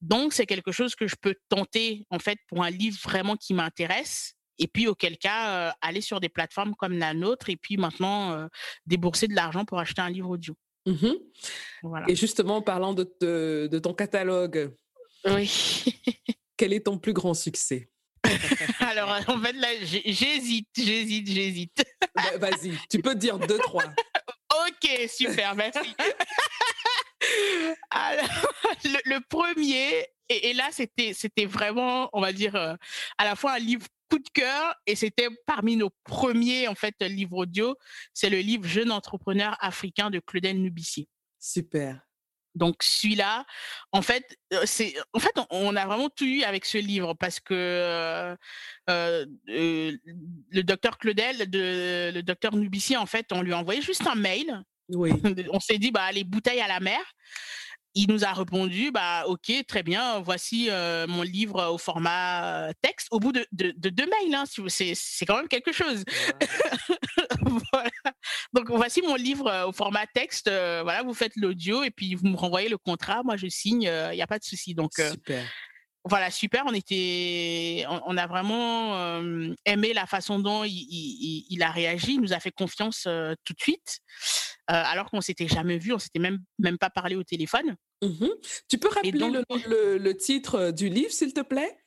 Donc, 0.00 0.32
c'est 0.32 0.46
quelque 0.46 0.72
chose 0.72 0.96
que 0.96 1.06
je 1.06 1.14
peux 1.14 1.36
tenter, 1.48 2.04
en 2.10 2.18
fait, 2.18 2.40
pour 2.48 2.64
un 2.64 2.70
livre 2.70 2.98
vraiment 3.04 3.36
qui 3.36 3.54
m'intéresse. 3.54 4.34
Et 4.58 4.66
puis, 4.66 4.88
auquel 4.88 5.16
cas, 5.16 5.72
aller 5.80 6.00
sur 6.00 6.18
des 6.18 6.28
plateformes 6.28 6.74
comme 6.74 6.98
la 6.98 7.14
nôtre 7.14 7.50
et 7.50 7.56
puis 7.56 7.76
maintenant, 7.76 8.48
débourser 8.86 9.28
de 9.28 9.34
l'argent 9.36 9.64
pour 9.64 9.78
acheter 9.78 10.02
un 10.02 10.10
livre 10.10 10.30
audio. 10.30 10.56
Mmh 10.88 12.08
Et 12.08 12.16
justement, 12.16 12.56
en 12.56 12.62
parlant 12.62 12.94
de, 12.94 13.78
ton 13.82 13.94
catalogue, 13.94 14.72
oui. 15.24 15.84
quel 16.56 16.72
est 16.72 16.86
ton 16.86 16.98
plus 16.98 17.12
grand 17.12 17.34
succès? 17.34 17.90
Alors, 18.80 19.10
en 19.28 19.40
fait, 19.40 19.52
là, 19.52 19.68
j'hésite, 19.82 20.68
j'hésite, 20.76 21.28
j'hésite. 21.28 21.84
Bah, 22.14 22.36
vas-y, 22.38 22.72
tu 22.90 23.00
peux 23.00 23.14
dire 23.14 23.38
deux, 23.38 23.58
trois. 23.58 23.84
ok, 24.66 25.08
super, 25.08 25.54
merci. 25.54 25.94
Alors, 27.90 28.52
le, 28.84 29.18
premier, 29.28 30.06
et, 30.28 30.52
là, 30.52 30.68
c'était, 30.72 31.12
c'était 31.12 31.46
vraiment, 31.46 32.08
on 32.12 32.20
va 32.20 32.32
dire, 32.32 32.54
euh, 32.54 32.74
à 33.18 33.24
la 33.24 33.34
fois 33.34 33.52
un 33.52 33.58
livre 33.58 33.86
coup 34.08 34.18
de 34.18 34.28
cœur 34.32 34.74
et 34.86 34.96
c'était 34.96 35.28
parmi 35.46 35.76
nos 35.76 35.90
premiers 36.04 36.68
en 36.68 36.74
fait 36.74 36.94
livres 37.02 37.38
audio. 37.38 37.76
C'est 38.14 38.30
le 38.30 38.38
livre 38.38 38.66
Jeune 38.66 38.90
entrepreneur 38.90 39.56
africain 39.60 40.10
de 40.10 40.20
Claudel 40.20 40.60
Nubissier. 40.60 41.08
Super. 41.38 42.00
Donc 42.54 42.82
celui-là, 42.82 43.46
en 43.92 44.02
fait, 44.02 44.36
c'est 44.64 44.94
en 45.12 45.20
fait 45.20 45.32
on, 45.50 45.76
a 45.76 45.86
vraiment 45.86 46.08
tout 46.10 46.24
eu 46.24 46.42
avec 46.42 46.64
ce 46.64 46.78
livre 46.78 47.14
parce 47.14 47.38
que 47.40 48.36
le 48.88 50.62
docteur 50.62 50.98
Claudel, 50.98 51.48
de, 51.48 52.10
le 52.12 52.20
docteur 52.22 52.56
Nubissier, 52.56 52.96
en 52.96 53.06
fait, 53.06 53.26
on 53.32 53.42
lui 53.42 53.52
a 53.52 53.58
envoyé 53.58 53.80
juste 53.80 54.06
un 54.06 54.16
mail. 54.16 54.62
Oui. 54.88 55.12
On 55.52 55.60
s'est 55.60 55.78
dit 55.78 55.90
bah 55.90 56.10
les 56.12 56.24
bouteilles 56.24 56.62
à 56.62 56.68
la 56.68 56.80
mer 56.80 57.00
il 57.94 58.08
nous 58.08 58.24
a 58.24 58.32
répondu 58.32 58.90
bah 58.90 59.24
ok 59.26 59.52
très 59.66 59.82
bien 59.82 60.20
voici 60.20 60.68
mon 61.08 61.22
livre 61.22 61.72
au 61.72 61.78
format 61.78 62.70
texte 62.82 63.08
au 63.10 63.18
bout 63.18 63.32
de, 63.32 63.46
deux 63.52 64.06
mails 64.06 64.34
hein, 64.34 64.44
c'est 64.68 65.26
quand 65.26 65.36
même 65.36 65.48
quelque 65.48 65.72
chose 65.72 66.04
voilà. 67.72 67.90
donc 68.52 68.70
voici 68.70 69.02
mon 69.02 69.14
livre 69.14 69.66
au 69.66 69.72
format 69.72 70.06
texte 70.06 70.48
voilà 70.48 71.02
vous 71.02 71.14
faites 71.14 71.34
l'audio 71.36 71.82
et 71.82 71.90
puis 71.90 72.14
vous 72.14 72.26
me 72.28 72.36
renvoyez 72.36 72.68
le 72.68 72.78
contrat 72.78 73.22
moi 73.24 73.36
je 73.36 73.48
signe 73.48 73.82
il 73.82 74.14
n'y 74.14 74.22
a 74.22 74.26
pas 74.26 74.38
de 74.38 74.44
souci 74.44 74.74
donc 74.74 74.92
super 74.94 75.44
voilà, 76.08 76.30
super. 76.30 76.64
On 76.66 76.72
était, 76.72 77.84
on, 78.06 78.16
a 78.16 78.26
vraiment 78.26 79.20
aimé 79.64 79.92
la 79.92 80.06
façon 80.06 80.38
dont 80.38 80.64
il, 80.64 81.62
a 81.62 81.70
réagi. 81.70 82.14
Il 82.14 82.20
nous 82.20 82.32
a 82.32 82.40
fait 82.40 82.50
confiance 82.50 83.02
tout 83.44 83.52
de 83.52 83.60
suite, 83.60 83.98
alors 84.68 85.10
qu'on 85.10 85.20
s'était 85.20 85.48
jamais 85.48 85.78
vu, 85.78 85.92
on 85.92 85.98
s'était 85.98 86.18
même 86.18 86.38
même 86.58 86.78
pas 86.78 86.90
parlé 86.90 87.16
au 87.16 87.24
téléphone. 87.24 87.76
Mmh 88.02 88.26
tu 88.68 88.78
peux 88.78 88.88
rappeler 88.88 89.12
le, 89.12 90.12
titre 90.12 90.70
du 90.70 90.88
livre, 90.88 91.10
s'il 91.10 91.32
te 91.32 91.40
plaît? 91.40 91.78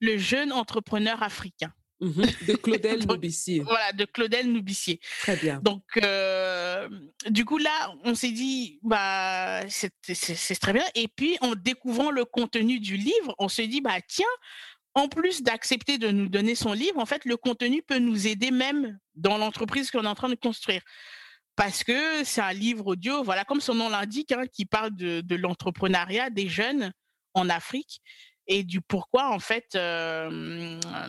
Le 0.00 0.16
jeune 0.16 0.52
entrepreneur 0.52 1.22
africain. 1.22 1.72
Mmh 2.00 2.22
de 2.46 2.52
Claudel 2.62 3.06
Noubissier. 3.06 3.60
Voilà, 3.60 3.92
de 3.92 4.04
Claudel 4.04 4.52
Noubissier. 4.52 5.00
Très 5.20 5.36
bien. 5.36 5.60
Donc, 5.62 5.82
du 7.28 7.44
coup, 7.44 7.58
là, 7.58 7.94
on 8.04 8.14
s'est 8.14 8.30
dit, 8.30 8.78
bah, 8.82 9.62
c'est 9.68 10.60
très 10.60 10.72
bien. 10.72 10.84
Et 10.94 11.08
puis, 11.08 11.36
en 11.40 11.54
découvrant 11.54 12.10
le 12.10 12.24
contenu 12.24 12.78
du 12.78 12.96
livre, 12.96 13.34
on 13.38 13.48
se 13.48 13.62
dit, 13.62 13.80
bah, 13.80 14.00
tiens, 14.06 14.26
en 14.94 15.08
plus 15.08 15.42
d'accepter 15.42 15.98
de 15.98 16.10
nous 16.10 16.28
donner 16.28 16.54
son 16.54 16.72
livre, 16.72 16.98
en 16.98 17.06
fait, 17.06 17.24
le 17.24 17.36
contenu 17.36 17.82
peut 17.82 17.98
nous 17.98 18.26
aider 18.26 18.50
même 18.50 18.98
dans 19.14 19.38
l'entreprise 19.38 19.90
qu'on 19.90 20.04
est 20.04 20.08
en 20.08 20.14
train 20.14 20.28
de 20.28 20.34
construire 20.34 20.82
parce 21.58 21.82
que 21.82 22.22
c'est 22.22 22.40
un 22.40 22.52
livre 22.52 22.86
audio, 22.86 23.24
voilà, 23.24 23.44
comme 23.44 23.60
son 23.60 23.74
nom 23.74 23.88
l'indique, 23.88 24.30
hein, 24.30 24.44
qui 24.46 24.64
parle 24.64 24.94
de, 24.94 25.34
l'entrepreneuriat 25.34 26.30
des 26.30 26.48
jeunes 26.48 26.92
en 27.34 27.48
Afrique 27.50 28.00
et 28.46 28.62
du 28.62 28.80
pourquoi, 28.80 29.30
en 29.30 29.40
fait, 29.40 29.76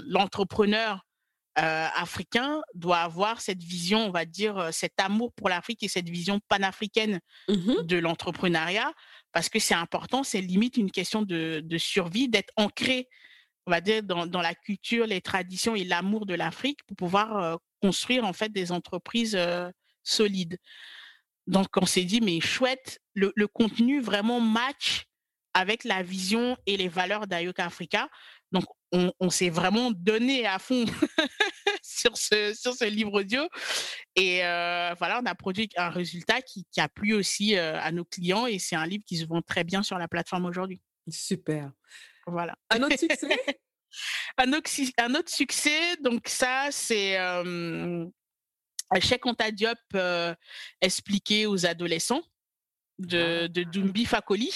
l'entrepreneur 0.07 1.05
africain 1.55 2.61
doit 2.73 2.97
avoir 2.97 3.41
cette 3.41 3.61
vision, 3.61 4.07
on 4.07 4.09
va 4.09 4.25
dire, 4.25 4.69
cet 4.71 4.93
amour 4.99 5.31
pour 5.33 5.49
l'Afrique 5.49 5.83
et 5.83 5.87
cette 5.87 6.09
vision 6.09 6.39
panafricaine 6.47 7.19
mmh 7.47 7.83
de 7.83 7.97
l'entrepreneuriat, 7.97 8.91
parce 9.31 9.49
que 9.49 9.59
c'est 9.59 9.75
important, 9.75 10.23
c'est 10.23 10.41
limite 10.41 10.77
une 10.77 10.89
question 10.89 11.21
de, 11.21 11.63
survie, 11.77 12.27
d'être 12.27 12.51
ancré, 12.55 13.07
on 13.67 13.71
va 13.71 13.81
dire, 13.81 14.01
dans, 14.01 14.25
dans, 14.25 14.41
la 14.41 14.55
culture, 14.55 15.05
les 15.05 15.21
traditions 15.21 15.75
et 15.75 15.83
l'amour 15.83 16.25
de 16.25 16.33
l'Afrique 16.33 16.79
pour 16.87 16.97
pouvoir 16.97 17.59
construire, 17.83 18.25
en 18.25 18.33
fait, 18.33 18.49
des 18.49 18.71
entreprises 18.71 19.37
solide. 20.03 20.57
Donc, 21.47 21.67
on 21.77 21.85
s'est 21.85 22.03
dit, 22.03 22.21
mais 22.21 22.39
chouette, 22.39 22.99
le, 23.13 23.47
contenu 23.47 24.01
vraiment 24.01 24.39
match 24.39 25.05
avec 25.53 25.83
la 25.83 26.03
vision 26.03 26.57
et 26.65 26.77
les 26.77 26.87
valeurs 26.87 27.27
d'Ayoka 27.27 27.65
Africa. 27.65 28.07
Donc, 28.51 28.65
on, 28.91 29.29
s'est 29.29 29.49
vraiment 29.49 29.91
donné 29.91 30.45
à 30.45 30.59
fond 30.59 30.85
sur, 31.83 32.17
ce, 32.17 32.53
sur 32.53 32.73
ce 32.73 32.85
livre 32.85 33.13
audio. 33.13 33.47
Et 34.15 34.43
euh, 34.45 34.93
voilà, 34.97 35.19
on 35.21 35.25
a 35.25 35.35
produit 35.35 35.69
un 35.75 35.89
résultat 35.89 36.41
qui, 36.41 36.65
a 36.77 36.87
plu 36.87 37.13
aussi 37.13 37.55
euh, 37.55 37.79
à 37.81 37.91
nos 37.91 38.05
clients 38.05 38.45
et 38.47 38.59
c'est 38.59 38.75
un 38.75 38.85
livre 38.85 39.03
qui 39.05 39.17
se 39.17 39.25
vend 39.25 39.41
très 39.41 39.63
bien 39.63 39.83
sur 39.83 39.97
la 39.97 40.07
plateforme 40.07 40.45
aujourd'hui. 40.45 40.81
Super. 41.07 41.71
Voilà. 42.27 42.55
Un 42.69 42.83
autre 42.83 42.97
succès? 42.97 43.27
Un, 44.37 44.53
autre, 44.53 44.69
un, 44.99 45.15
autre, 45.15 45.31
succès, 45.31 45.97
donc 46.03 46.27
ça, 46.27 46.67
c'est 46.69 47.17
euh, 47.17 48.05
Cheikh 48.99 49.25
Anta 49.25 49.51
Diop 49.51 49.77
euh, 49.95 50.33
expliqué 50.81 51.45
aux 51.45 51.65
adolescents 51.65 52.23
de, 52.97 53.43
ah. 53.43 53.47
de 53.47 53.63
Dumbi 53.63 54.05
Fakoli. 54.05 54.51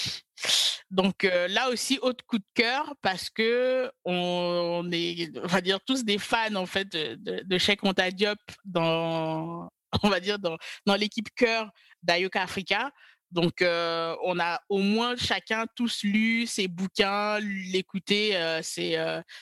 Donc 0.90 1.24
euh, 1.24 1.48
là 1.48 1.70
aussi, 1.70 1.98
autre 2.02 2.24
coup 2.26 2.38
de 2.38 2.46
cœur 2.54 2.94
parce 3.00 3.30
que 3.30 3.90
on, 4.04 4.88
est, 4.92 5.30
on 5.42 5.46
va 5.46 5.60
dire 5.60 5.80
tous 5.80 6.04
des 6.04 6.18
fans 6.18 6.54
en 6.54 6.66
fait 6.66 6.90
de, 6.92 7.14
de, 7.14 7.42
de 7.44 7.58
Cheikh 7.58 7.82
Anta 7.84 8.10
Diop 8.10 8.38
dans, 8.64 9.70
on 10.02 10.08
va 10.08 10.20
dire 10.20 10.38
dans, 10.38 10.56
dans 10.86 10.94
l'équipe 10.94 11.28
cœur 11.34 11.70
d'Ayoka 12.02 12.42
Africa. 12.42 12.90
Donc, 13.30 13.62
euh, 13.62 14.14
on 14.22 14.38
a 14.38 14.60
au 14.68 14.78
moins 14.78 15.16
chacun 15.16 15.64
tous 15.74 16.04
lu 16.04 16.46
ses 16.46 16.68
bouquins, 16.68 17.40
l'écouter. 17.40 18.38
c'est 18.62 18.96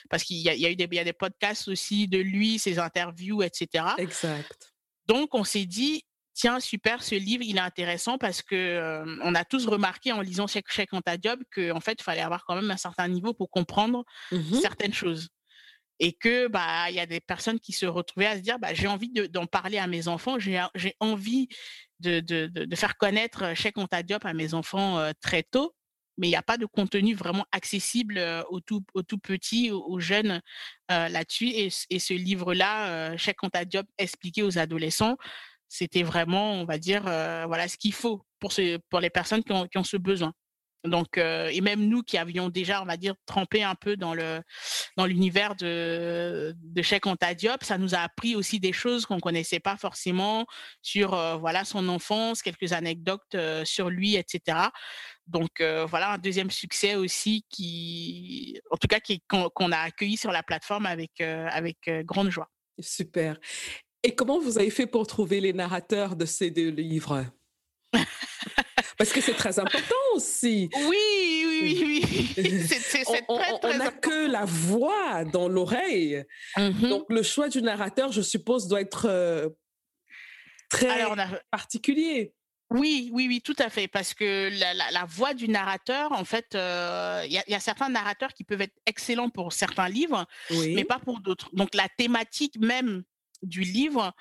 parce 0.09 0.23
qu'il 0.23 0.37
y, 0.37 0.49
a 0.49 0.71
eu 0.71 0.75
des, 0.75 0.87
y 0.91 0.99
a 0.99 1.03
des 1.03 1.13
podcasts 1.13 1.67
aussi 1.67 2.07
de 2.07 2.17
lui, 2.17 2.57
ses 2.57 2.79
interviews, 2.79 3.43
etc. 3.43 3.85
Exact. 3.99 4.72
Donc, 5.07 5.33
on 5.33 5.43
s'est 5.43 5.65
dit, 5.65 6.03
tiens, 6.33 6.59
super, 6.59 7.03
ce 7.03 7.15
livre, 7.15 7.43
il 7.43 7.57
est 7.57 7.61
intéressant 7.61 8.17
parce 8.17 8.41
que 8.41 9.03
on 9.21 9.35
a 9.35 9.45
tous 9.45 9.67
remarqué 9.67 10.11
en 10.11 10.21
lisant 10.21 10.47
Cheikh 10.47 10.71
Cheikh 10.71 10.93
Anta 10.93 11.17
Diop 11.17 11.39
qu'en 11.53 11.79
fait, 11.79 11.97
il 11.99 12.03
fallait 12.03 12.21
avoir 12.21 12.45
quand 12.45 12.55
même 12.55 12.71
un 12.71 12.77
certain 12.77 13.07
niveau 13.07 13.33
pour 13.33 13.49
comprendre 13.49 14.03
mmh 14.31 14.53
certaines 14.61 14.93
choses. 14.93 15.29
Et 15.99 16.11
que 16.11 16.47
bah 16.47 16.89
il 16.89 16.95
y 16.95 16.99
a 16.99 17.05
des 17.05 17.21
personnes 17.21 17.59
qui 17.59 17.71
se 17.71 17.85
retrouvaient 17.85 18.25
à 18.25 18.35
se 18.35 18.41
dire 18.41 18.57
bah 18.57 18.73
j'ai 18.73 18.87
envie 18.87 19.11
d'en 19.29 19.45
parler 19.45 19.77
à 19.77 19.85
mes 19.85 20.07
enfants, 20.07 20.39
j'ai 20.39 20.59
envie 20.99 21.47
de, 21.99 22.19
de, 22.19 22.47
de, 22.47 22.75
faire 22.75 22.97
connaître 22.97 23.53
Cheikh 23.53 23.77
Anta 23.77 24.01
Diop 24.01 24.25
à 24.25 24.33
mes 24.33 24.55
enfants 24.55 25.11
très 25.21 25.43
tôt 25.43 25.75
mais 26.17 26.27
il 26.27 26.31
n'y 26.31 26.35
a 26.35 26.43
pas 26.43 26.57
de 26.57 26.65
contenu 26.65 27.15
vraiment 27.15 27.45
accessible 27.51 28.21
aux 28.49 28.59
tout, 28.59 28.83
aux 28.93 29.03
tout 29.03 29.17
petits, 29.17 29.71
aux, 29.71 29.99
jeunes 29.99 30.41
là-dessus. 30.89 31.47
Et, 31.49 31.69
ce 31.99 32.13
livre-là, 32.13 33.17
Cheikh 33.17 33.43
Anta 33.43 33.65
Diop 33.65 33.87
expliqué 33.97 34.43
aux 34.43 34.57
adolescents, 34.57 35.17
c'était 35.67 36.03
vraiment, 36.03 36.53
on 36.53 36.65
va 36.65 36.77
dire, 36.77 37.03
voilà 37.03 37.67
ce 37.67 37.77
qu'il 37.77 37.93
faut 37.93 38.25
pour, 38.39 38.51
les 38.99 39.09
personnes 39.09 39.43
qui 39.43 39.77
ont 39.77 39.83
ce 39.83 39.97
besoin. 39.97 40.33
Donc, 40.83 41.17
et 41.17 41.61
même 41.61 41.87
nous 41.87 42.03
qui 42.03 42.17
avions 42.17 42.49
déjà, 42.49 42.81
on 42.81 42.85
va 42.85 42.97
dire, 42.97 43.15
trempé 43.25 43.63
un 43.63 43.75
peu 43.75 43.95
dans 43.95 44.13
le 44.13 44.41
dans 44.97 45.05
l'univers 45.05 45.55
de 45.55 46.53
de 46.57 46.81
Cheikh 46.81 47.05
Anta 47.07 47.33
Diop, 47.33 47.63
ça 47.63 47.77
nous 47.77 47.95
a 47.95 47.99
appris 47.99 48.35
aussi 48.35 48.59
des 48.59 48.73
choses 48.73 49.05
qu'on 49.05 49.19
connaissait 49.19 49.59
pas 49.59 49.77
forcément 49.77 50.45
sur 50.81 51.11
voilà 51.39 51.63
son 51.63 51.87
enfance, 51.87 52.41
quelques 52.41 52.73
anecdotes 52.73 53.35
sur 53.63 53.89
lui, 53.89 54.15
etc. 54.15 54.57
Donc 55.27 55.61
voilà 55.61 56.13
un 56.13 56.17
deuxième 56.17 56.51
succès 56.51 56.95
aussi 56.95 57.45
qui, 57.49 58.59
en 58.69 58.77
tout 58.77 58.87
cas, 58.87 58.99
qu'on 59.27 59.71
a 59.71 59.77
accueilli 59.77 60.17
sur 60.17 60.31
la 60.31 60.43
plateforme 60.43 60.85
avec 60.85 61.21
avec 61.21 61.77
grande 62.03 62.29
joie. 62.29 62.49
Super. 62.79 63.37
Et 64.03 64.15
comment 64.15 64.39
vous 64.39 64.57
avez 64.57 64.69
fait 64.69 64.85
pour 64.85 65.07
trouver 65.07 65.39
les 65.39 65.53
narrateurs 65.53 66.17
de 66.17 66.25
ces 66.25 66.51
deux 66.51 66.69
livres? 66.69 67.25
Parce 69.03 69.11
que 69.11 69.19
c'est 69.19 69.33
très 69.33 69.59
important 69.59 69.95
aussi. 70.15 70.69
Oui, 70.87 71.45
oui, 71.45 71.83
oui. 71.85 72.65
C'est 72.69 73.03
très, 73.03 73.25
on 73.27 73.77
n'a 73.77 73.91
que 73.91 74.31
la 74.31 74.45
voix 74.45 75.25
dans 75.25 75.49
l'oreille. 75.49 76.23
Mm-hmm. 76.55 76.87
Donc, 76.87 77.05
le 77.09 77.21
choix 77.21 77.49
du 77.49 77.61
narrateur, 77.61 78.13
je 78.13 78.21
suppose, 78.21 78.69
doit 78.69 78.79
être 78.79 79.53
très 80.69 81.05
particulier. 81.51 82.33
Oui, 82.69 83.09
oui, 83.11 83.27
oui, 83.27 83.41
tout 83.41 83.57
à 83.59 83.69
fait, 83.69 83.89
parce 83.89 84.13
que 84.13 84.49
la, 84.93 85.05
voix 85.05 85.33
du 85.33 85.49
narrateur, 85.49 86.13
en 86.13 86.23
fait, 86.23 86.47
il 86.53 87.31
y, 87.31 87.55
a 87.55 87.59
certains 87.59 87.89
narrateurs 87.89 88.31
qui 88.33 88.45
peuvent 88.45 88.61
être 88.61 88.79
excellents 88.85 89.29
pour 89.29 89.51
certains 89.51 89.89
livres, 89.89 90.25
mais 90.49 90.85
pas 90.85 90.99
pour 90.99 91.19
d'autres. 91.19 91.49
Donc 91.51 91.75
la 91.75 91.89
thématique 91.97 92.57
même 92.57 93.03
du 93.41 93.63
livre 93.63 94.13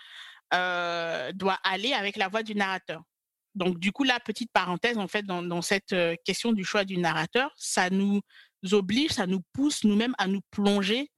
doit 0.50 1.60
aller 1.62 1.92
avec 1.92 2.16
la 2.16 2.26
voix 2.26 2.42
du 2.42 2.56
narrateur. 2.56 3.04
Donc 3.55 3.78
du 3.78 3.92
coup, 3.92 4.05
la 4.05 4.20
petite 4.20 4.50
parenthèse, 4.53 4.98
en 4.98 5.09
fait, 5.09 5.24
dans, 5.24 5.62
cette 5.62 5.94
question 6.24 6.53
du 6.53 6.64
choix 6.64 6.84
du 6.84 6.98
narrateur, 6.98 7.53
ça 7.57 7.90
nous 7.90 8.20
oblige, 8.70 9.11
ça 9.12 9.26
nous 9.26 9.42
pousse 9.53 9.84
nous-mêmes 9.84 10.14
à 10.18 10.26
nous 10.26 10.40
plonger, 10.50 11.11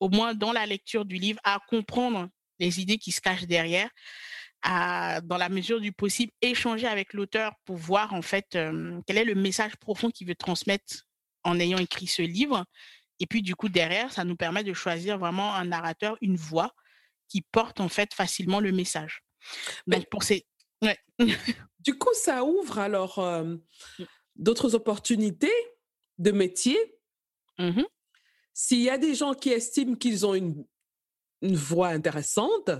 au 0.00 0.08
moins 0.08 0.34
dans 0.34 0.52
la 0.52 0.66
lecture 0.66 1.04
du 1.04 1.16
livre, 1.16 1.40
à 1.44 1.60
comprendre 1.68 2.28
les 2.58 2.80
idées 2.80 2.98
qui 2.98 3.12
se 3.12 3.20
cachent 3.20 3.46
derrière 3.46 3.88
à, 4.62 5.20
dans 5.22 5.38
la 5.38 5.48
mesure 5.48 5.80
du 5.80 5.92
possible, 5.92 6.32
échanger 6.42 6.86
avec 6.86 7.14
l'auteur 7.14 7.54
pour 7.64 7.76
voir 7.76 8.12
en 8.12 8.22
fait 8.22 8.46
quel 9.06 9.18
est 9.18 9.24
le 9.24 9.34
message 9.34 9.76
profond 9.76 10.10
qu'il 10.10 10.26
veut 10.26 10.34
transmettre 10.34 11.06
en 11.44 11.58
ayant 11.58 11.78
écrit 11.78 12.06
ce 12.06 12.22
livre. 12.22 12.64
Et 13.18 13.26
puis, 13.26 13.42
du 13.42 13.54
coup, 13.54 13.68
derrière, 13.68 14.12
ça 14.12 14.24
nous 14.24 14.36
permet 14.36 14.64
de 14.64 14.72
choisir 14.72 15.18
vraiment 15.18 15.54
un 15.54 15.66
narrateur, 15.66 16.16
une 16.20 16.36
voix 16.36 16.72
qui 17.28 17.42
porte 17.42 17.80
en 17.80 17.88
fait 17.88 18.12
facilement 18.14 18.60
le 18.60 18.72
message. 18.72 19.22
Donc, 19.86 20.08
pour 20.10 20.22
ces. 20.22 20.46
du 21.80 21.98
coup, 21.98 22.14
ça 22.14 22.44
ouvre 22.44 22.78
alors 22.78 23.20
mmh. 23.20 23.60
d'autres 24.36 24.74
opportunités 24.74 25.52
de 26.18 26.30
métier. 26.30 26.78
Mmh 27.58 27.82
S'il 28.54 28.80
y 28.80 28.90
a 28.90 28.98
des 28.98 29.14
gens 29.14 29.34
qui 29.34 29.50
estiment 29.50 29.94
qu'ils 29.94 30.26
ont 30.26 30.34
une, 30.34 30.64
une 31.42 31.56
voix 31.56 31.88
intéressante, 31.88 32.70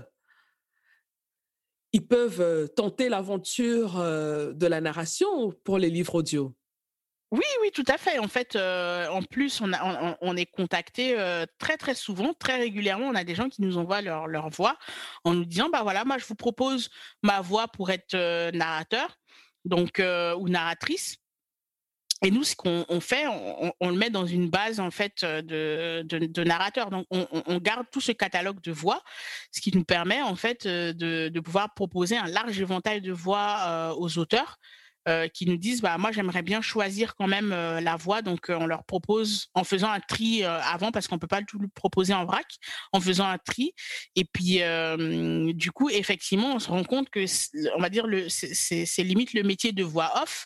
ils 1.93 2.05
peuvent 2.07 2.69
tenter 2.75 3.09
l'aventure 3.09 3.95
de 3.95 4.67
la 4.67 4.81
narration 4.81 5.51
pour 5.63 5.77
les 5.77 5.89
livres 5.89 6.15
audio. 6.15 6.55
Oui, 7.31 7.45
oui, 7.61 7.71
tout 7.73 7.85
à 7.87 7.97
fait. 7.97 8.19
En 8.19 8.27
fait, 8.27 8.57
en 8.57 9.23
plus, 9.23 9.61
on, 9.61 10.35
est 10.35 10.45
contacté 10.45 11.15
très, 11.59 11.77
très 11.77 11.95
souvent, 11.95 12.33
très 12.33 12.57
régulièrement. 12.57 13.07
On 13.07 13.15
a 13.15 13.23
des 13.23 13.35
gens 13.35 13.47
qui 13.47 13.61
nous 13.61 13.77
envoient 13.77 14.01
leur, 14.01 14.49
voix 14.49 14.77
en 15.23 15.33
nous 15.33 15.45
disant, 15.45 15.69
bah 15.69 15.81
voilà, 15.83 16.03
moi, 16.03 16.17
je 16.17 16.25
vous 16.25 16.35
propose 16.35 16.89
ma 17.23 17.39
voix 17.39 17.69
pour 17.69 17.89
être 17.89 18.15
narrateur, 18.51 19.17
donc 19.63 20.01
ou 20.01 20.49
narratrice. 20.49 21.21
Et 22.23 22.29
nous, 22.29 22.43
ce 22.43 22.55
qu'on 22.55 22.99
fait, 22.99 23.25
on, 23.27 23.89
le 23.89 23.95
met 23.95 24.11
dans 24.11 24.27
une 24.27 24.49
base 24.49 24.79
en 24.79 24.91
fait 24.91 25.23
de, 25.23 26.03
de, 26.03 26.43
narrateurs. 26.43 26.91
Donc, 26.91 27.07
on, 27.09 27.57
garde 27.59 27.87
tout 27.91 28.01
ce 28.01 28.11
catalogue 28.11 28.61
de 28.61 28.71
voix, 28.71 29.01
ce 29.51 29.59
qui 29.59 29.75
nous 29.75 29.85
permet 29.85 30.21
en 30.21 30.35
fait 30.35 30.67
de, 30.67 31.39
pouvoir 31.39 31.73
proposer 31.73 32.17
un 32.17 32.27
large 32.27 32.59
éventail 32.59 33.01
de 33.01 33.13
voix 33.13 33.95
aux 33.97 34.19
auteurs 34.19 34.59
euh, 35.07 35.27
qui 35.27 35.47
nous 35.47 35.57
disent 35.57 35.81
bah 35.81 35.97
moi 35.97 36.11
j'aimerais 36.11 36.43
bien 36.43 36.61
choisir 36.61 37.15
quand 37.15 37.25
même 37.25 37.51
euh, 37.53 37.81
la 37.81 37.95
voie 37.95 38.21
donc 38.21 38.51
euh, 38.51 38.57
on 38.59 38.67
leur 38.67 38.83
propose 38.83 39.47
en 39.55 39.63
faisant 39.63 39.89
un 39.89 39.99
tri 39.99 40.43
avant 40.43 40.91
parce 40.91 41.07
qu'on 41.07 41.17
peut 41.17 41.25
pas 41.25 41.41
tout 41.41 41.59
proposer 41.73 42.13
en 42.13 42.25
vrac 42.25 42.45
en 42.93 43.01
faisant 43.01 43.25
un 43.27 43.39
tri 43.39 43.73
et 44.15 44.25
puis 44.25 44.61
du 45.55 45.71
coup 45.71 45.89
effectivement 45.89 46.53
on 46.53 46.59
se 46.59 46.69
rend 46.69 46.83
compte 46.83 47.09
que 47.09 47.25
on 47.75 47.81
va 47.81 47.89
dire 47.89 48.05
le 48.05 48.29
c'est 48.29 49.03
limite 49.03 49.33
le 49.33 49.41
métier 49.41 49.71
de 49.71 49.83
voix 49.83 50.21
off 50.21 50.45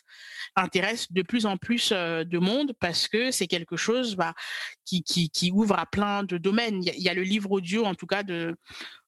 intéresse 0.56 1.12
de 1.12 1.20
plus 1.20 1.44
en 1.44 1.58
plus 1.58 1.92
de 1.92 2.38
monde 2.38 2.72
parce 2.80 3.08
que 3.08 3.30
c'est 3.30 3.46
quelque 3.46 3.76
chose 3.76 4.16
bah, 4.16 4.32
qui, 4.86 5.02
qui, 5.02 5.28
qui, 5.28 5.50
ouvre 5.52 5.78
à 5.78 5.86
plein 5.86 6.22
de 6.22 6.38
domaines. 6.38 6.82
Il 6.82 7.02
y, 7.02 7.08
a, 7.08 7.14
le 7.14 7.22
livre 7.22 7.50
audio, 7.50 7.84
en 7.84 7.94
tout 7.94 8.06
cas, 8.06 8.22
de, 8.22 8.56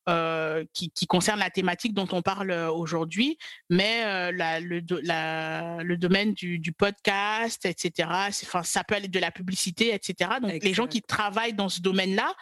euh, 0.08 0.64
qui, 0.72 1.06
concerne 1.06 1.38
la 1.38 1.50
thématique 1.50 1.92
dont 1.92 2.08
on 2.12 2.22
parle 2.22 2.50
euh, 2.50 2.70
aujourd'hui, 2.70 3.36
mais 3.68 4.04
euh, 4.06 4.30
le, 4.62 4.80
le, 5.82 5.96
domaine 5.96 6.32
du, 6.32 6.72
podcast, 6.72 7.66
etc. 7.66 8.08
Enfin, 8.28 8.62
ça 8.62 8.84
peut 8.84 8.94
aller 8.94 9.08
de 9.08 9.18
la 9.18 9.30
publicité, 9.30 9.92
etc. 9.92 10.30
Donc, 10.40 10.62
les 10.62 10.72
gens 10.72 10.86
qui 10.86 11.02
travaillent 11.02 11.52
dans 11.52 11.68
ce 11.68 11.80
domaine-là, 11.80 12.34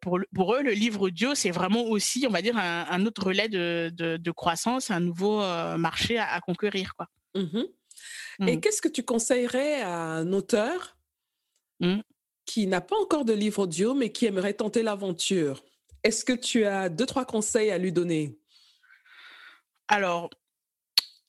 pour, 0.00 0.18
pour 0.34 0.54
eux, 0.54 0.62
le 0.62 0.72
livre 0.72 1.02
audio, 1.02 1.34
c'est 1.34 1.50
vraiment 1.50 1.84
aussi, 1.84 2.24
on 2.26 2.32
va 2.32 2.40
dire, 2.40 2.56
un, 2.56 3.04
autre 3.04 3.26
relais 3.26 3.48
de, 3.48 3.92
de, 3.94 4.30
croissance, 4.30 4.90
un 4.90 5.00
nouveau 5.00 5.40
marché 5.76 6.18
à, 6.18 6.40
conquérir, 6.40 6.94
quoi. 6.96 7.08
Mmh 7.34 7.64
Et 8.46 8.56
mmh. 8.56 8.60
qu'est-ce 8.60 8.80
que 8.80 8.88
tu 8.88 9.02
conseillerais 9.02 9.82
à 9.82 9.94
un 9.94 10.32
auteur 10.32 10.96
mmh. 11.80 11.98
qui 12.46 12.66
n'a 12.66 12.80
pas 12.80 12.96
encore 12.96 13.26
de 13.26 13.34
livre 13.34 13.64
audio, 13.64 13.92
mais 13.92 14.10
qui 14.10 14.24
aimerait 14.24 14.54
tenter 14.54 14.82
l'aventure? 14.82 15.62
Est-ce 16.06 16.24
que 16.24 16.32
tu 16.32 16.64
as 16.64 16.88
deux, 16.88 17.04
trois 17.04 17.24
conseils 17.24 17.70
à 17.72 17.78
lui 17.78 17.90
donner? 17.90 18.38
Alors, 19.88 20.30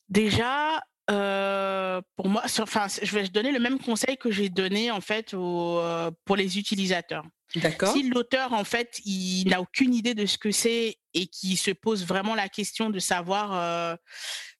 déjà, 0.07 0.83
euh, 1.09 1.99
pour 2.15 2.29
moi, 2.29 2.43
enfin, 2.59 2.85
je 3.01 3.11
vais 3.15 3.27
donner 3.27 3.51
le 3.51 3.59
même 3.59 3.79
conseil 3.79 4.17
que 4.17 4.29
j'ai 4.29 4.49
donné 4.49 4.91
en 4.91 5.01
fait 5.01 5.33
euh, 5.33 6.11
pour 6.25 6.35
les 6.35 6.59
utilisateurs. 6.59 7.25
D'accord. 7.55 7.91
Si 7.91 8.03
l'auteur 8.03 8.53
en 8.53 8.63
fait, 8.63 8.99
il 9.05 9.45
n'a 9.49 9.61
aucune 9.61 9.95
idée 9.95 10.13
de 10.13 10.27
ce 10.27 10.37
que 10.37 10.51
c'est 10.51 10.97
et 11.13 11.25
qui 11.25 11.55
se 11.55 11.71
pose 11.71 12.05
vraiment 12.05 12.35
la 12.35 12.49
question 12.49 12.91
de 12.91 12.99
savoir 12.99 13.55
euh, 13.55 13.95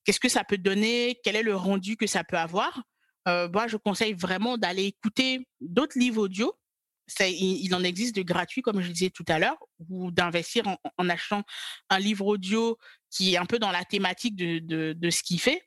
qu'est-ce 0.03 0.19
que 0.19 0.29
ça 0.29 0.43
peut 0.43 0.57
donner, 0.57 1.19
quel 1.23 1.35
est 1.35 1.43
le 1.43 1.55
rendu 1.55 1.95
que 1.95 2.07
ça 2.07 2.23
peut 2.23 2.37
avoir, 2.37 2.81
moi 3.25 3.67
je 3.67 3.75
conseille 3.75 4.13
vraiment 4.13 4.57
d'aller 4.57 4.85
écouter 4.85 5.45
d'autres 5.59 5.99
livres 5.99 6.21
audio 6.21 6.55
il, 7.19 7.73
en 7.73 7.83
existe 7.83 8.15
de 8.15 8.21
gratuits, 8.21 8.61
comme 8.61 8.81
je 8.81 8.91
disais 8.91 9.09
tout 9.09 9.25
à 9.27 9.39
l'heure, 9.39 9.57
ou 9.89 10.11
d'investir 10.11 10.67
en, 10.97 11.09
achetant 11.09 11.43
un 11.89 11.99
livre 11.99 12.25
audio 12.25 12.77
qui 13.09 13.33
est 13.33 13.37
un 13.37 13.45
peu 13.45 13.59
dans 13.59 13.71
la 13.71 13.85
thématique 13.85 14.35
de, 14.35 14.93
de, 14.93 15.09
ce 15.09 15.23
qu'il 15.23 15.39
fait, 15.39 15.61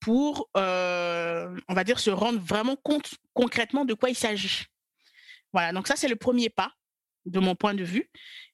pour, 0.00 0.48
euh, 0.56 1.56
on 1.68 1.74
va 1.74 1.84
dire, 1.84 2.00
se 2.00 2.10
rendre 2.10 2.40
vraiment 2.40 2.76
compte 2.76 3.14
concrètement 3.34 3.84
de 3.84 3.94
quoi 3.94 4.10
il 4.10 4.16
s'agit. 4.16 4.64
Voilà, 5.52 5.72
donc 5.72 5.86
ça, 5.86 5.96
c'est 5.96 6.08
le 6.08 6.16
premier 6.16 6.48
pas, 6.48 6.72
de 7.26 7.38
mon 7.38 7.54
point 7.54 7.74
de 7.74 7.84
vue. 7.84 8.10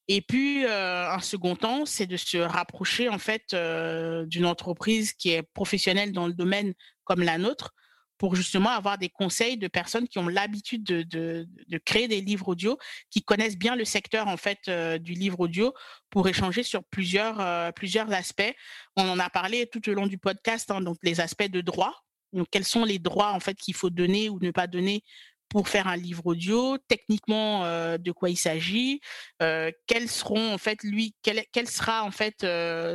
Et 0.08 0.22
puis, 0.22 0.64
euh, 0.64 1.10
un 1.10 1.20
second 1.20 1.56
temps, 1.56 1.84
c'est 1.84 2.06
de 2.06 2.16
se 2.16 2.38
rapprocher, 2.38 3.08
en 3.08 3.18
fait, 3.18 3.54
euh, 3.54 4.24
d'une 4.26 4.46
entreprise 4.46 5.12
qui 5.12 5.30
est 5.30 5.42
professionnelle 5.42 6.12
dans 6.12 6.26
le 6.26 6.32
domaine 6.32 6.74
comme 7.04 7.22
la 7.22 7.38
nôtre, 7.38 7.72
pour 8.18 8.34
justement 8.34 8.70
avoir 8.70 8.98
des 8.98 9.08
conseils 9.08 9.56
de 9.56 9.68
personnes 9.68 10.08
qui 10.08 10.18
ont 10.18 10.28
l'habitude 10.28 10.82
de, 10.84 11.02
de, 11.02 11.78
créer 11.84 12.08
des 12.08 12.20
livres 12.20 12.48
audio, 12.48 12.78
qui 13.10 13.22
connaissent 13.22 13.58
bien 13.58 13.76
le 13.76 13.84
secteur 13.84 14.28
en 14.28 14.36
fait 14.36 14.58
euh, 14.68 14.98
du 14.98 15.12
livre 15.12 15.40
audio, 15.40 15.74
pour 16.10 16.28
échanger 16.28 16.62
sur 16.62 16.84
plusieurs 16.84 17.40
euh, 17.40 17.72
plusieurs 17.72 18.12
aspects. 18.12 18.54
On 18.96 19.08
en 19.08 19.18
a 19.18 19.28
parlé 19.28 19.66
tout 19.66 19.86
au 19.88 19.94
long 19.94 20.06
du 20.06 20.18
podcast, 20.18 20.70
hein, 20.70 20.80
donc 20.80 20.96
les 21.02 21.20
aspects 21.20 21.48
de 21.50 21.60
droit. 21.60 21.94
Donc 22.32 22.48
quels 22.50 22.64
sont 22.64 22.84
les 22.84 22.98
droits 22.98 23.32
en 23.32 23.40
fait 23.40 23.54
qu'il 23.54 23.74
faut 23.74 23.90
donner 23.90 24.28
ou 24.28 24.38
ne 24.40 24.50
pas 24.50 24.66
donner 24.66 25.02
pour 25.48 25.68
faire 25.68 25.86
un 25.86 25.96
livre 25.96 26.26
audio, 26.26 26.76
techniquement 26.88 27.64
euh, 27.64 27.98
de 27.98 28.10
quoi 28.10 28.30
il 28.30 28.36
s'agit, 28.36 29.00
seront 29.40 30.52
en 30.52 30.58
fait 30.58 30.82
lui, 30.82 31.14
quelle, 31.22 31.44
quelle 31.52 31.68
sera 31.68 32.02
en 32.02 32.10
fait 32.10 32.44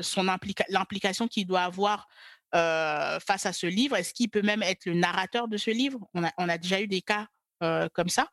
son 0.01 0.24
l'implication 0.69 1.28
qu'il 1.30 1.47
doit 1.47 1.61
avoir 1.61 2.07
euh, 2.54 3.20
face 3.20 3.45
à 3.45 3.54
ce 3.54 3.66
livre? 3.66 3.95
Est-ce 3.95 4.14
qu'il 4.14 4.30
peut 4.30 4.41
même 4.41 4.62
être 4.62 4.86
le 4.86 4.93
narrateur 4.93 5.47
de 5.47 5.56
ce 5.58 5.72
livre? 5.72 5.99
On 6.14 6.24
a, 6.24 6.58
déjà 6.58 6.82
eu 6.82 6.88
des 6.88 7.02
cas 7.02 7.28
euh, 7.64 7.88
comme 7.93 8.10
ça. 8.10 8.28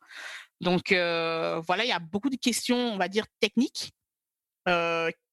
Donc 0.59 0.91
euh, 0.91 1.61
voilà, 1.65 1.85
il 1.85 1.89
y 1.89 1.93
a 1.93 1.99
beaucoup 1.99 2.29
de 2.29 2.35
questions, 2.35 2.77
on 2.77 2.97
va 2.97 3.07
dire, 3.07 3.25
techniques 3.39 3.91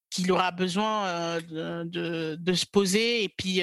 qu'il 0.08 0.32
aura 0.32 0.50
besoin 0.50 1.40
de, 1.42 2.52
se 2.54 2.64
poser 2.64 3.24
et 3.24 3.28
puis 3.28 3.60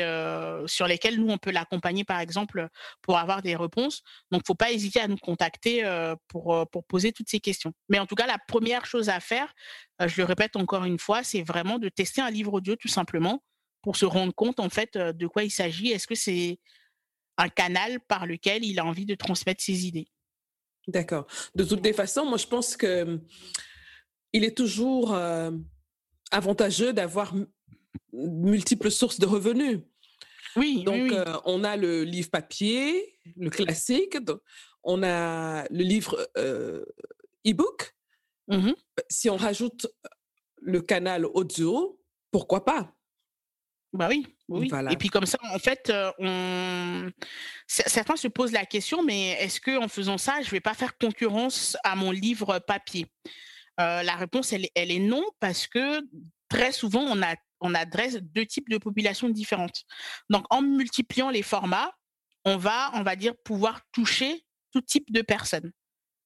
sur 0.68 0.86
lesquelles 0.86 1.20
nous, 1.20 1.32
on 1.32 1.40
peut 1.40 1.50
l'accompagner, 1.50 2.04
par 2.04 2.20
exemple, 2.20 2.68
pour 3.02 3.18
avoir 3.18 3.42
des 3.42 3.56
réponses. 3.56 4.04
Donc, 4.30 4.42
il 4.42 4.44
ne 4.44 4.48
faut 4.48 4.56
pas 4.56 4.72
hésiter 4.72 5.00
à 5.00 5.08
nous 5.08 5.18
contacter 5.18 5.84
pour 6.28 6.68
poser 6.88 7.12
toutes 7.12 7.30
ces 7.30 7.40
questions. 7.40 7.74
Mais 7.90 7.98
en 7.98 8.06
tout 8.06 8.14
cas, 8.14 8.28
la 8.28 8.38
première 8.38 8.86
chose 8.86 9.10
à 9.10 9.20
faire, 9.20 9.52
je 10.00 10.16
le 10.18 10.26
répète 10.26 10.56
encore 10.56 10.84
une 10.84 11.00
fois, 11.00 11.24
c'est 11.24 11.42
vraiment 11.42 11.80
de 11.80 11.90
tester 11.90 12.22
un 12.22 12.30
livre 12.30 12.54
audio 12.54 12.76
tout 12.76 12.88
simplement 12.88 13.42
pour 13.84 13.96
se 13.96 14.06
rendre 14.06 14.34
compte 14.34 14.60
en 14.60 14.70
fait 14.70 14.98
de 14.98 15.28
quoi 15.28 15.44
il 15.44 15.52
s'agit? 15.52 15.92
Est-ce 15.92 16.08
que 16.08 16.16
c'est 16.16 16.58
un 17.38 17.50
canal 17.50 18.00
par 18.00 18.26
lequel 18.26 18.66
il 18.66 18.80
a 18.80 18.86
envie 18.86 19.06
de 19.06 19.14
transmettre 19.14 19.62
ses 19.62 19.86
idées? 19.86 20.08
D'accord. 20.88 21.28
De 21.54 21.64
toutes 21.64 21.84
les 21.86 21.94
façons, 21.94 22.26
moi 22.26 22.38
je 22.38 22.48
pense 22.48 22.76
que 22.76 23.20
il 24.32 24.44
est 24.44 24.58
toujours 24.58 25.16
avantageux 26.32 26.94
d'avoir 26.94 27.36
multiples 28.12 28.90
sources 28.90 29.20
de 29.20 29.28
revenus. 29.28 29.82
Oui. 30.56 30.84
Donc 30.84 31.12
oui, 31.12 31.18
on 31.46 31.64
a 31.64 31.78
le 31.78 32.04
livre 32.04 32.30
papier, 32.30 33.20
le 33.36 33.50
classique, 33.50 34.18
on 34.84 35.04
a 35.04 35.66
le 35.70 35.84
livre 35.84 36.28
e-book. 37.46 37.96
Mmh 38.48 38.72
si 39.10 39.30
on 39.30 39.38
rajoute 39.38 39.88
le 40.62 40.82
canal 40.82 41.26
audio, 41.26 42.00
pourquoi 42.30 42.64
pas? 42.66 42.94
Bah 43.94 44.08
oui, 44.10 44.26
oui. 44.50 44.72
Et 44.90 44.98
puis 44.98 45.10
comme 45.10 45.28
ça, 45.28 45.38
en 45.54 45.60
fait, 45.60 45.92
euh, 45.92 46.12
on... 46.18 47.12
certains 47.68 48.16
se 48.16 48.28
posent 48.28 48.52
la 48.52 48.66
question, 48.66 49.04
mais 49.04 49.32
est-ce 49.34 49.62
que 49.62 49.78
en 49.78 49.88
faisant 49.88 50.18
ça, 50.18 50.42
je 50.42 50.50
vais 50.50 50.60
pas 50.60 50.74
faire 50.74 50.98
concurrence 50.98 51.78
à 51.84 51.96
mon 51.96 52.10
livre 52.10 52.58
papier? 52.58 53.06
Euh, 53.80 54.02
La 54.02 54.16
réponse, 54.16 54.52
elle, 54.52 54.68
elle, 54.74 54.90
est 54.90 55.00
non, 55.00 55.24
parce 55.40 55.68
que 55.68 56.02
très 56.50 56.72
souvent, 56.72 57.02
on, 57.02 57.22
a, 57.22 57.36
on 57.62 57.76
adresse 57.76 58.16
deux 58.16 58.48
types 58.48 58.70
de 58.70 58.80
populations 58.80 59.30
différentes. 59.30 59.84
Donc, 60.30 60.46
en 60.50 60.64
multipliant 60.64 61.30
les 61.30 61.44
formats, 61.44 61.92
on 62.46 62.58
va, 62.58 62.90
on 62.96 63.04
va 63.04 63.16
dire, 63.16 63.34
pouvoir 63.44 63.82
toucher 63.92 64.44
tout 64.72 64.82
type 64.82 65.12
de 65.12 65.22
personnes. 65.22 65.72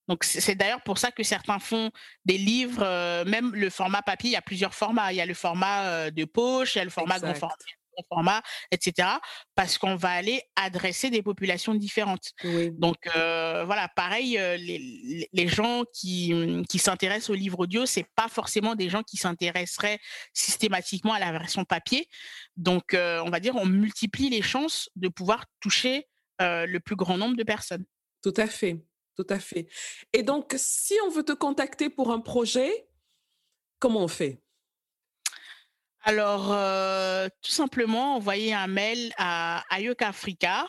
Donc 0.07 0.23
c'est 0.23 0.55
d'ailleurs 0.55 0.81
pour 0.83 0.97
ça 0.97 1.11
que 1.11 1.23
certains 1.23 1.59
font 1.59 1.91
des 2.25 2.37
livres, 2.37 2.81
euh, 2.81 3.25
même 3.25 3.53
le 3.53 3.69
format 3.69 4.01
papier, 4.01 4.29
il 4.29 4.33
y 4.33 4.37
a 4.37 4.41
plusieurs 4.41 4.73
formats. 4.73 5.11
Il 5.11 5.17
y 5.17 5.21
a 5.21 5.25
le 5.25 5.33
format 5.33 5.83
euh, 5.85 6.11
de 6.11 6.25
poche, 6.25 6.75
il 6.75 6.79
y 6.79 6.81
a 6.81 6.85
le 6.85 6.89
format 6.89 7.19
grand 7.19 7.33
format, 7.33 7.55
format, 8.09 8.41
etc. 8.71 9.09
Parce 9.55 9.77
qu'on 9.77 9.95
va 9.95 10.11
aller 10.11 10.41
adresser 10.55 11.09
des 11.09 11.21
populations 11.21 11.73
différentes. 11.73 12.31
Donc 12.73 12.95
euh, 13.15 13.65
voilà, 13.65 13.89
pareil, 13.89 14.37
les, 14.37 15.27
les, 15.33 15.47
gens 15.47 15.83
qui, 15.93 16.33
mmh, 16.33 16.67
qui 16.67 16.79
s'intéressent 16.79 17.31
au 17.31 17.35
livre 17.35 17.59
audio, 17.59 17.85
c'est 17.85 18.07
pas 18.15 18.29
forcément 18.29 18.75
des 18.75 18.89
gens 18.89 19.03
qui 19.03 19.17
s'intéresseraient 19.17 19.99
systématiquement 20.33 21.13
à 21.13 21.19
la 21.19 21.31
version 21.33 21.65
papier. 21.65 22.07
Donc 22.55 22.93
on 22.93 23.29
va 23.29 23.39
dire, 23.41 23.55
on 23.57 23.65
multiplie 23.65 24.29
les 24.29 24.41
chances 24.41 24.89
de 24.95 25.09
pouvoir 25.09 25.45
toucher 25.59 26.07
le 26.39 26.77
plus 26.77 26.95
grand 26.95 27.17
nombre 27.17 27.35
de 27.35 27.43
personnes. 27.43 27.83
Tout 28.21 28.33
à 28.37 28.47
fait. 28.47 28.77
Tout 29.17 29.27
à 29.29 29.39
fait. 29.39 29.67
Et 30.13 30.23
donc, 30.23 30.53
si 30.57 30.93
on 31.05 31.09
veut 31.09 31.23
te 31.23 31.31
contacter 31.31 31.89
pour 31.89 32.11
un 32.11 32.19
projet, 32.19 32.87
comment 33.79 34.03
on 34.03 34.07
fait? 34.07 34.41
Alors, 36.01 36.53
euh, 36.53 37.27
tout 37.41 37.51
simplement, 37.51 38.15
envoyer 38.15 38.53
un 38.53 38.67
mail 38.67 39.11
à 39.17 39.63
ayokafrica 39.69 40.67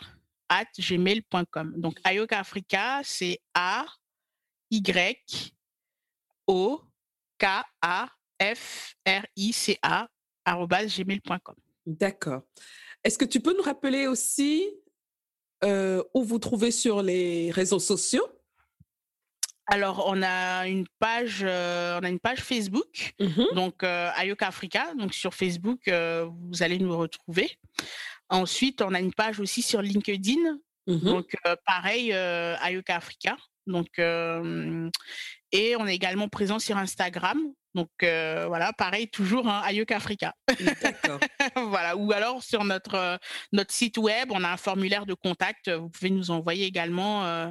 at 0.48 0.64
gmail.com. 0.78 1.74
Donc, 1.76 1.98
ayokafrica, 2.04 3.02
c'est 3.04 3.38
A, 3.54 3.84
Y, 4.70 5.54
O, 6.46 6.80
K, 7.38 7.46
A, 7.82 8.08
F, 8.42 8.94
R, 9.06 9.26
I, 9.36 9.52
C, 9.52 9.78
A, 9.82 10.08
gmail.com. 10.46 11.54
D'accord. 11.86 12.42
Est-ce 13.04 13.18
que 13.18 13.24
tu 13.24 13.40
peux 13.40 13.56
nous 13.56 13.62
rappeler 13.62 14.06
aussi 14.06 14.68
euh, 15.62 16.02
où 16.14 16.24
vous 16.24 16.38
trouvez 16.38 16.70
sur 16.70 17.02
les 17.02 17.50
réseaux 17.50 17.78
sociaux? 17.78 18.26
Alors, 19.70 20.04
on 20.06 20.22
a 20.22 20.66
une 20.66 20.86
page, 20.98 21.40
euh, 21.42 21.98
on 22.00 22.04
a 22.04 22.08
une 22.08 22.18
page 22.18 22.38
Facebook, 22.38 23.12
mmh 23.20 23.54
donc 23.54 23.82
euh, 23.82 24.10
Ayoka 24.16 24.46
Africa. 24.46 24.94
Donc 24.98 25.12
sur 25.12 25.34
Facebook, 25.34 25.80
vous 25.88 26.62
allez 26.62 26.78
nous 26.78 26.96
retrouver. 26.96 27.58
Ensuite, 28.30 28.80
on 28.80 28.94
a 28.94 29.00
une 29.00 29.12
page 29.12 29.40
aussi 29.40 29.60
sur 29.62 29.82
LinkedIn. 29.82 30.58
Mmh 30.86 30.96
donc 30.98 31.36
pareil, 31.66 32.12
Ayoka 32.12 32.96
Africa. 32.96 33.36
Donc 33.66 33.98
et 33.98 35.76
on 35.76 35.86
est 35.86 35.94
également 35.94 36.28
présent 36.28 36.58
sur 36.58 36.78
Instagram. 36.78 37.38
Donc 37.74 37.90
voilà, 38.00 38.72
pareil, 38.72 39.08
toujours 39.10 39.48
hein, 39.48 39.62
Africa. 39.90 40.34
D'accord. 40.82 41.20
voilà, 41.68 41.94
ou 41.94 42.10
alors 42.12 42.42
sur 42.42 42.64
notre 42.64 43.18
notre 43.52 43.74
site 43.74 43.98
web, 43.98 44.30
on 44.32 44.42
a 44.44 44.48
un 44.48 44.56
formulaire 44.56 45.04
de 45.04 45.14
contact. 45.14 45.70
Vous 45.70 45.90
pouvez 45.90 46.10
nous 46.10 46.30
envoyer 46.30 46.64
également 46.64 47.26
euh, 47.26 47.50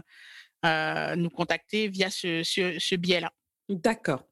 nous 0.63 1.29
contacter 1.29 1.87
via 1.87 2.09
ce, 2.09 2.43
ce, 2.43 2.95
biais-là. 2.95 3.31
D'accord. 3.69 4.23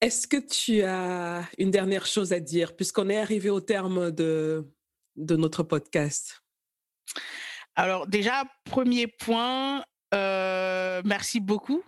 Est-ce 0.00 0.28
que 0.28 0.36
tu 0.36 0.82
as 0.82 1.48
une 1.58 1.70
dernière 1.70 2.06
chose 2.06 2.32
à 2.32 2.40
dire, 2.40 2.76
puisqu'on 2.76 3.08
est 3.08 3.18
arrivé 3.18 3.50
au 3.50 3.60
terme 3.60 4.10
de, 4.12 4.72
de 5.16 5.36
notre 5.36 5.62
podcast? 5.64 6.40
Alors 7.74 8.06
déjà, 8.06 8.44
premier 8.64 9.06
point, 9.06 9.84
euh, 10.14 11.02
merci 11.04 11.40
beaucoup. 11.40 11.82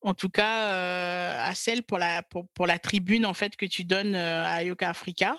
En 0.00 0.14
tout 0.14 0.28
cas, 0.28 0.72
euh, 0.72 1.48
à 1.48 1.54
celle 1.54 1.84
pour 1.84 1.98
la 1.98 2.24
pour, 2.24 2.48
pour, 2.54 2.66
la 2.66 2.80
tribune 2.80 3.24
en 3.24 3.34
fait 3.34 3.54
que 3.54 3.66
tu 3.66 3.84
donnes 3.84 4.16
à 4.16 4.64
Yoka 4.64 4.88
Africa. 4.88 5.36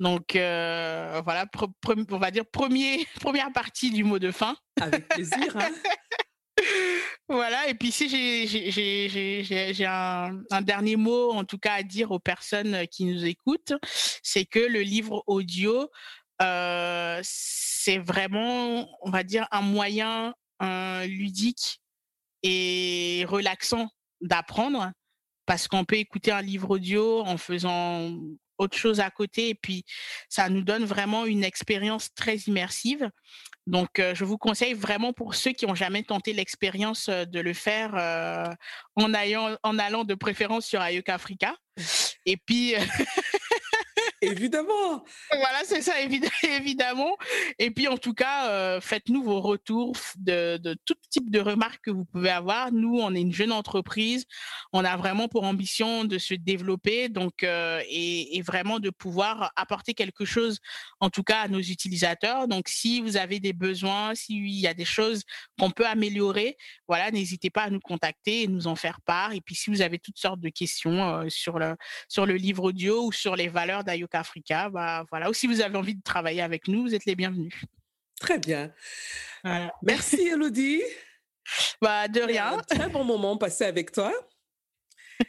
Donc 0.00 0.32
voilà, 0.32 1.46
on 2.10 2.18
va 2.18 2.30
dire 2.30 2.44
premier 2.44 3.06
première 3.20 3.50
partie 3.52 3.90
du 3.90 4.04
mot 4.04 4.18
de 4.18 4.30
fin. 4.30 4.56
Avec 4.80 5.08
plaisir. 5.08 5.56
Hein 5.56 5.70
voilà, 7.28 7.68
et 7.68 7.74
puis 7.74 7.90
si 7.90 8.08
j'ai 8.08 9.86
un, 9.86 10.62
dernier 10.62 10.96
mot, 10.96 11.32
en 11.32 11.44
tout 11.44 11.58
cas, 11.58 11.74
à 11.74 11.82
dire 11.82 12.10
aux 12.10 12.18
personnes 12.18 12.86
qui 12.88 13.06
nous 13.06 13.24
écoutent, 13.24 13.72
c'est 14.22 14.44
que 14.44 14.58
le 14.58 14.80
livre 14.80 15.24
audio, 15.26 15.90
euh, 16.42 17.20
c'est 17.22 17.98
vraiment, 17.98 18.88
on 19.00 19.10
va 19.10 19.22
dire, 19.22 19.46
un 19.50 19.62
moyen 19.62 20.34
ludique 21.06 21.80
et 22.42 23.24
relaxant 23.28 23.88
d'apprendre, 24.20 24.92
parce 25.46 25.66
qu'on 25.68 25.84
peut 25.84 25.96
écouter 25.96 26.30
un 26.30 26.42
livre 26.42 26.70
audio 26.70 27.20
en 27.20 27.36
faisant 27.38 28.18
autre 28.58 28.76
chose 28.76 29.00
à 29.00 29.10
côté, 29.10 29.50
et 29.50 29.54
puis 29.54 29.84
ça 30.28 30.48
nous 30.48 30.62
donne 30.62 30.84
vraiment 30.84 31.26
une 31.26 31.44
expérience 31.44 32.12
très 32.14 32.36
immersive. 32.36 33.10
Donc, 33.66 33.88
je 33.98 34.24
vous 34.24 34.36
conseille 34.36 34.74
vraiment 34.74 35.14
pour 35.14 35.34
ceux 35.34 35.52
qui 35.52 35.66
n'ont 35.66 35.74
jamais 35.74 36.02
tenté 36.02 36.34
l'expérience 36.34 37.08
de 37.08 37.40
le 37.40 37.54
faire 37.54 37.94
en, 38.96 39.12
en 39.62 39.78
allant 39.78 40.04
de 40.04 40.14
préférence 40.14 40.66
sur 40.66 40.82
Ayoka 40.82 41.14
Africa. 41.14 41.56
Et 42.26 42.36
puis, 42.36 42.74
Évidemment. 44.30 45.04
Voilà, 45.30 45.62
c'est 45.64 45.82
ça, 45.82 45.94
évidemment. 46.42 47.16
Et 47.58 47.70
puis, 47.70 47.88
en 47.88 47.96
tout 47.96 48.14
cas, 48.14 48.48
euh, 48.50 48.80
faites-nous 48.80 49.22
vos 49.22 49.40
retours 49.40 49.96
de, 50.16 50.58
tout 50.84 50.94
type 51.10 51.30
de 51.30 51.40
remarques 51.40 51.84
que 51.84 51.90
vous 51.90 52.04
pouvez 52.04 52.30
avoir. 52.30 52.72
Nous, 52.72 52.98
on 52.98 53.14
est 53.14 53.20
une 53.20 53.32
jeune 53.32 53.52
entreprise. 53.52 54.26
On 54.72 54.84
a 54.84 54.96
vraiment 54.96 55.28
pour 55.28 55.44
ambition 55.44 56.04
de 56.04 56.18
se 56.18 56.34
développer 56.34 57.08
donc, 57.08 57.42
euh, 57.42 57.80
et, 57.88 58.42
vraiment 58.42 58.78
de 58.78 58.90
pouvoir 58.90 59.52
apporter 59.56 59.94
quelque 59.94 60.24
chose, 60.24 60.58
en 61.00 61.08
tout 61.08 61.22
cas, 61.22 61.40
à 61.40 61.48
nos 61.48 61.60
utilisateurs. 61.60 62.46
Donc, 62.48 62.68
si 62.68 63.00
vous 63.00 63.16
avez 63.16 63.40
des 63.40 63.52
besoins, 63.52 64.14
s'il 64.14 64.48
y 64.48 64.66
a 64.66 64.74
des 64.74 64.84
choses 64.84 65.22
qu'on 65.58 65.70
peut 65.70 65.86
améliorer, 65.86 66.56
voilà, 66.88 67.10
n'hésitez 67.10 67.50
pas 67.50 67.62
à 67.62 67.70
nous 67.70 67.80
contacter 67.80 68.42
et 68.42 68.46
nous 68.48 68.66
en 68.66 68.76
faire 68.76 69.00
part. 69.00 69.32
Et 69.32 69.40
puis, 69.40 69.54
si 69.54 69.70
vous 69.70 69.80
avez 69.80 69.98
toutes 69.98 70.18
sortes 70.18 70.40
de 70.40 70.50
questions 70.50 71.20
euh, 71.20 71.28
sur, 71.28 71.58
le, 71.58 71.76
sur 72.08 72.26
le 72.26 72.34
livre 72.34 72.64
audio 72.64 73.06
ou 73.06 73.12
sur 73.12 73.36
les 73.36 73.48
valeurs 73.48 73.84
d'Ayoka 73.84 74.13
Africa, 74.14 74.68
bah, 74.70 75.04
voilà. 75.10 75.30
Ou 75.30 75.34
si 75.34 75.46
vous 75.46 75.60
avez 75.60 75.76
envie 75.76 75.94
de 75.94 76.02
travailler 76.02 76.42
avec 76.42 76.68
nous, 76.68 76.82
vous 76.82 76.94
êtes 76.94 77.04
les 77.04 77.14
bienvenus. 77.14 77.54
Très 78.20 78.38
bien. 78.38 78.72
Merci 79.82 80.28
Elodie. 80.32 80.82
Bah, 81.80 82.08
de 82.08 82.20
rien. 82.20 82.58
Un 82.58 82.62
très 82.62 82.88
bon 82.88 83.04
moment 83.04 83.36
passé 83.36 83.64
avec 83.64 83.92
toi. 83.92 84.12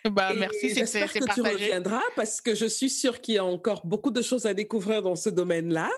bah, 0.05 0.33
merci, 0.33 0.73
J'espère 0.73 1.11
que 1.11 1.33
tu 1.33 1.41
reviendras 1.41 2.01
parce 2.15 2.41
que 2.41 2.55
je 2.55 2.65
suis 2.65 2.89
sûre 2.89 3.21
qu'il 3.21 3.35
y 3.35 3.37
a 3.37 3.45
encore 3.45 3.85
beaucoup 3.85 4.11
de 4.11 4.21
choses 4.21 4.45
à 4.45 4.53
découvrir 4.53 5.01
dans 5.01 5.15
ce 5.15 5.29
domaine-là. 5.29 5.89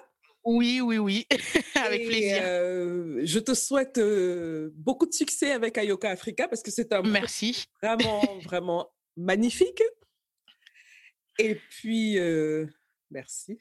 Oui, 0.44 0.80
oui, 0.80 0.98
oui, 0.98 1.28
avec 1.76 2.08
plaisir. 2.08 2.42
Euh, 2.42 3.20
je 3.24 3.40
te 3.40 3.54
souhaite 3.54 3.98
euh, 3.98 4.72
beaucoup 4.76 5.06
de 5.06 5.14
succès 5.14 5.52
avec 5.52 5.78
Ayoka 5.78 6.10
Africa 6.10 6.48
parce 6.48 6.64
que 6.64 6.72
c'est 6.72 6.94
un 6.94 7.02
Merci. 7.02 7.66
vraiment, 7.84 8.22
vraiment 8.44 8.90
magnifique. 9.18 9.84
Et 11.40 11.56
puis, 11.56 12.18
euh, 12.20 12.68
Merci. 13.12 13.58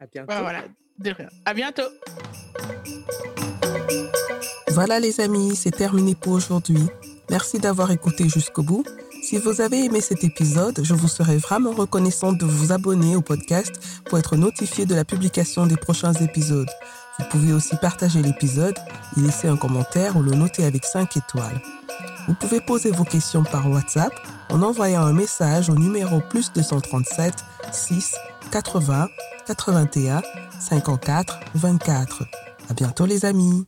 À 0.00 0.06
bientôt. 0.06 0.28
Bah, 0.28 0.40
voilà, 0.40 0.64
de 0.98 1.10
rien. 1.10 1.28
À 1.44 1.54
bientôt. 1.54 1.82
Voilà 4.68 4.98
les 4.98 5.20
amis, 5.20 5.54
c'est 5.54 5.70
terminé 5.70 6.14
pour 6.14 6.32
aujourd'hui. 6.32 6.80
Merci 7.30 7.58
d'avoir 7.58 7.90
écouté 7.90 8.28
jusqu'au 8.28 8.62
bout. 8.62 8.84
Si 9.22 9.38
vous 9.38 9.60
avez 9.60 9.84
aimé 9.84 10.00
cet 10.00 10.24
épisode, 10.24 10.80
je 10.82 10.94
vous 10.94 11.08
serais 11.08 11.36
vraiment 11.36 11.72
reconnaissante 11.72 12.38
de 12.38 12.44
vous 12.44 12.72
abonner 12.72 13.16
au 13.16 13.22
podcast 13.22 13.72
pour 14.06 14.18
être 14.18 14.36
notifié 14.36 14.84
de 14.84 14.94
la 14.94 15.04
publication 15.04 15.66
des 15.66 15.76
prochains 15.76 16.12
épisodes. 16.14 16.68
Vous 17.18 17.24
pouvez 17.30 17.52
aussi 17.52 17.76
partager 17.76 18.22
l'épisode, 18.22 18.76
y 19.16 19.20
laisser 19.20 19.48
un 19.48 19.56
commentaire 19.56 20.16
ou 20.16 20.22
le 20.22 20.32
noter 20.32 20.64
avec 20.64 20.84
5 20.84 21.16
étoiles. 21.16 21.60
Vous 22.26 22.34
pouvez 22.34 22.60
poser 22.60 22.90
vos 22.90 23.04
questions 23.04 23.44
par 23.44 23.70
WhatsApp 23.70 24.12
en 24.50 24.62
envoyant 24.62 25.02
un 25.02 25.12
message 25.12 25.68
au 25.70 25.74
numéro 25.74 26.20
plus 26.20 26.52
237 26.52 27.34
6 27.72 28.14
80 28.50 29.08
81 29.46 30.22
54 30.58 31.40
24. 31.54 32.22
À 32.70 32.74
bientôt 32.74 33.06
les 33.06 33.24
amis. 33.24 33.66